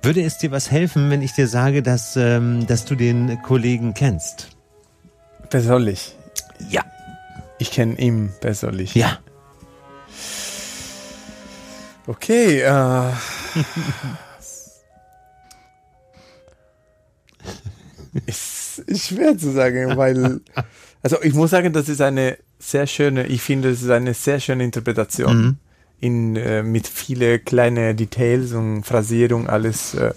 Würde 0.03 0.23
es 0.25 0.39
dir 0.39 0.51
was 0.51 0.73
helfen, 0.73 1.11
wenn 1.11 1.23
ich 1.23 1.33
dir 1.33 1.47
sage, 1.47 1.85
dass, 1.85 2.17
ähm, 2.17 2.67
dass 2.67 2.85
du 2.85 2.97
den 2.97 3.41
Kollegen 3.43 3.95
kennst? 3.95 4.49
Persönlich. 5.49 6.17
Ja. 6.71 6.83
Ich 7.61 7.71
kenne 7.71 7.95
ihn 8.01 8.33
persönlich. 8.41 8.97
Ja. 8.97 9.19
Okay, 12.09 12.62
äh. 12.62 13.12
ist, 18.95 19.09
schwer 19.09 19.36
zu 19.36 19.51
sagen, 19.53 19.97
weil, 19.97 20.40
also 21.03 21.22
ich 21.22 21.34
muss 21.34 21.51
sagen, 21.51 21.72
das 21.72 21.88
ist 21.88 22.01
eine 22.01 22.38
sehr 22.59 22.86
schöne, 22.86 23.26
ich 23.26 23.42
finde, 23.42 23.70
es 23.70 23.82
ist 23.82 23.90
eine 23.90 24.14
sehr 24.14 24.40
schöne 24.40 24.64
Interpretation. 24.64 25.36
Mhm. 25.36 25.57
In, 26.01 26.36
äh, 26.36 26.62
mit 26.62 26.86
viele 26.86 27.38
kleine 27.38 27.95
Details 27.95 28.53
und 28.53 28.82
Phrasierung, 28.84 29.49
alles 29.49 29.95
äh, 29.95 30.12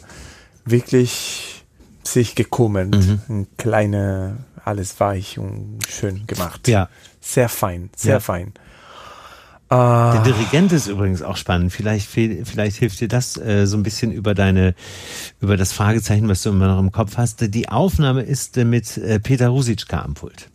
wirklich 0.66 1.64
sich 2.04 2.36
gekommen. 2.36 3.22
Mhm. 3.28 3.48
Kleine, 3.58 4.38
alles 4.66 5.00
weich 5.00 5.40
und 5.40 5.80
schön 5.88 6.28
gemacht. 6.28 6.68
Ja. 6.68 6.90
Sehr 7.22 7.48
fein, 7.48 7.90
sehr 7.96 8.14
ja. 8.14 8.20
fein. 8.20 8.54
Der 9.70 10.22
Dirigent 10.24 10.72
ist 10.72 10.88
übrigens 10.88 11.22
auch 11.22 11.36
spannend. 11.36 11.74
Vielleicht, 11.74 12.08
vielleicht 12.08 12.78
hilft 12.78 13.02
dir 13.02 13.10
das 13.10 13.36
äh, 13.38 13.66
so 13.68 13.76
ein 13.76 13.84
bisschen 13.84 14.14
über 14.14 14.34
deine, 14.34 14.76
über 15.42 15.58
das 15.58 15.74
Fragezeichen, 15.74 16.30
was 16.30 16.42
du 16.44 16.52
immer 16.52 16.68
noch 16.68 16.80
im 16.80 16.94
Kopf 16.94 17.18
hast. 17.18 17.54
Die 17.54 17.68
Aufnahme 17.68 18.22
ist 18.22 18.58
äh, 18.58 18.64
mit 18.64 18.98
äh, 18.98 19.20
Peter 19.20 19.50
Rusitschka 19.50 20.02
am 20.02 20.14
Pult. 20.14 20.50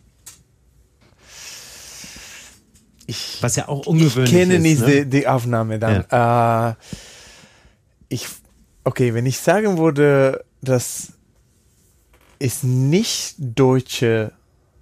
Ich, 3.05 3.37
was 3.41 3.55
ja 3.55 3.67
auch 3.67 3.85
ungewöhnlich 3.85 4.23
ist. 4.23 4.29
Ich 4.31 4.39
kenne 4.39 4.55
ist, 4.55 4.61
nicht 4.61 4.81
ne? 4.81 5.05
die, 5.05 5.09
die, 5.09 5.27
Aufnahme 5.27 5.77
dann. 5.77 6.05
Ja. 6.09 6.69
Äh, 6.71 6.75
ich, 8.09 8.27
okay, 8.83 9.13
wenn 9.13 9.27
ich 9.27 9.37
sagen 9.37 9.77
würde, 9.77 10.43
dass 10.61 11.13
ist 12.39 12.63
nicht 12.63 13.35
deutsche 13.37 14.33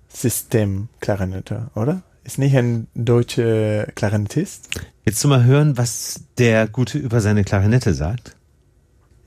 Systemklarinette, 0.10 1.70
oder? 1.76 2.02
Ist 2.32 2.38
nicht 2.38 2.56
ein 2.56 2.88
deutscher 2.96 3.88
Klarinettist? 3.88 4.70
Willst 5.04 5.22
du 5.22 5.28
mal 5.28 5.44
hören, 5.44 5.78
was 5.78 6.22
der 6.38 6.66
Gute 6.66 6.98
über 6.98 7.20
seine 7.20 7.44
Klarinette 7.44 7.94
sagt? 7.94 8.38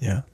Ja. 0.00 0.24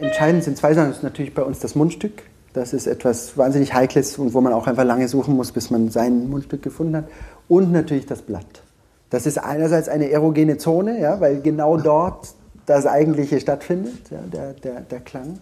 Entscheidend 0.00 0.42
sind 0.42 0.56
zwei 0.56 0.72
Sachen. 0.72 0.88
Das 0.88 0.96
ist 0.96 1.02
natürlich 1.02 1.34
bei 1.34 1.42
uns 1.42 1.58
das 1.58 1.74
Mundstück. 1.74 2.22
Das 2.54 2.72
ist 2.72 2.86
etwas 2.86 3.36
wahnsinnig 3.36 3.74
Heikles 3.74 4.16
und 4.16 4.32
wo 4.32 4.40
man 4.40 4.54
auch 4.54 4.66
einfach 4.66 4.84
lange 4.84 5.06
suchen 5.06 5.36
muss, 5.36 5.52
bis 5.52 5.68
man 5.68 5.90
sein 5.90 6.30
Mundstück 6.30 6.62
gefunden 6.62 6.96
hat. 6.96 7.08
Und 7.46 7.72
natürlich 7.72 8.06
das 8.06 8.22
Blatt. 8.22 8.62
Das 9.10 9.26
ist 9.26 9.36
einerseits 9.36 9.90
eine 9.90 10.08
erogene 10.08 10.56
Zone, 10.56 10.98
ja, 10.98 11.20
weil 11.20 11.42
genau 11.42 11.76
dort 11.76 12.28
das 12.64 12.86
Eigentliche 12.86 13.38
stattfindet, 13.38 14.10
ja, 14.10 14.20
der, 14.32 14.54
der, 14.54 14.80
der 14.80 15.00
Klang. 15.00 15.40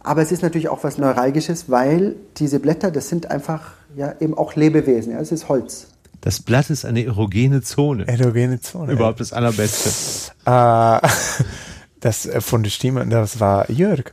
Aber 0.00 0.20
es 0.20 0.30
ist 0.30 0.42
natürlich 0.42 0.68
auch 0.68 0.84
was 0.84 0.98
Neuralgisches, 0.98 1.70
weil 1.70 2.16
diese 2.36 2.60
Blätter, 2.60 2.90
das 2.90 3.08
sind 3.08 3.30
einfach 3.30 3.72
ja, 3.96 4.14
eben 4.20 4.36
auch 4.36 4.56
Lebewesen. 4.56 5.12
Ja, 5.14 5.20
es 5.20 5.32
ist 5.32 5.48
Holz. 5.48 5.86
Das 6.20 6.40
Blatt 6.40 6.70
ist 6.70 6.84
eine 6.84 7.04
erogene 7.04 7.62
Zone. 7.62 8.06
Erogene 8.08 8.60
Zone. 8.60 8.92
Überhaupt 8.92 9.20
das 9.20 9.32
Allerbeste. 9.32 10.32
Äh, 10.44 11.08
das 12.00 12.26
äh, 12.26 12.40
von 12.40 12.62
der 12.62 12.70
Stimme, 12.70 13.06
das 13.06 13.40
war 13.40 13.70
Jörg. 13.70 14.12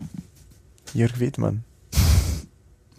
Jörg 0.93 1.20
Wiedmann. 1.20 1.64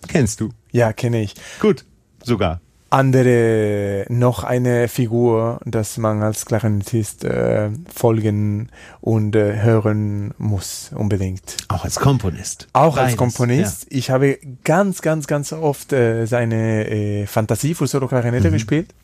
Kennst 0.09 0.41
du? 0.41 0.51
Ja, 0.73 0.93
kenne 0.93 1.23
ich. 1.23 1.35
Gut, 1.61 1.85
sogar. 2.23 2.61
Andere, 2.89 4.07
noch 4.09 4.45
eine 4.45 4.87
Figur, 4.87 5.61
dass 5.65 5.99
man 5.99 6.23
als 6.23 6.47
Klarinettist 6.47 7.25
äh, 7.25 7.71
folgen 7.93 8.69
und 9.01 9.35
äh, 9.35 9.61
hören 9.61 10.33
muss, 10.39 10.93
unbedingt. 10.95 11.57
Auch 11.67 11.85
als 11.85 11.97
Komponist. 11.97 12.69
Auch 12.73 12.95
Beides, 12.95 13.11
als 13.11 13.17
Komponist. 13.17 13.87
Ja. 13.91 13.99
Ich 13.99 14.11
habe 14.11 14.39
ganz, 14.63 15.03
ganz, 15.03 15.27
ganz 15.27 15.53
oft 15.53 15.93
äh, 15.93 16.27
seine 16.27 16.89
äh, 16.89 17.27
Fantasie 17.27 17.75
für 17.75 17.89
Solo-Klarinette 17.89 18.49
mhm. 18.49 18.55
gespielt. 18.55 18.95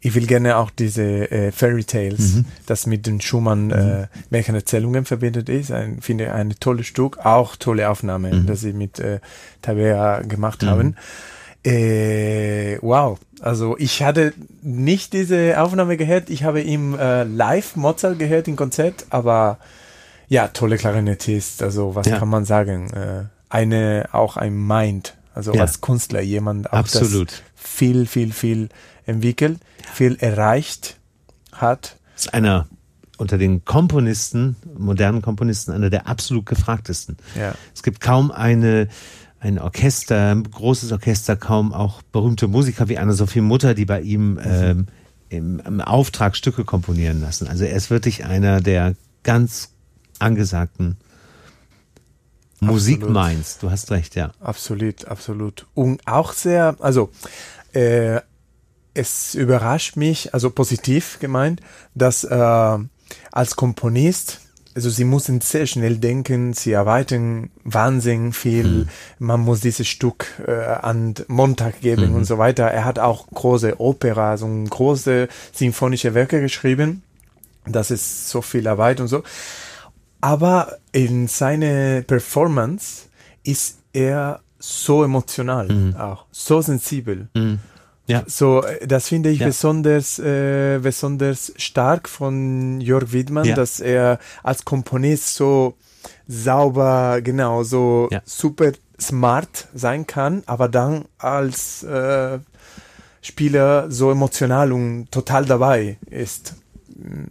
Ich 0.00 0.14
will 0.14 0.26
gerne 0.26 0.56
auch 0.56 0.70
diese 0.70 1.30
äh, 1.30 1.52
Fairy 1.52 1.84
Tales, 1.84 2.36
mhm. 2.36 2.44
das 2.64 2.86
mit 2.86 3.06
den 3.06 3.20
Schumann 3.20 3.66
mhm. 3.66 3.72
äh, 3.72 4.06
Märchenerzählungen 4.30 5.04
verbindet 5.04 5.50
ist. 5.50 5.70
Ein, 5.70 6.00
finde 6.00 6.32
ein 6.32 6.54
tolles 6.58 6.86
Stück, 6.86 7.18
auch 7.18 7.56
tolle 7.56 7.90
Aufnahme, 7.90 8.32
mhm. 8.32 8.46
das 8.46 8.60
sie 8.60 8.72
mit 8.72 8.98
äh, 8.98 9.20
Tabea 9.60 10.22
gemacht 10.22 10.64
haben. 10.64 10.96
Äh, 11.62 12.78
wow, 12.80 13.18
also 13.40 13.76
ich 13.78 14.02
hatte 14.02 14.32
nicht 14.62 15.12
diese 15.12 15.60
Aufnahme 15.60 15.96
gehört, 15.96 16.30
ich 16.30 16.44
habe 16.44 16.62
ihm 16.62 16.94
äh, 16.98 17.24
live 17.24 17.76
Mozart 17.76 18.18
gehört 18.18 18.48
im 18.48 18.56
Konzert, 18.56 19.06
aber 19.10 19.58
ja, 20.28 20.48
tolle 20.48 20.78
Klarinettist, 20.78 21.62
also 21.62 21.94
was 21.94 22.06
ja. 22.06 22.18
kann 22.18 22.28
man 22.28 22.44
sagen? 22.44 22.90
Äh, 22.90 23.24
eine, 23.50 24.08
auch 24.12 24.36
ein 24.36 24.66
Mind, 24.66 25.16
also 25.34 25.52
ja. 25.52 25.62
als 25.62 25.80
Künstler, 25.82 26.20
jemand 26.22 26.72
Absolut. 26.72 27.42
viel, 27.54 28.06
viel, 28.06 28.32
viel 28.32 28.68
entwickelt, 29.04 29.58
viel 29.92 30.16
erreicht 30.20 30.96
hat. 31.52 31.96
Das 32.14 32.26
ist 32.26 32.34
einer 32.34 32.68
unter 33.18 33.36
den 33.36 33.66
Komponisten, 33.66 34.56
modernen 34.78 35.20
Komponisten, 35.20 35.72
einer 35.72 35.90
der 35.90 36.06
absolut 36.06 36.46
gefragtesten. 36.46 37.18
Ja. 37.38 37.54
Es 37.74 37.82
gibt 37.82 38.00
kaum 38.00 38.30
eine 38.30 38.88
ein 39.40 39.58
Orchester, 39.58 40.32
ein 40.32 40.44
großes 40.44 40.92
Orchester, 40.92 41.34
kaum 41.36 41.72
auch 41.72 42.02
berühmte 42.02 42.46
Musiker 42.46 42.88
wie 42.88 42.98
Anna-Sophie 42.98 43.40
Mutter, 43.40 43.74
die 43.74 43.86
bei 43.86 44.02
ihm 44.02 44.38
ähm, 44.42 44.86
im, 45.30 45.60
im, 45.60 45.80
Auftrag 45.80 46.36
Stücke 46.36 46.64
komponieren 46.64 47.20
lassen. 47.22 47.48
Also 47.48 47.64
er 47.64 47.74
ist 47.74 47.90
wirklich 47.90 48.24
einer 48.24 48.60
der 48.60 48.94
ganz 49.22 49.70
angesagten 50.18 50.98
Musikminds. 52.60 53.58
Du 53.58 53.70
hast 53.70 53.90
recht, 53.90 54.14
ja. 54.14 54.32
Absolut, 54.40 55.06
absolut. 55.06 55.66
Und 55.74 56.06
auch 56.06 56.34
sehr, 56.34 56.76
also 56.80 57.10
äh, 57.72 58.20
es 58.92 59.34
überrascht 59.34 59.96
mich, 59.96 60.34
also 60.34 60.50
positiv 60.50 61.18
gemeint, 61.20 61.62
dass 61.94 62.24
äh, 62.24 62.78
als 63.32 63.56
Komponist 63.56 64.40
also 64.80 64.88
sie 64.88 65.04
müssen 65.04 65.42
sehr 65.42 65.66
schnell 65.66 65.98
denken, 65.98 66.54
sie 66.54 66.72
erweitern 66.72 67.50
wahnsinnig 67.64 68.34
viel, 68.34 68.64
mhm. 68.64 68.88
man 69.18 69.40
muss 69.40 69.60
dieses 69.60 69.86
Stück 69.86 70.26
äh, 70.46 70.52
an 70.52 71.14
Montag 71.28 71.82
geben 71.82 72.10
mhm. 72.10 72.14
und 72.14 72.24
so 72.24 72.38
weiter. 72.38 72.64
Er 72.64 72.86
hat 72.86 72.98
auch 72.98 73.26
große 73.26 73.78
Opera, 73.78 74.38
so 74.38 74.46
große 74.46 75.28
sinfonische 75.52 76.14
Werke 76.14 76.40
geschrieben. 76.40 77.02
Das 77.66 77.90
ist 77.90 78.30
so 78.30 78.40
viel 78.40 78.66
Arbeit 78.66 79.00
und 79.00 79.08
so. 79.08 79.22
Aber 80.22 80.78
in 80.92 81.28
seiner 81.28 82.00
Performance 82.00 83.08
ist 83.44 83.80
er 83.92 84.40
so 84.58 85.04
emotional 85.04 85.68
mhm. 85.68 85.96
auch, 85.96 86.24
so 86.30 86.62
sensibel. 86.62 87.28
Ja. 88.10 88.24
So, 88.26 88.62
äh, 88.62 88.86
das 88.86 89.08
finde 89.08 89.30
ich 89.30 89.40
ja. 89.40 89.46
besonders, 89.46 90.18
äh, 90.18 90.78
besonders 90.82 91.52
stark 91.56 92.08
von 92.08 92.80
Jörg 92.80 93.12
Widmann, 93.12 93.46
ja. 93.46 93.54
dass 93.54 93.80
er 93.80 94.18
als 94.42 94.64
Komponist 94.64 95.34
so 95.34 95.74
sauber, 96.26 97.20
genau, 97.22 97.62
so 97.62 98.08
ja. 98.10 98.22
super 98.24 98.72
smart 99.00 99.68
sein 99.74 100.06
kann, 100.06 100.42
aber 100.46 100.68
dann 100.68 101.04
als 101.18 101.82
äh, 101.82 102.38
Spieler 103.22 103.90
so 103.90 104.10
emotional 104.10 104.72
und 104.72 105.10
total 105.10 105.44
dabei 105.44 105.98
ist. 106.10 106.54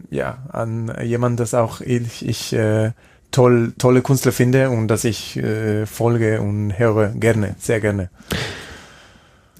Ja, 0.09 0.39
an 0.49 0.91
jemand, 1.03 1.39
das 1.39 1.53
auch 1.53 1.81
ich, 1.81 2.27
ich 2.27 2.53
äh, 2.53 2.91
toll, 3.31 3.73
tolle 3.77 4.01
Künstler 4.01 4.31
finde 4.31 4.69
und 4.69 4.87
dass 4.87 5.03
ich 5.03 5.37
äh, 5.37 5.85
folge 5.85 6.41
und 6.41 6.77
höre 6.77 7.09
gerne, 7.09 7.55
sehr 7.59 7.79
gerne. 7.79 8.09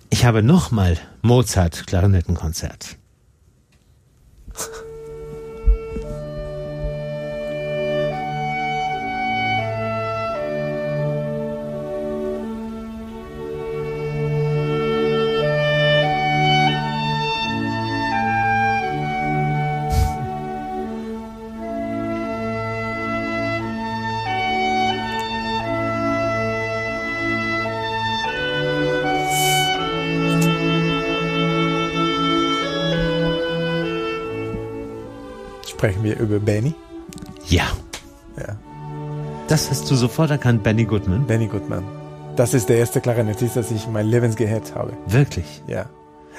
Ich 0.10 0.26
habe 0.26 0.41
nochmal 0.43 0.97
Mozart 1.22 1.86
Sprechen 35.89 36.03
wir 36.03 36.19
über 36.19 36.39
Benny? 36.39 36.75
Ja. 37.47 37.63
Ja. 38.37 38.55
Das 39.47 39.71
hast 39.71 39.89
du 39.89 39.95
sofort 39.95 40.29
erkannt, 40.29 40.61
Benny 40.61 40.85
Goodman? 40.85 41.25
Benny 41.25 41.47
Goodman. 41.47 41.83
Das 42.35 42.53
ist 42.53 42.69
der 42.69 42.77
erste 42.77 43.01
Klarinettist, 43.01 43.55
das 43.55 43.71
ich 43.71 43.87
mein 43.87 44.05
Lebens 44.05 44.35
gehört 44.35 44.75
habe. 44.75 44.95
Wirklich? 45.07 45.63
Ja. 45.65 45.87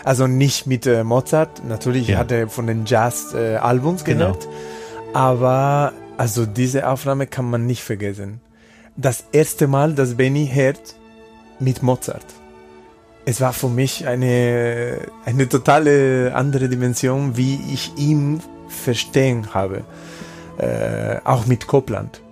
Also 0.05 0.29
nicht 0.29 0.69
mit 0.69 0.87
äh, 0.87 1.03
Mozart, 1.03 1.65
natürlich 1.67 2.07
ja. 2.07 2.19
hat 2.19 2.31
er 2.31 2.49
von 2.49 2.69
den 2.69 2.85
Jazz-Albums 2.87 4.03
äh, 4.03 4.05
gehört, 4.05 4.47
genau. 4.49 5.19
aber 5.19 5.95
also 6.17 6.47
diese 6.47 6.89
Aufnahme 6.89 7.27
kann 7.27 7.51
man 7.51 7.67
nicht 7.67 7.83
vergessen. 7.83 8.41
Das 8.97 9.25
erste 9.33 9.67
Mal, 9.67 9.95
dass 9.95 10.15
Benny 10.15 10.49
hört 10.53 10.95
mit 11.59 11.83
Mozart. 11.83 12.27
Es 13.25 13.41
war 13.41 13.53
für 13.53 13.69
mich 13.69 14.07
eine, 14.07 15.09
eine 15.25 15.49
totale 15.49 16.37
andere 16.37 16.69
Dimension, 16.69 17.37
wie 17.37 17.59
ich 17.73 17.91
ihm 17.97 18.41
verstehen 18.71 19.53
habe. 19.55 19.85
Äh, 20.59 21.19
auch 21.25 21.47
mit 21.47 21.67
Copland. 21.67 22.23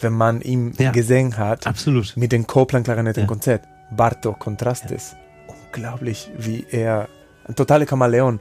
Wenn 0.00 0.12
man 0.14 0.40
ihn 0.40 0.72
ja, 0.78 0.90
gesehen 0.90 1.36
hat. 1.36 1.66
Absolut. 1.66 2.16
Mit 2.16 2.32
dem 2.32 2.46
Copland 2.46 2.84
Klarinettenkonzert. 2.84 3.64
Ja. 3.64 3.96
Bartok 3.96 4.40
Kontrastes. 4.40 5.12
Ja. 5.12 5.54
Unglaublich, 5.66 6.30
wie 6.36 6.66
er, 6.70 7.08
ein 7.46 7.54
totaler 7.54 7.86
Kamaleon. 7.86 8.40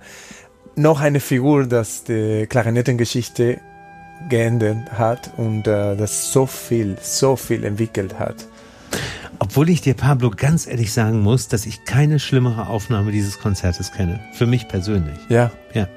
Noch 0.76 1.02
eine 1.02 1.20
Figur, 1.20 1.68
das 1.68 2.04
die 2.04 2.48
Klarinettengeschichte 2.48 3.60
geändert 4.30 4.92
hat 4.92 5.32
und 5.38 5.68
äh, 5.68 5.96
das 5.96 6.32
so 6.32 6.46
viel, 6.46 6.98
so 7.02 7.36
viel 7.36 7.64
entwickelt 7.64 8.18
hat. 8.20 8.48
Obwohl 9.40 9.70
ich 9.70 9.82
dir, 9.82 9.96
Pablo, 9.96 10.30
ganz 10.30 10.68
ehrlich 10.68 10.94
sagen 10.94 11.22
muss, 11.22 11.48
dass 11.48 11.66
ich 11.66 11.84
keine 11.86 12.20
schlimmere 12.20 12.68
Aufnahme 12.68 13.12
dieses 13.12 13.40
Konzertes 13.40 13.92
kenne. 13.92 14.20
Für 14.34 14.46
mich 14.46 14.68
persönlich. 14.68 15.18
Ja. 15.30 15.52
Ja. 15.74 15.88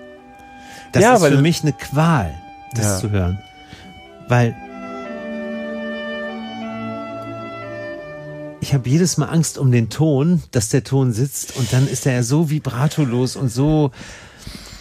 Das 0.95 1.03
ja, 1.03 1.15
ist 1.17 1.27
für 1.27 1.43
mich 1.43 1.63
eine 1.63 1.73
Qual, 1.73 2.33
das 2.73 2.85
ja. 2.85 2.99
zu 2.99 3.11
hören. 3.11 3.39
Weil 4.29 4.55
ich 8.61 8.73
habe 8.73 8.89
jedes 8.89 9.19
Mal 9.19 9.27
Angst 9.27 9.59
um 9.59 9.73
den 9.73 9.91
Ton, 9.91 10.45
dass 10.53 10.69
der 10.69 10.85
Ton 10.85 11.13
sitzt 11.13 11.57
und 11.57 11.73
dann 11.73 11.89
ist 11.89 12.07
er 12.07 12.23
so 12.23 12.49
vibratolos 12.49 13.35
und 13.35 13.49
so. 13.49 13.91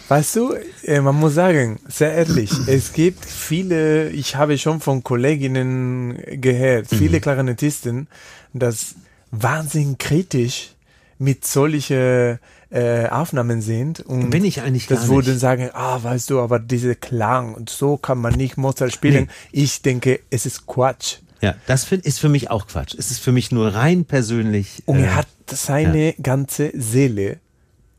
Weißt 0.06 0.36
du, 0.36 0.54
äh, 0.84 1.00
man 1.00 1.16
muss 1.16 1.34
sagen, 1.34 1.80
sehr 1.88 2.12
ehrlich, 2.12 2.52
es 2.68 2.92
gibt 2.92 3.24
viele, 3.24 4.10
ich 4.10 4.36
habe 4.36 4.56
schon 4.56 4.80
von 4.80 5.02
Kolleginnen 5.02 6.16
gehört, 6.40 6.86
viele 6.86 7.18
mhm. 7.18 7.22
Klarinettisten, 7.22 8.06
dass 8.52 8.94
wahnsinnig 9.32 9.98
kritisch 9.98 10.74
mit 11.18 11.44
solchen 11.44 12.38
äh, 12.74 13.08
Aufnahmen 13.08 13.62
sind. 13.62 14.00
Und 14.00 14.30
Bin 14.30 14.44
ich 14.44 14.60
eigentlich 14.60 14.88
das 14.88 15.08
nicht. 15.08 15.38
sagen, 15.38 15.70
ah, 15.74 16.02
weißt 16.02 16.28
du, 16.28 16.40
aber 16.40 16.58
diese 16.58 16.96
Klang 16.96 17.54
und 17.54 17.70
so 17.70 17.96
kann 17.96 18.18
man 18.18 18.34
nicht 18.34 18.56
Mozart 18.56 18.92
spielen. 18.92 19.28
Nee. 19.52 19.62
Ich 19.62 19.82
denke, 19.82 20.20
es 20.30 20.44
ist 20.44 20.66
Quatsch. 20.66 21.18
Ja, 21.40 21.54
das 21.66 21.90
ist 21.92 22.18
für 22.18 22.28
mich 22.28 22.50
auch 22.50 22.66
Quatsch. 22.66 22.96
Es 22.98 23.12
ist 23.12 23.20
für 23.20 23.30
mich 23.30 23.52
nur 23.52 23.74
rein 23.74 24.04
persönlich. 24.04 24.82
Und 24.86 24.98
äh, 24.98 25.04
er 25.04 25.16
hat 25.16 25.28
seine 25.48 26.06
ja. 26.06 26.12
ganze 26.20 26.72
Seele 26.74 27.38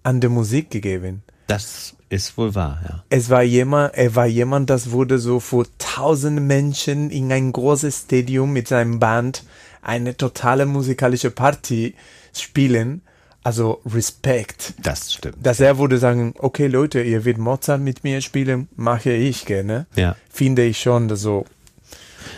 an 0.03 0.19
der 0.19 0.30
Musik 0.30 0.71
gegeben. 0.71 1.23
Das 1.47 1.95
ist 2.09 2.38
wohl 2.38 2.53
wahr, 2.53 2.82
ja. 2.84 3.03
Es 3.09 3.30
war 3.30 3.43
jemand, 3.43 3.93
er 3.93 4.13
war 4.15 4.26
jemand, 4.26 4.69
das 4.69 4.91
wurde 4.91 5.19
so 5.19 5.39
vor 5.39 5.67
tausend 5.78 6.41
Menschen 6.41 7.11
in 7.11 7.32
ein 7.32 7.53
großes 7.53 8.03
Stadium 8.05 8.51
mit 8.51 8.67
seinem 8.67 8.99
Band 8.99 9.43
eine 9.82 10.17
totale 10.17 10.65
musikalische 10.65 11.32
Party 11.32 11.95
spielen 12.34 13.03
also 13.45 13.79
Respekt. 13.85 14.73
Das 14.81 15.13
stimmt. 15.13 15.37
Dass 15.39 15.59
er 15.59 15.77
würde 15.77 15.99
sagen, 15.99 16.33
okay 16.39 16.65
Leute, 16.65 17.03
ihr 17.03 17.25
wollt 17.25 17.37
Mozart 17.37 17.79
mit 17.79 18.03
mir 18.03 18.21
spielen, 18.21 18.67
mache 18.75 19.11
ich 19.11 19.45
gerne. 19.45 19.85
Ja. 19.95 20.15
Finde 20.29 20.63
ich 20.63 20.79
schon 20.79 21.15
so. 21.15 21.45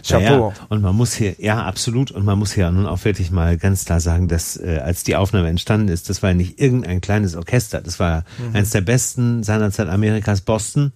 Chapeau. 0.05 0.53
Ja, 0.53 0.65
und 0.67 0.81
man 0.81 0.93
muss 0.93 1.13
hier, 1.13 1.35
ja, 1.39 1.63
absolut. 1.63 2.11
Und 2.11 2.25
man 2.25 2.37
muss 2.37 2.51
hier 2.51 2.69
nun 2.71 2.85
auch 2.85 3.05
wirklich 3.05 3.31
mal 3.31 3.57
ganz 3.57 3.85
klar 3.85 4.01
sagen, 4.01 4.27
dass 4.27 4.57
äh, 4.57 4.81
als 4.83 5.05
die 5.05 5.15
Aufnahme 5.15 5.47
entstanden 5.47 5.87
ist, 5.87 6.09
das 6.09 6.21
war 6.23 6.31
ja 6.31 6.35
nicht 6.35 6.59
irgendein 6.59 6.99
kleines 6.99 7.37
Orchester. 7.37 7.79
Das 7.79 8.01
war 8.01 8.25
mhm. 8.37 8.57
eines 8.57 8.71
der 8.71 8.81
besten 8.81 9.43
seinerzeit 9.43 9.87
Amerikas 9.87 10.41
Boston. 10.41 10.91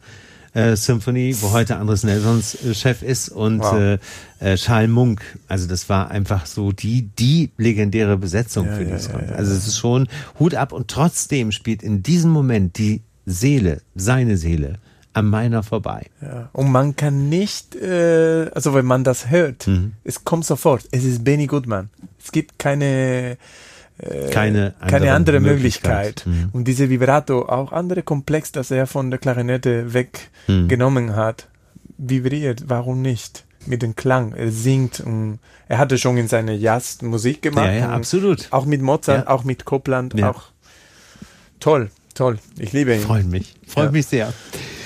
Äh, 0.54 0.76
Symphony, 0.76 1.36
wo 1.41 1.52
heute 1.54 1.78
Andres 1.78 2.04
Nelsons 2.04 2.56
äh, 2.56 2.74
Chef 2.74 3.02
ist 3.04 3.30
und 3.30 3.60
Wow. 3.60 3.74
äh, 3.74 3.97
äh, 4.39 4.56
Charles 4.58 4.89
Munk. 4.89 5.22
Also 5.47 5.68
das 5.68 5.88
war 5.89 6.12
einfach 6.12 6.45
so 6.45 6.72
die 6.72 7.04
die 7.20 7.52
legendäre 7.58 8.18
Besetzung 8.18 8.66
Ja, 8.68 8.76
für 8.76 8.86
dieses 8.86 9.06
ja, 9.08 9.12
Konzert. 9.14 9.32
ja, 9.32 9.36
Also 9.38 9.54
es 9.54 9.68
ist 9.68 9.78
schon 9.78 10.08
Hut 10.39 10.56
ab 10.56 10.72
und 10.74 10.88
trotzdem 10.89 11.52
spielt 11.52 11.84
in 11.84 12.04
diesem 12.04 12.32
Moment 12.32 12.78
die 12.78 13.02
Seele, 13.26 13.82
seine 13.95 14.36
Seele, 14.38 14.76
an 15.14 15.26
meiner 15.28 15.62
vorbei. 15.62 16.08
Ja. 16.22 16.49
Und 16.54 16.72
man 16.72 16.95
kann 16.95 17.30
nicht, 17.30 17.76
äh, 17.76 18.49
also 18.54 18.74
wenn 18.74 18.86
man 18.86 19.04
das 19.04 19.30
hört, 19.30 19.68
Mhm. 19.68 19.91
es 20.04 20.24
kommt 20.24 20.45
sofort. 20.45 20.86
Es 20.91 21.04
ist 21.04 21.24
Benny 21.24 21.47
Goodman. 21.47 21.89
Es 22.24 22.32
gibt 22.32 22.58
keine 22.60 23.38
äh, 24.02 24.30
Keine 24.32 24.74
keine 24.80 24.95
andere 24.95 25.14
andere 25.16 25.39
Möglichkeit. 25.39 26.26
Möglichkeit. 26.26 26.26
Mhm. 26.26 26.49
Und 26.54 26.66
diese 26.68 26.89
Vibrato, 26.89 27.47
auch 27.47 27.72
andere 27.72 28.04
Komplex, 28.04 28.52
das 28.52 28.72
er 28.72 28.88
von 28.88 29.10
der 29.12 29.20
Klarinette 29.20 29.84
Mhm. 29.84 29.93
weggenommen 29.93 31.16
hat, 31.16 31.47
vibriert. 31.97 32.64
Warum 32.68 33.02
nicht? 33.02 33.45
Mit 33.68 33.84
dem 33.84 33.95
Klang. 33.95 34.34
Er 34.34 34.52
singt. 34.52 34.99
Und 35.02 35.38
er 35.68 35.78
hatte 35.78 35.97
schon 35.99 36.18
in 36.18 36.28
seiner 36.28 36.54
Jazzmusik 36.54 37.43
gemacht. 37.43 37.68
Ja, 37.68 37.72
ja, 37.74 37.89
absolut. 37.89 38.47
Auch 38.52 38.66
mit 38.66 38.82
Mozart, 38.82 39.26
Ja. 39.26 39.32
auch 39.32 39.43
mit 39.43 39.66
Copland. 39.66 40.16
Ja. 40.16 40.32
Auch 40.32 40.43
toll, 41.60 41.91
toll. 42.16 42.39
Ich 42.58 42.74
liebe 42.74 42.95
ihn. 42.95 43.02
Freut 43.02 43.28
mich, 43.28 43.56
freut 43.68 43.91
mich 43.91 44.08
sehr. 44.08 44.34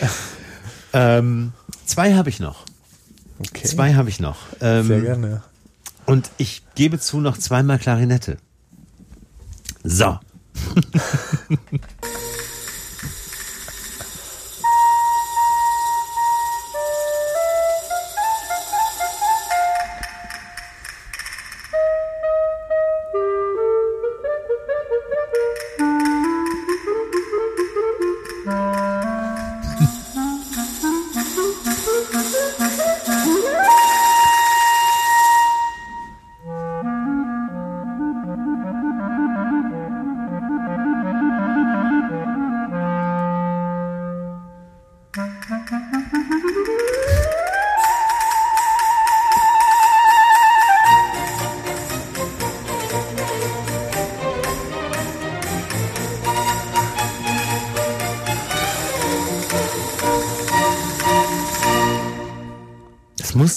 ähm, 0.94 1.54
zwei 1.86 2.14
habe 2.16 2.30
ich 2.30 2.40
noch. 2.40 2.66
Okay. 3.40 3.66
Zwei 3.68 3.94
habe 3.96 4.10
ich 4.10 4.20
noch. 4.20 4.38
Ähm, 4.62 4.88
Sehr 4.88 5.02
gerne. 5.02 5.42
Und 6.06 6.30
ich 6.38 6.62
gebe 6.76 7.00
zu, 7.00 7.20
noch 7.20 7.38
zweimal 7.38 7.80
Klarinette. 7.80 8.38
So. 9.88 10.20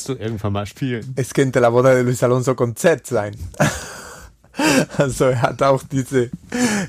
Du 0.08 0.14
irgendwann 0.14 0.54
mal 0.54 0.64
spielen. 0.64 1.12
Es 1.16 1.34
könnte 1.34 1.60
la 1.60 1.68
boda 1.68 1.92
de 1.94 2.02
Luis 2.02 2.22
Alonso 2.22 2.54
Konzert 2.54 3.06
sein. 3.06 3.34
Also 4.96 5.26
er 5.26 5.42
hat 5.42 5.62
auch 5.62 5.84
diese 5.84 6.30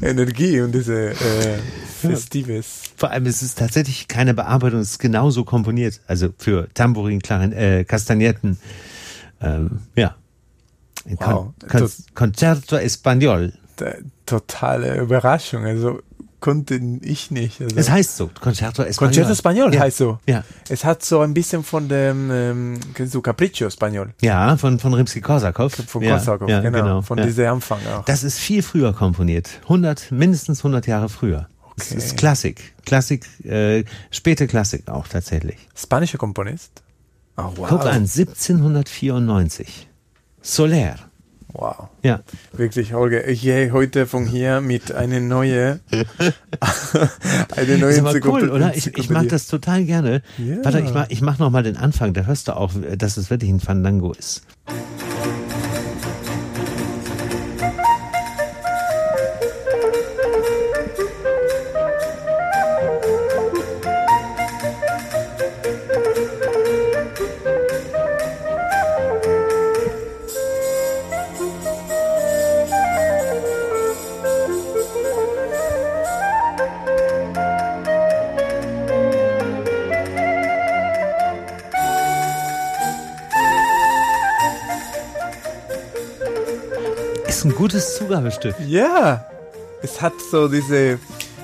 Energie 0.01 0.59
und 0.59 0.71
diese 0.71 1.11
äh, 1.11 1.59
Festives. 2.01 2.81
Vor 2.97 3.11
allem 3.11 3.27
ist 3.27 3.43
es 3.43 3.53
tatsächlich 3.53 4.07
keine 4.07 4.33
Bearbeitung, 4.33 4.79
es 4.79 4.91
ist 4.91 4.99
genauso 4.99 5.43
komponiert. 5.43 6.01
Also 6.07 6.29
für 6.39 6.67
Tambourin, 6.73 7.21
Klarin, 7.21 7.51
äh, 7.51 7.83
Kastagnetten. 7.83 8.57
Ähm, 9.39 9.81
ja. 9.95 10.15
Wow. 11.05 11.53
Con 11.59 11.69
Con 11.69 11.91
Concerto 12.15 12.77
Español. 12.77 13.53
Totale 14.25 14.97
Überraschung. 14.99 15.65
Also 15.65 16.01
konnte 16.39 16.79
ich 17.01 17.31
nicht. 17.31 17.61
Also. 17.61 17.75
Es 17.75 17.89
heißt 17.89 18.17
so, 18.17 18.29
Concerto 18.39 18.83
Español. 18.83 18.97
Concerto 18.97 19.31
Español 19.31 19.73
ja. 19.73 19.81
heißt 19.81 19.97
so. 19.97 20.19
Ja. 20.27 20.43
Es 20.69 20.85
hat 20.85 21.03
so 21.03 21.21
ein 21.21 21.33
bisschen 21.33 21.63
von 21.63 21.87
dem 21.89 22.31
ähm, 22.31 22.79
du 22.97 23.21
Capriccio 23.21 23.67
Español. 23.67 24.09
Ja, 24.21 24.55
von, 24.57 24.79
von 24.79 24.93
Rimsky-Korsakow. 24.93 25.69
Von 25.87 26.01
ja, 26.01 26.11
Korsakov, 26.11 26.49
ja, 26.49 26.61
genau. 26.61 27.01
Von 27.01 27.17
ja. 27.17 27.25
diesem 27.25 27.47
Anfang 27.47 27.79
auch. 27.87 28.05
Das 28.05 28.23
ist 28.23 28.39
viel 28.39 28.61
früher 28.61 28.93
komponiert. 28.93 29.49
100, 29.63 30.11
mindestens 30.11 30.59
100 30.59 30.87
Jahre 30.87 31.09
früher. 31.09 31.47
Das 31.75 31.91
Okay. 31.91 31.97
ist 31.97 32.17
Klassik. 32.17 32.73
Klassik, 32.85 33.25
äh, 33.45 33.85
späte 34.11 34.47
Klassik 34.47 34.89
auch 34.89 35.07
tatsächlich. 35.07 35.57
Spanischer 35.75 36.17
Komponist. 36.17 36.83
Oh, 37.37 37.53
wow. 37.55 37.69
Guck 37.69 37.85
an, 37.85 38.05
1794. 38.05 39.87
Soler. 40.41 41.08
Wow. 41.53 41.89
Ja. 42.03 42.19
Wirklich, 42.53 42.93
Holger, 42.93 43.27
ich 43.27 43.41
gehe 43.41 43.71
heute 43.71 44.05
von 44.05 44.25
hier 44.25 44.61
mit 44.61 44.91
einer 44.91 45.19
neue, 45.19 45.79
eine 47.55 47.77
neue 47.77 47.91
ist 47.91 47.99
aber 47.99 48.13
cool, 48.25 48.49
oder? 48.49 48.75
Ich, 48.75 48.95
ich 48.97 49.09
mag 49.09 49.29
das 49.29 49.47
total 49.47 49.83
gerne. 49.83 50.21
Ja. 50.37 50.63
Warte, 50.63 50.79
ich 50.79 50.93
mach, 50.93 51.09
ich 51.09 51.21
mach 51.21 51.39
noch 51.39 51.49
mal 51.49 51.63
den 51.63 51.77
Anfang. 51.77 52.13
Da 52.13 52.25
hörst 52.25 52.47
du 52.47 52.55
auch, 52.55 52.71
dass 52.97 53.17
es 53.17 53.29
wirklich 53.29 53.49
ein 53.49 53.59
Fandango. 53.59 54.13
Ist 54.13 54.43
Zugabestück. 88.13 88.55
Ja, 88.67 89.23
es 89.83 90.01
hat 90.01 90.13
so 90.31 90.47
diese 90.47 90.97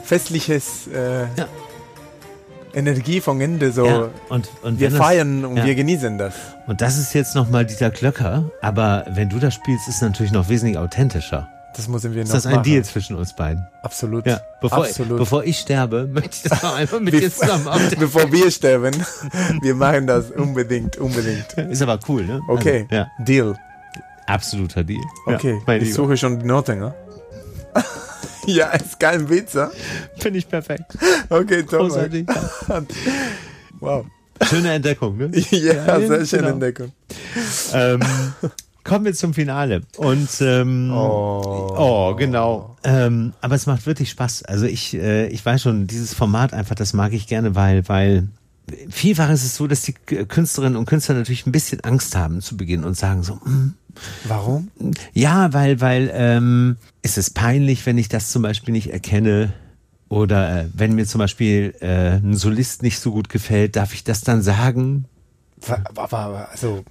festliches 0.03 0.87
äh, 0.87 1.21
Ja. 1.37 1.47
Energie 2.73 3.21
vom 3.21 3.39
Ende. 3.39 3.71
So, 3.71 3.85
Ja, 3.85 4.09
und, 4.29 4.49
und 4.63 4.79
wir 4.79 4.87
wenn 4.91 4.97
das- 4.97 5.07
feiern 5.07 5.45
und 5.45 5.57
ja. 5.57 5.65
wir 5.65 5.75
genießen 5.75 6.17
das. 6.17 6.33
Und 6.65 6.81
das 6.81 6.97
ist 6.97 7.13
jetzt 7.13 7.35
noch 7.35 7.49
mal 7.51 7.65
Dieter 7.67 7.91
Glöcker, 7.91 8.49
aber 8.61 9.05
wenn 9.09 9.29
du 9.29 9.37
das 9.37 9.53
spielst, 9.53 9.87
ist 9.87 9.97
es 9.97 10.01
natürlich 10.01 10.31
noch 10.31 10.49
wesentlich 10.49 10.77
authentischer. 10.79 11.47
Das 11.75 11.87
müssen 11.87 12.13
wir 12.15 12.23
Ist 12.23 12.29
noch 12.29 12.35
das 12.35 12.45
ein 12.47 12.53
machen. 12.53 12.63
Deal 12.63 12.83
zwischen 12.83 13.15
uns 13.17 13.35
beiden? 13.35 13.67
Absolut. 13.83 14.25
Ja. 14.25 14.39
Bevor, 14.61 14.85
Absolut. 14.85 15.17
bevor 15.19 15.43
ich 15.43 15.59
sterbe, 15.59 16.07
möchte 16.11 16.29
ich 16.31 16.43
das 16.49 16.63
noch 16.63 16.75
einmal 16.75 16.99
mit 17.01 17.13
dir 17.13 17.31
zusammen 17.31 17.67
aufnehmen. 17.67 17.95
Bevor 17.99 18.31
wir 18.31 18.49
sterben, 18.49 18.95
wir 19.61 19.75
machen 19.75 20.07
das 20.07 20.31
unbedingt, 20.31 20.97
unbedingt. 20.97 21.53
Ist 21.53 21.81
aber 21.83 21.99
cool, 22.07 22.23
ne? 22.25 22.39
Okay, 22.47 22.87
Also, 22.89 22.95
ja, 22.95 23.07
Deal. 23.19 23.55
Absoluter 24.27 24.83
Deal. 24.83 25.01
Okay, 25.25 25.59
ja, 25.67 25.73
ich 25.75 25.83
Lieber. 25.83 25.95
suche 25.95 26.17
schon 26.17 26.39
die. 26.39 26.79
Ne? 26.79 26.93
ja, 28.47 28.69
ist 28.71 28.99
kein 28.99 29.29
Witz. 29.29 29.53
ne? 29.53 29.71
Finde 30.17 30.39
ich 30.39 30.47
perfekt. 30.47 30.83
Okay, 31.29 31.63
toll. 31.63 31.89
Wow. 33.79 34.05
Schöne 34.41 34.73
Entdeckung, 34.73 35.17
ne? 35.17 35.31
Ja, 35.51 35.99
sehr 35.99 36.25
schöne 36.25 36.41
genau. 36.43 36.53
Entdeckung. 36.53 36.91
ähm, 37.73 37.99
kommen 38.83 39.05
wir 39.05 39.13
zum 39.13 39.33
Finale. 39.33 39.81
Und 39.97 40.29
ähm, 40.41 40.91
Oh. 40.93 41.75
oh, 41.77 42.15
genau. 42.15 42.75
Ähm, 42.83 43.33
aber 43.41 43.55
es 43.55 43.65
macht 43.65 43.85
wirklich 43.85 44.09
Spaß. 44.11 44.43
Also 44.43 44.65
ich, 44.65 44.93
äh, 44.93 45.27
ich 45.27 45.45
weiß 45.45 45.61
schon, 45.61 45.87
dieses 45.87 46.13
Format 46.13 46.53
einfach, 46.53 46.75
das 46.75 46.93
mag 46.93 47.13
ich 47.13 47.27
gerne, 47.27 47.55
weil, 47.55 47.87
weil 47.89 48.27
vielfach 48.89 49.29
ist 49.29 49.43
es 49.43 49.55
so, 49.55 49.67
dass 49.67 49.81
die 49.83 49.93
Künstlerinnen 49.93 50.77
und 50.77 50.85
Künstler 50.85 51.15
natürlich 51.15 51.45
ein 51.45 51.51
bisschen 51.51 51.81
Angst 51.81 52.15
haben 52.15 52.41
zu 52.41 52.57
Beginn 52.57 52.83
und 52.83 52.95
sagen 52.97 53.23
so, 53.23 53.35
mm, 53.35 53.73
Warum? 54.25 54.69
ja, 55.13 55.53
weil, 55.53 55.79
weil 55.81 56.11
ähm, 56.13 56.77
ist 57.01 57.17
es 57.17 57.29
peinlich, 57.29 57.85
wenn 57.85 57.97
ich 57.97 58.09
das 58.09 58.31
zum 58.31 58.41
Beispiel 58.41 58.71
nicht 58.73 58.91
erkenne. 58.91 59.53
Oder 60.09 60.61
äh, 60.61 60.65
wenn 60.73 60.93
mir 60.95 61.05
zum 61.05 61.19
Beispiel 61.19 61.73
äh, 61.81 62.17
ein 62.17 62.35
Solist 62.35 62.83
nicht 62.83 62.99
so 62.99 63.11
gut 63.11 63.29
gefällt, 63.29 63.75
darf 63.75 63.93
ich 63.93 64.03
das 64.03 64.21
dann 64.21 64.41
sagen? 64.43 65.05
Aber, 65.95 66.49
also, 66.51 66.83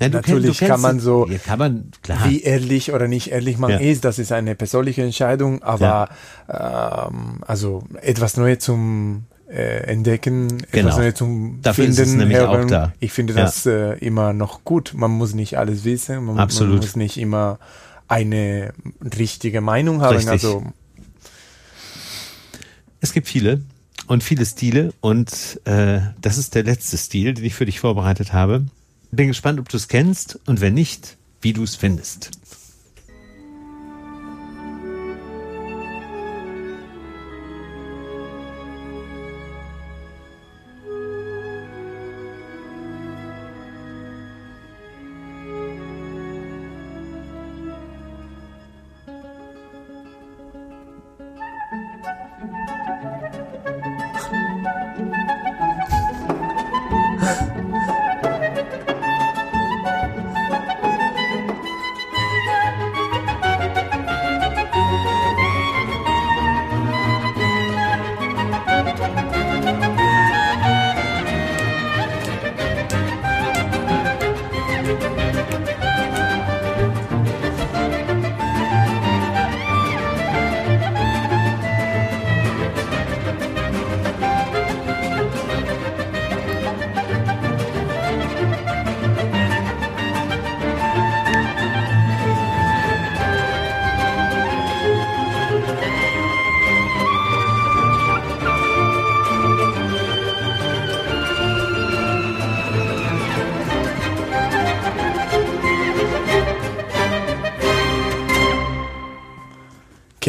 Ja, 0.00 0.08
natürlich 0.08 0.52
du 0.52 0.58
kennst 0.58 0.70
kann 0.70 0.80
man 0.80 1.00
so, 1.00 1.26
Ja, 1.28 1.38
kann 1.38 1.58
man, 1.58 1.90
klar. 2.02 2.24
wie 2.24 2.42
ehrlich 2.42 2.92
oder 2.92 3.08
nicht 3.08 3.30
ehrlich 3.30 3.58
man 3.58 3.72
Ja. 3.72 3.76
ist, 3.78 4.04
das 4.04 4.18
ist 4.18 4.32
eine 4.32 4.54
persönliche 4.54 5.02
Entscheidung, 5.02 5.62
aber 5.62 6.08
ähm, 6.48 7.38
also 7.46 7.84
etwas 8.00 8.36
Neues 8.36 8.60
zum 8.60 9.24
äh, 9.52 9.84
Entdecken, 9.84 10.48
Genau. 10.70 10.88
etwas 10.88 10.96
Neues 10.98 11.14
zum 11.14 11.58
Dafür 11.62 11.84
ist 11.86 11.96
Finden, 11.96 12.10
es 12.12 12.16
nämlich 12.16 12.40
auch 12.40 12.64
da. 12.66 12.92
Ich 13.00 13.12
finde 13.12 13.34
Ja. 13.34 13.42
das 13.42 13.66
äh, 13.66 13.92
immer 13.98 14.32
noch 14.32 14.64
gut. 14.64 14.92
Man 14.94 15.10
muss 15.10 15.34
nicht 15.34 15.58
alles 15.58 15.84
wissen, 15.84 16.24
man, 16.24 16.38
Absolut. 16.38 16.74
man 16.74 16.80
muss 16.86 16.96
nicht 16.96 17.18
immer 17.18 17.58
eine 18.08 18.72
richtige 19.18 19.60
Meinung 19.60 20.00
haben. 20.02 20.14
Richtig. 20.16 20.30
Also 20.30 20.64
Es 23.00 23.12
gibt 23.12 23.28
viele. 23.28 23.60
und 24.06 24.22
viele 24.22 24.44
Stile. 24.44 24.92
Und 25.00 25.60
äh, 25.64 26.00
das 26.20 26.36
ist 26.38 26.54
der 26.54 26.64
letzte 26.64 26.98
Stil, 26.98 27.34
den 27.34 27.44
ich 27.44 27.54
für 27.54 27.66
dich 27.66 27.80
vorbereitet 27.80 28.32
habe. 28.32 28.66
Bin 29.10 29.28
gespannt, 29.28 29.60
ob 29.60 29.68
du 29.68 29.76
es 29.76 29.88
kennst 29.88 30.38
und 30.46 30.60
wenn 30.60 30.74
nicht, 30.74 31.16
wie 31.40 31.52
du 31.52 31.62
es 31.62 31.76
findest. 31.76 32.30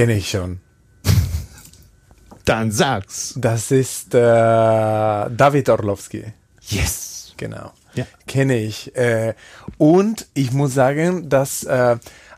Kenne 0.04 0.18
ich 0.18 0.30
schon. 0.32 0.60
Dann 2.46 2.74
sag's. 2.74 3.36
Das 3.38 3.72
ist 3.72 4.14
äh, 4.14 4.20
David 4.20 5.70
Orlowski. 5.70 6.26
Yes. 6.68 7.34
Genau. 7.38 7.72
Ja. 7.94 8.06
Kenne 8.28 8.58
ich. 8.58 8.94
Äh, 8.98 9.34
und 9.78 10.28
ich 10.34 10.52
muss 10.52 10.74
sagen, 10.74 11.30
dass 11.30 11.64
äh, 11.64 11.96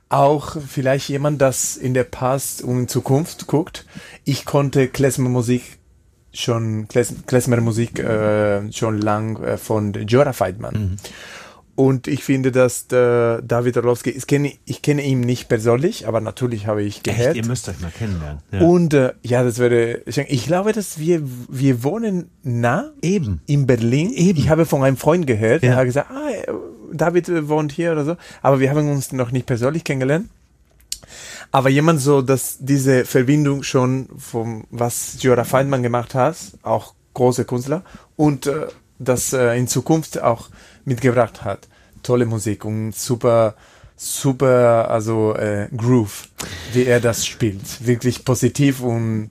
auch 0.10 0.58
vielleicht 0.62 1.10
jemand, 1.10 1.42
das 1.42 1.76
in 1.76 1.96
der 1.96 2.04
Past 2.04 2.62
und 2.62 2.82
in 2.82 2.88
Zukunft 2.88 3.48
guckt, 3.48 3.88
ich 4.26 4.46
konnte 4.46 4.88
Klezmer-Musik 4.88 5.80
schon, 6.34 6.88
Klezmer-Musik 6.88 7.98
äh, 7.98 8.72
schon 8.74 9.02
lang 9.02 9.42
äh, 9.42 9.58
von 9.58 9.92
Jora 10.06 10.34
Feidman. 10.34 10.74
Mhm. 10.76 10.98
Und 11.76 12.08
ich 12.08 12.24
finde, 12.24 12.54
dass 12.54 12.88
der 12.88 13.42
David 13.42 13.76
Orlowski, 13.76 14.10
ich 14.12 14.28
kenne, 14.28 14.54
ich 14.64 14.82
kenne 14.82 15.04
ihn 15.04 15.20
nicht 15.20 15.50
persönlich, 15.50 16.08
aber 16.08 16.22
natürlich 16.22 16.68
habe 16.68 16.82
ich 16.84 17.04
gehört. 17.04 17.36
Echt, 17.36 17.36
ihr 17.36 17.46
müsst 17.46 17.68
euch 17.68 17.80
mal 17.82 17.92
kennenlernen. 17.92 18.42
Ja. 18.52 18.62
Und 18.62 18.94
äh, 18.94 19.12
ja, 19.24 19.44
das 19.44 19.58
würde 19.58 20.02
ich 20.06 20.46
glaube, 20.46 20.72
dass 20.72 21.00
wir 21.00 21.22
wir 21.50 21.84
wohnen 21.84 22.30
nah 22.44 22.92
Eben. 23.02 23.42
in 23.46 23.68
Berlin. 23.68 24.12
Eben. 24.14 24.40
Ich 24.40 24.48
habe 24.50 24.66
von 24.66 24.84
einem 24.84 24.96
Freund 24.96 25.28
gehört, 25.28 25.64
Ja. 25.64 25.70
der 25.72 25.76
hat 25.78 25.86
gesagt, 25.86 26.12
ah, 26.12 26.54
David 26.94 27.50
wohnt 27.50 27.74
hier 27.74 27.92
oder 27.92 28.06
so, 28.06 28.16
aber 28.42 28.62
wir 28.62 28.70
haben 28.70 28.90
uns 28.90 29.12
noch 29.12 29.32
nicht 29.32 29.46
persönlich 29.46 29.84
kennengelernt. 29.84 30.30
Aber 31.52 31.70
jemand 31.70 32.00
so, 32.00 32.22
dass 32.22 32.58
diese 32.60 33.04
Verbindung 33.06 33.64
schon 33.64 34.08
vom 34.18 34.64
was 34.72 35.18
Giora 35.20 35.44
Feindmann 35.44 35.84
gemacht 35.84 36.16
hat, 36.16 36.38
auch 36.64 36.94
große 37.14 37.44
Künstler 37.44 37.84
und 38.16 38.48
äh, 38.48 38.68
das 38.98 39.34
äh, 39.34 39.58
in 39.58 39.68
Zukunft 39.68 40.22
auch 40.22 40.48
mitgebracht 40.86 41.44
hat. 41.44 41.68
Tolle 42.04 42.26
Musik 42.26 42.66
und 42.66 42.96
super 42.96 43.56
super 43.98 44.90
also 44.92 45.36
äh, 45.36 45.70
Groove, 45.76 46.28
wie 46.74 46.84
er 46.86 47.00
das 47.00 47.26
spielt. 47.26 47.86
Wirklich 47.86 48.26
positiv 48.26 48.82
und 48.82 49.30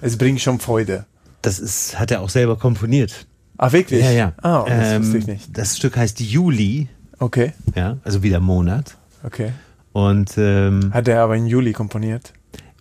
es 0.00 0.18
bringt 0.18 0.40
schon 0.40 0.60
Freude. 0.60 1.06
Das 1.40 1.58
ist, 1.58 1.98
hat 1.98 2.10
er 2.10 2.20
auch 2.20 2.28
selber 2.28 2.56
komponiert. 2.56 3.26
Ah, 3.56 3.72
wirklich? 3.72 4.02
Ja, 4.04 4.10
ja. 4.10 4.32
Ah, 4.42 4.64
das 4.68 4.88
Ähm, 4.92 5.02
wusste 5.02 5.18
ich 5.18 5.26
nicht. 5.26 5.58
Das 5.58 5.76
Stück 5.76 5.96
heißt 5.96 6.20
Juli, 6.20 6.88
Okay, 7.18 7.52
ja, 7.76 7.96
also 8.04 8.22
wieder 8.22 8.40
Monat. 8.40 8.96
okay. 9.22 9.52
Und, 9.92 10.34
ähm, 10.36 10.90
Hat 10.92 11.06
er 11.08 11.22
aber 11.22 11.36
im 11.36 11.46
Juli 11.46 11.72
komponiert. 11.72 12.32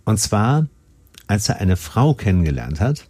und 0.06 0.18
zwar, 0.20 0.68
als 1.28 1.48
er 1.50 1.58
eine 1.60 1.78
Frau 1.78 2.14
kennengelernt 2.14 2.80
hat, 2.82 3.06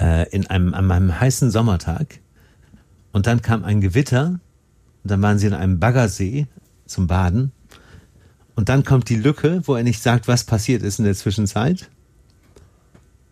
äh, 0.00 0.28
in 0.30 0.46
einem, 0.46 0.74
an 0.74 0.90
einem 0.90 1.20
heißen 1.20 1.50
Sommertag, 1.50 2.20
und 3.16 3.26
dann 3.26 3.40
kam 3.40 3.64
ein 3.64 3.80
Gewitter, 3.80 4.40
und 5.02 5.10
dann 5.10 5.22
waren 5.22 5.38
sie 5.38 5.46
in 5.46 5.54
einem 5.54 5.80
Baggersee 5.80 6.48
zum 6.84 7.06
Baden, 7.06 7.50
und 8.56 8.68
dann 8.68 8.84
kommt 8.84 9.08
die 9.08 9.16
Lücke, 9.16 9.62
wo 9.64 9.74
er 9.74 9.84
nicht 9.84 10.02
sagt, 10.02 10.28
was 10.28 10.44
passiert 10.44 10.82
ist 10.82 10.98
in 10.98 11.06
der 11.06 11.14
Zwischenzeit. 11.14 11.88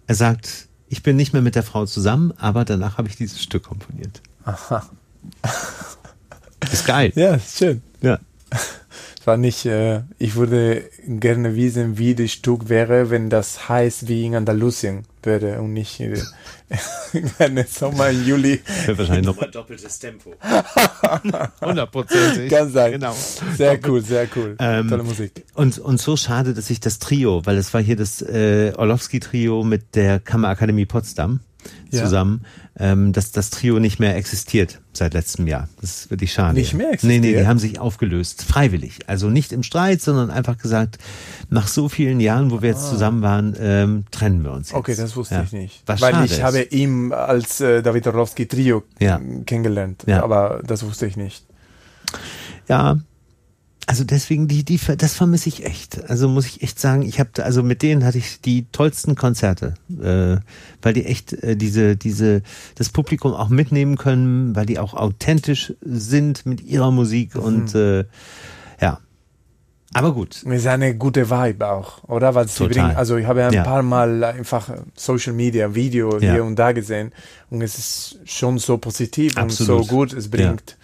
Er 0.06 0.14
sagt, 0.14 0.68
ich 0.88 1.02
bin 1.02 1.16
nicht 1.16 1.34
mehr 1.34 1.42
mit 1.42 1.54
der 1.54 1.62
Frau 1.62 1.84
zusammen, 1.84 2.32
aber 2.38 2.64
danach 2.64 2.96
habe 2.96 3.08
ich 3.08 3.16
dieses 3.16 3.42
Stück 3.42 3.64
komponiert. 3.64 4.22
Aha. 4.44 4.88
Ist 6.72 6.86
geil. 6.86 7.12
Ja, 7.14 7.34
ist 7.34 7.58
schön. 7.58 7.82
Ja. 8.00 8.20
Es 8.50 9.26
war 9.26 9.36
nicht, 9.36 9.66
äh, 9.66 10.00
ich 10.18 10.34
würde 10.34 10.88
gerne 11.06 11.56
wissen, 11.56 11.98
wie 11.98 12.14
das 12.14 12.32
Stück 12.32 12.70
wäre, 12.70 13.10
wenn 13.10 13.28
das 13.28 13.68
heißt 13.68 14.08
wie 14.08 14.24
in 14.24 14.34
Andalusien 14.34 15.02
wäre 15.26 15.60
und 15.60 15.72
nicht 15.72 16.00
äh, 16.00 16.18
eine 17.38 17.64
Sommer 17.64 18.10
im 18.10 18.24
Juli. 18.24 18.60
Wäre 18.84 18.98
wahrscheinlich 18.98 19.26
nochmal 19.26 19.50
doppeltes 19.50 19.98
Tempo. 19.98 20.34
Hundertprozentig. 21.60 22.50
Kann 22.50 22.70
sein. 22.70 22.92
Genau. 22.92 23.14
Sehr 23.56 23.78
cool, 23.86 24.02
sehr 24.02 24.28
cool. 24.36 24.56
Ähm, 24.58 24.88
Tolle 24.88 25.02
Musik. 25.02 25.44
Und, 25.54 25.78
und 25.78 26.00
so 26.00 26.16
schade, 26.16 26.54
dass 26.54 26.70
ich 26.70 26.80
das 26.80 26.98
Trio, 26.98 27.44
weil 27.44 27.56
es 27.56 27.74
war 27.74 27.82
hier 27.82 27.96
das 27.96 28.22
äh, 28.22 28.72
Orlowski-Trio 28.76 29.64
mit 29.64 29.94
der 29.94 30.20
Kammerakademie 30.20 30.86
Potsdam 30.86 31.40
Ja. 31.90 32.02
zusammen, 32.02 32.44
ähm, 32.78 33.12
dass 33.12 33.30
das 33.32 33.50
Trio 33.50 33.78
nicht 33.78 34.00
mehr 34.00 34.16
existiert 34.16 34.80
seit 34.92 35.14
letztem 35.14 35.46
Jahr. 35.46 35.68
Das 35.80 35.90
ist 36.00 36.10
wirklich 36.10 36.32
schade. 36.32 36.54
Nicht 36.54 36.74
mehr 36.74 36.88
Nee, 36.88 36.92
existiert? 36.94 37.22
nee, 37.22 37.32
die 37.38 37.46
haben 37.46 37.58
sich 37.60 37.78
aufgelöst. 37.78 38.42
Freiwillig. 38.42 38.98
Also 39.06 39.30
nicht 39.30 39.52
im 39.52 39.62
Streit, 39.62 40.00
sondern 40.00 40.30
einfach 40.30 40.58
gesagt, 40.58 40.98
nach 41.50 41.68
so 41.68 41.88
vielen 41.88 42.18
Jahren, 42.20 42.50
wo 42.50 42.62
wir 42.62 42.70
jetzt 42.70 42.88
zusammen 42.88 43.22
waren, 43.22 43.54
ähm, 43.60 44.04
trennen 44.10 44.42
wir 44.42 44.52
uns 44.52 44.68
jetzt. 44.68 44.74
Ah. 44.74 44.78
Okay, 44.78 44.96
das 44.96 45.14
wusste 45.16 45.36
Ja. 45.36 45.42
ich 45.44 45.52
nicht. 45.52 45.82
Was 45.86 46.00
Weil 46.00 46.24
ich 46.24 46.32
ist. 46.32 46.42
habe 46.42 46.62
ihn 46.62 47.12
als 47.12 47.60
äh, 47.60 47.82
David 47.82 48.06
Orlowski 48.08 48.46
Trio 48.46 48.82
Ja. 48.98 49.20
kennengelernt. 49.46 50.02
Ja. 50.06 50.22
Aber 50.24 50.60
das 50.66 50.84
wusste 50.84 51.06
ich 51.06 51.16
nicht. 51.16 51.44
Ja, 52.68 52.98
also 53.86 54.04
deswegen 54.04 54.48
die 54.48 54.64
die 54.64 54.80
das 54.96 55.14
vermisse 55.14 55.48
ich 55.48 55.64
echt. 55.66 56.08
Also 56.08 56.28
muss 56.28 56.46
ich 56.46 56.62
echt 56.62 56.80
sagen, 56.80 57.02
ich 57.02 57.20
habe 57.20 57.44
also 57.44 57.62
mit 57.62 57.82
denen 57.82 58.04
hatte 58.04 58.18
ich 58.18 58.40
die 58.40 58.66
tollsten 58.72 59.14
Konzerte, 59.14 59.74
äh, 59.90 60.40
weil 60.82 60.92
die 60.94 61.04
echt 61.04 61.32
äh, 61.34 61.56
diese 61.56 61.96
diese 61.96 62.42
das 62.76 62.88
Publikum 62.88 63.32
auch 63.34 63.48
mitnehmen 63.50 63.96
können, 63.96 64.56
weil 64.56 64.66
die 64.66 64.78
auch 64.78 64.94
authentisch 64.94 65.74
sind 65.82 66.46
mit 66.46 66.62
ihrer 66.62 66.90
Musik 66.90 67.34
und 67.36 67.74
äh, 67.74 68.04
ja. 68.80 69.00
Aber 69.96 70.12
gut. 70.12 70.34
Es 70.34 70.42
ist 70.60 70.66
eine 70.66 70.96
gute 70.96 71.30
Vibe 71.30 71.68
auch, 71.68 72.02
oder? 72.08 72.34
Was 72.34 72.56
sie 72.56 72.66
bringen. 72.66 72.96
Also 72.96 73.16
ich 73.16 73.26
habe 73.26 73.44
ein 73.44 73.52
Ja. 73.52 73.62
paar 73.62 73.82
Mal 73.84 74.24
einfach 74.24 74.68
Social 74.96 75.34
Media, 75.34 75.72
Video 75.74 76.18
Ja. 76.18 76.32
hier 76.32 76.44
und 76.44 76.56
da 76.56 76.72
gesehen 76.72 77.12
und 77.50 77.62
es 77.62 77.78
ist 77.78 78.18
schon 78.24 78.58
so 78.58 78.76
positiv 78.78 79.36
Absolut. 79.36 79.82
und 79.82 79.86
so 79.88 79.94
gut. 79.94 80.12
Es 80.12 80.28
bringt, 80.28 80.76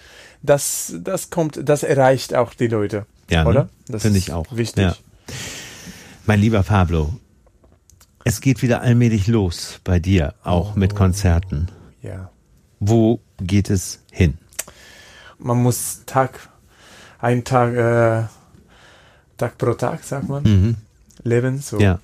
das, 0.43 0.95
das 1.01 1.31
kommt, 1.31 1.69
das 1.69 1.83
erreicht 1.83 2.35
auch 2.35 2.55
die 2.55 2.67
Leute, 2.69 3.07
Ja, 3.31 3.45
ne? 3.45 3.51
oder? 3.51 3.69
Das 3.89 4.03
Finde 4.03 4.19
ich 4.19 4.33
auch. 4.33 4.47
Wichtig. 4.51 4.85
Ja. 4.85 4.97
Mein 6.27 6.41
lieber 6.41 6.63
Pablo, 6.63 7.13
es 8.25 8.41
geht 8.41 8.63
wieder 8.63 8.83
allmählich 8.83 9.27
los 9.27 9.81
bei 9.85 9.99
dir, 9.99 10.35
auch 10.45 10.77
mit 10.77 10.95
Konzerten. 10.95 11.69
ja. 12.03 12.31
Wo 12.83 13.21
geht 13.43 13.69
es 13.69 14.01
hin? 14.11 14.39
Man 15.39 15.59
muss 15.63 16.03
Tag, 16.07 16.49
ein 17.19 17.45
Tag, 17.45 17.75
äh, 17.75 18.27
Tag 19.37 19.59
pro 19.59 19.75
Tag, 19.75 20.03
sagt 20.03 20.29
man, 20.31 20.43
Mhm. 20.45 20.77
leben. 21.23 21.61
So. 21.61 21.79
Ja. 21.79 21.99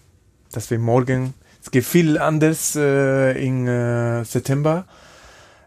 dass 0.53 0.71
wir 0.71 0.79
morgen, 0.79 1.33
es 1.63 1.71
geht 1.71 1.85
viel 1.85 2.19
anders 2.19 2.77
äh, 2.77 3.33
in 3.43 3.67
äh, 3.67 4.25
September. 4.25 4.85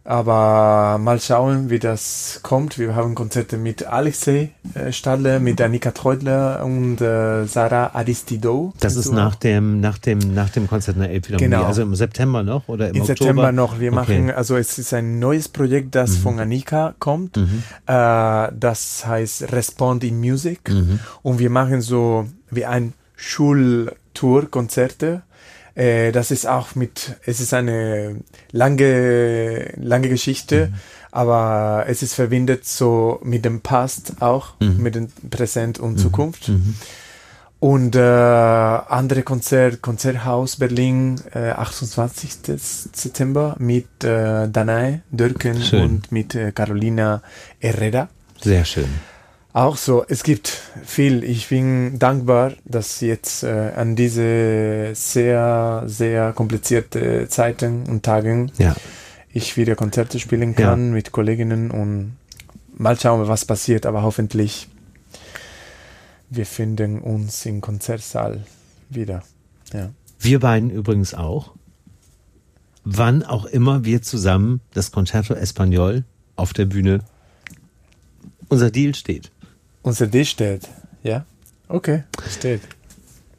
Aber 0.09 0.97
mal 0.97 1.21
schauen, 1.21 1.69
wie 1.69 1.77
das 1.77 2.39
kommt. 2.41 2.79
Wir 2.79 2.95
haben 2.95 3.13
Konzerte 3.13 3.57
mit 3.57 3.85
Alexei 3.85 4.49
äh, 4.73 4.91
Stadler, 4.91 5.39
mit 5.39 5.61
Annika 5.61 5.91
Treudler 5.91 6.65
und 6.65 6.99
äh, 6.99 7.45
Sarah 7.45 7.91
Aristido. 7.93 8.73
Das 8.79 8.95
ist 8.95 9.11
nach 9.11 9.35
dem, 9.35 9.79
nach 9.81 9.99
dem, 9.99 10.17
nach 10.33 10.49
dem 10.49 10.67
Konzert 10.67 10.95
in 10.95 11.03
der 11.03 11.11
Elbphilharmonie. 11.11 11.51
Genau. 11.51 11.63
Also 11.63 11.83
im 11.83 11.93
September 11.93 12.41
noch 12.41 12.67
oder 12.67 12.89
im 12.89 12.95
Im 12.95 13.01
Oktober? 13.03 13.17
September 13.17 13.51
noch. 13.51 13.79
Wir 13.79 13.89
Okay. 13.93 13.95
machen, 13.95 14.31
also 14.31 14.57
es 14.57 14.79
ist 14.79 14.95
ein 14.95 15.19
neues 15.19 15.47
Projekt, 15.47 15.93
das 15.93 16.15
von 16.15 16.39
Annika 16.39 16.95
kommt. 16.97 17.37
Äh, 17.37 17.41
das 17.85 19.05
heißt 19.05 19.51
Respond 19.51 20.03
in 20.03 20.19
Music. 20.19 20.71
Und 21.21 21.37
wir 21.37 21.51
machen 21.51 21.81
so 21.81 22.25
wie 22.49 22.65
ein 22.65 22.93
Schultour-Konzerte. 23.15 25.21
Äh, 25.79 26.11
das 26.11 26.29
ist 26.29 26.45
auch 26.45 26.75
mit, 26.75 27.15
es 27.25 27.39
ist 27.39 27.53
eine 27.53 28.17
lange, 28.51 29.71
lange 29.77 30.09
Geschichte, 30.09 30.73
aber 31.11 31.85
es 31.87 32.03
ist 32.03 32.15
verbindet 32.15 32.65
so 32.65 33.19
mit 33.23 33.45
dem 33.45 33.61
Past 33.61 34.21
auch, 34.21 34.59
mit 34.59 34.95
dem 34.95 35.07
Präsent 35.29 35.79
und 35.79 35.97
Zukunft. 35.97 36.51
Und 37.59 37.95
äh, 37.95 37.99
andere 37.99 39.23
Konzert, 39.23 39.81
Konzerthaus 39.81 40.57
Berlin, 40.57 41.19
äh, 41.33 41.49
28. 41.49 42.57
September 42.93 43.55
mit 43.59 44.03
äh, 44.03 44.47
Danai 44.49 45.01
Dürken 45.11 45.61
Schön. 45.61 45.83
und 45.83 46.11
mit 46.11 46.35
äh, 46.35 46.51
Carolina 46.53 47.21
Herrera. 47.59 48.07
Sehr 48.41 48.63
schön. 48.63 48.87
Auch 49.51 49.77
so, 49.77 50.05
es 50.07 50.23
gibt 50.23 50.47
viel. 50.85 51.23
Ich 51.23 51.49
bin 51.49 51.97
dankbar, 51.97 52.53
dass 52.65 53.01
jetzt 53.01 53.43
äh, 53.43 53.71
an 53.75 53.95
diese 53.95 54.91
sehr, 54.93 55.83
sehr 55.87 56.33
komplizierte 56.33 57.27
Zeiten 57.29 57.83
und 57.87 58.03
Tagen 58.03 58.51
Ja. 58.59 58.75
ich 59.33 59.57
wieder 59.57 59.75
Konzerte 59.75 60.19
spielen 60.19 60.51
Ja. 60.57 60.67
kann 60.69 60.91
mit 60.91 61.11
Kolleginnen 61.11 61.71
und 61.71 62.15
mal 62.77 62.97
schauen, 62.99 63.27
was 63.27 63.43
passiert, 63.45 63.85
aber 63.85 64.03
hoffentlich 64.03 64.67
wir 66.29 66.45
finden 66.45 66.99
uns 66.99 67.43
im 67.47 67.59
Konzertsaal 67.59 68.43
wieder. 68.89 69.23
Ja. 69.73 69.89
Wir 70.19 70.39
beiden 70.39 70.69
übrigens 70.69 71.15
auch. 71.15 71.53
Wann 72.83 73.23
auch 73.23 73.45
immer 73.45 73.83
wir 73.83 74.03
zusammen 74.03 74.61
das 74.73 74.91
Concerto 74.91 75.33
Espagnol 75.33 76.03
auf 76.35 76.53
der 76.53 76.65
Bühne 76.65 76.99
unser 78.47 78.69
Deal 78.69 78.93
steht. 78.93 79.31
Unser 79.81 80.07
D 80.07 80.25
steht, 80.25 80.67
ja? 81.03 81.25
Okay, 81.67 82.03
steht. 82.29 82.61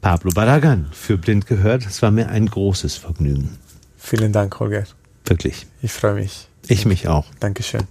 Pablo 0.01 0.31
Baragan 0.33 0.87
für 0.91 1.17
Blind 1.17 1.45
gehört. 1.45 1.85
Es 1.85 2.01
war 2.01 2.09
mir 2.09 2.29
ein 2.29 2.47
großes 2.47 2.95
Vergnügen. 2.95 3.57
Vielen 3.97 4.33
Dank, 4.33 4.59
Holger. 4.59 4.85
Wirklich. 5.25 5.67
Ich 5.81 5.91
freue 5.91 6.15
mich. 6.15 6.47
Ich 6.67 6.85
mich 6.85 7.07
auch. 7.07 7.25
Dankeschön. 7.39 7.87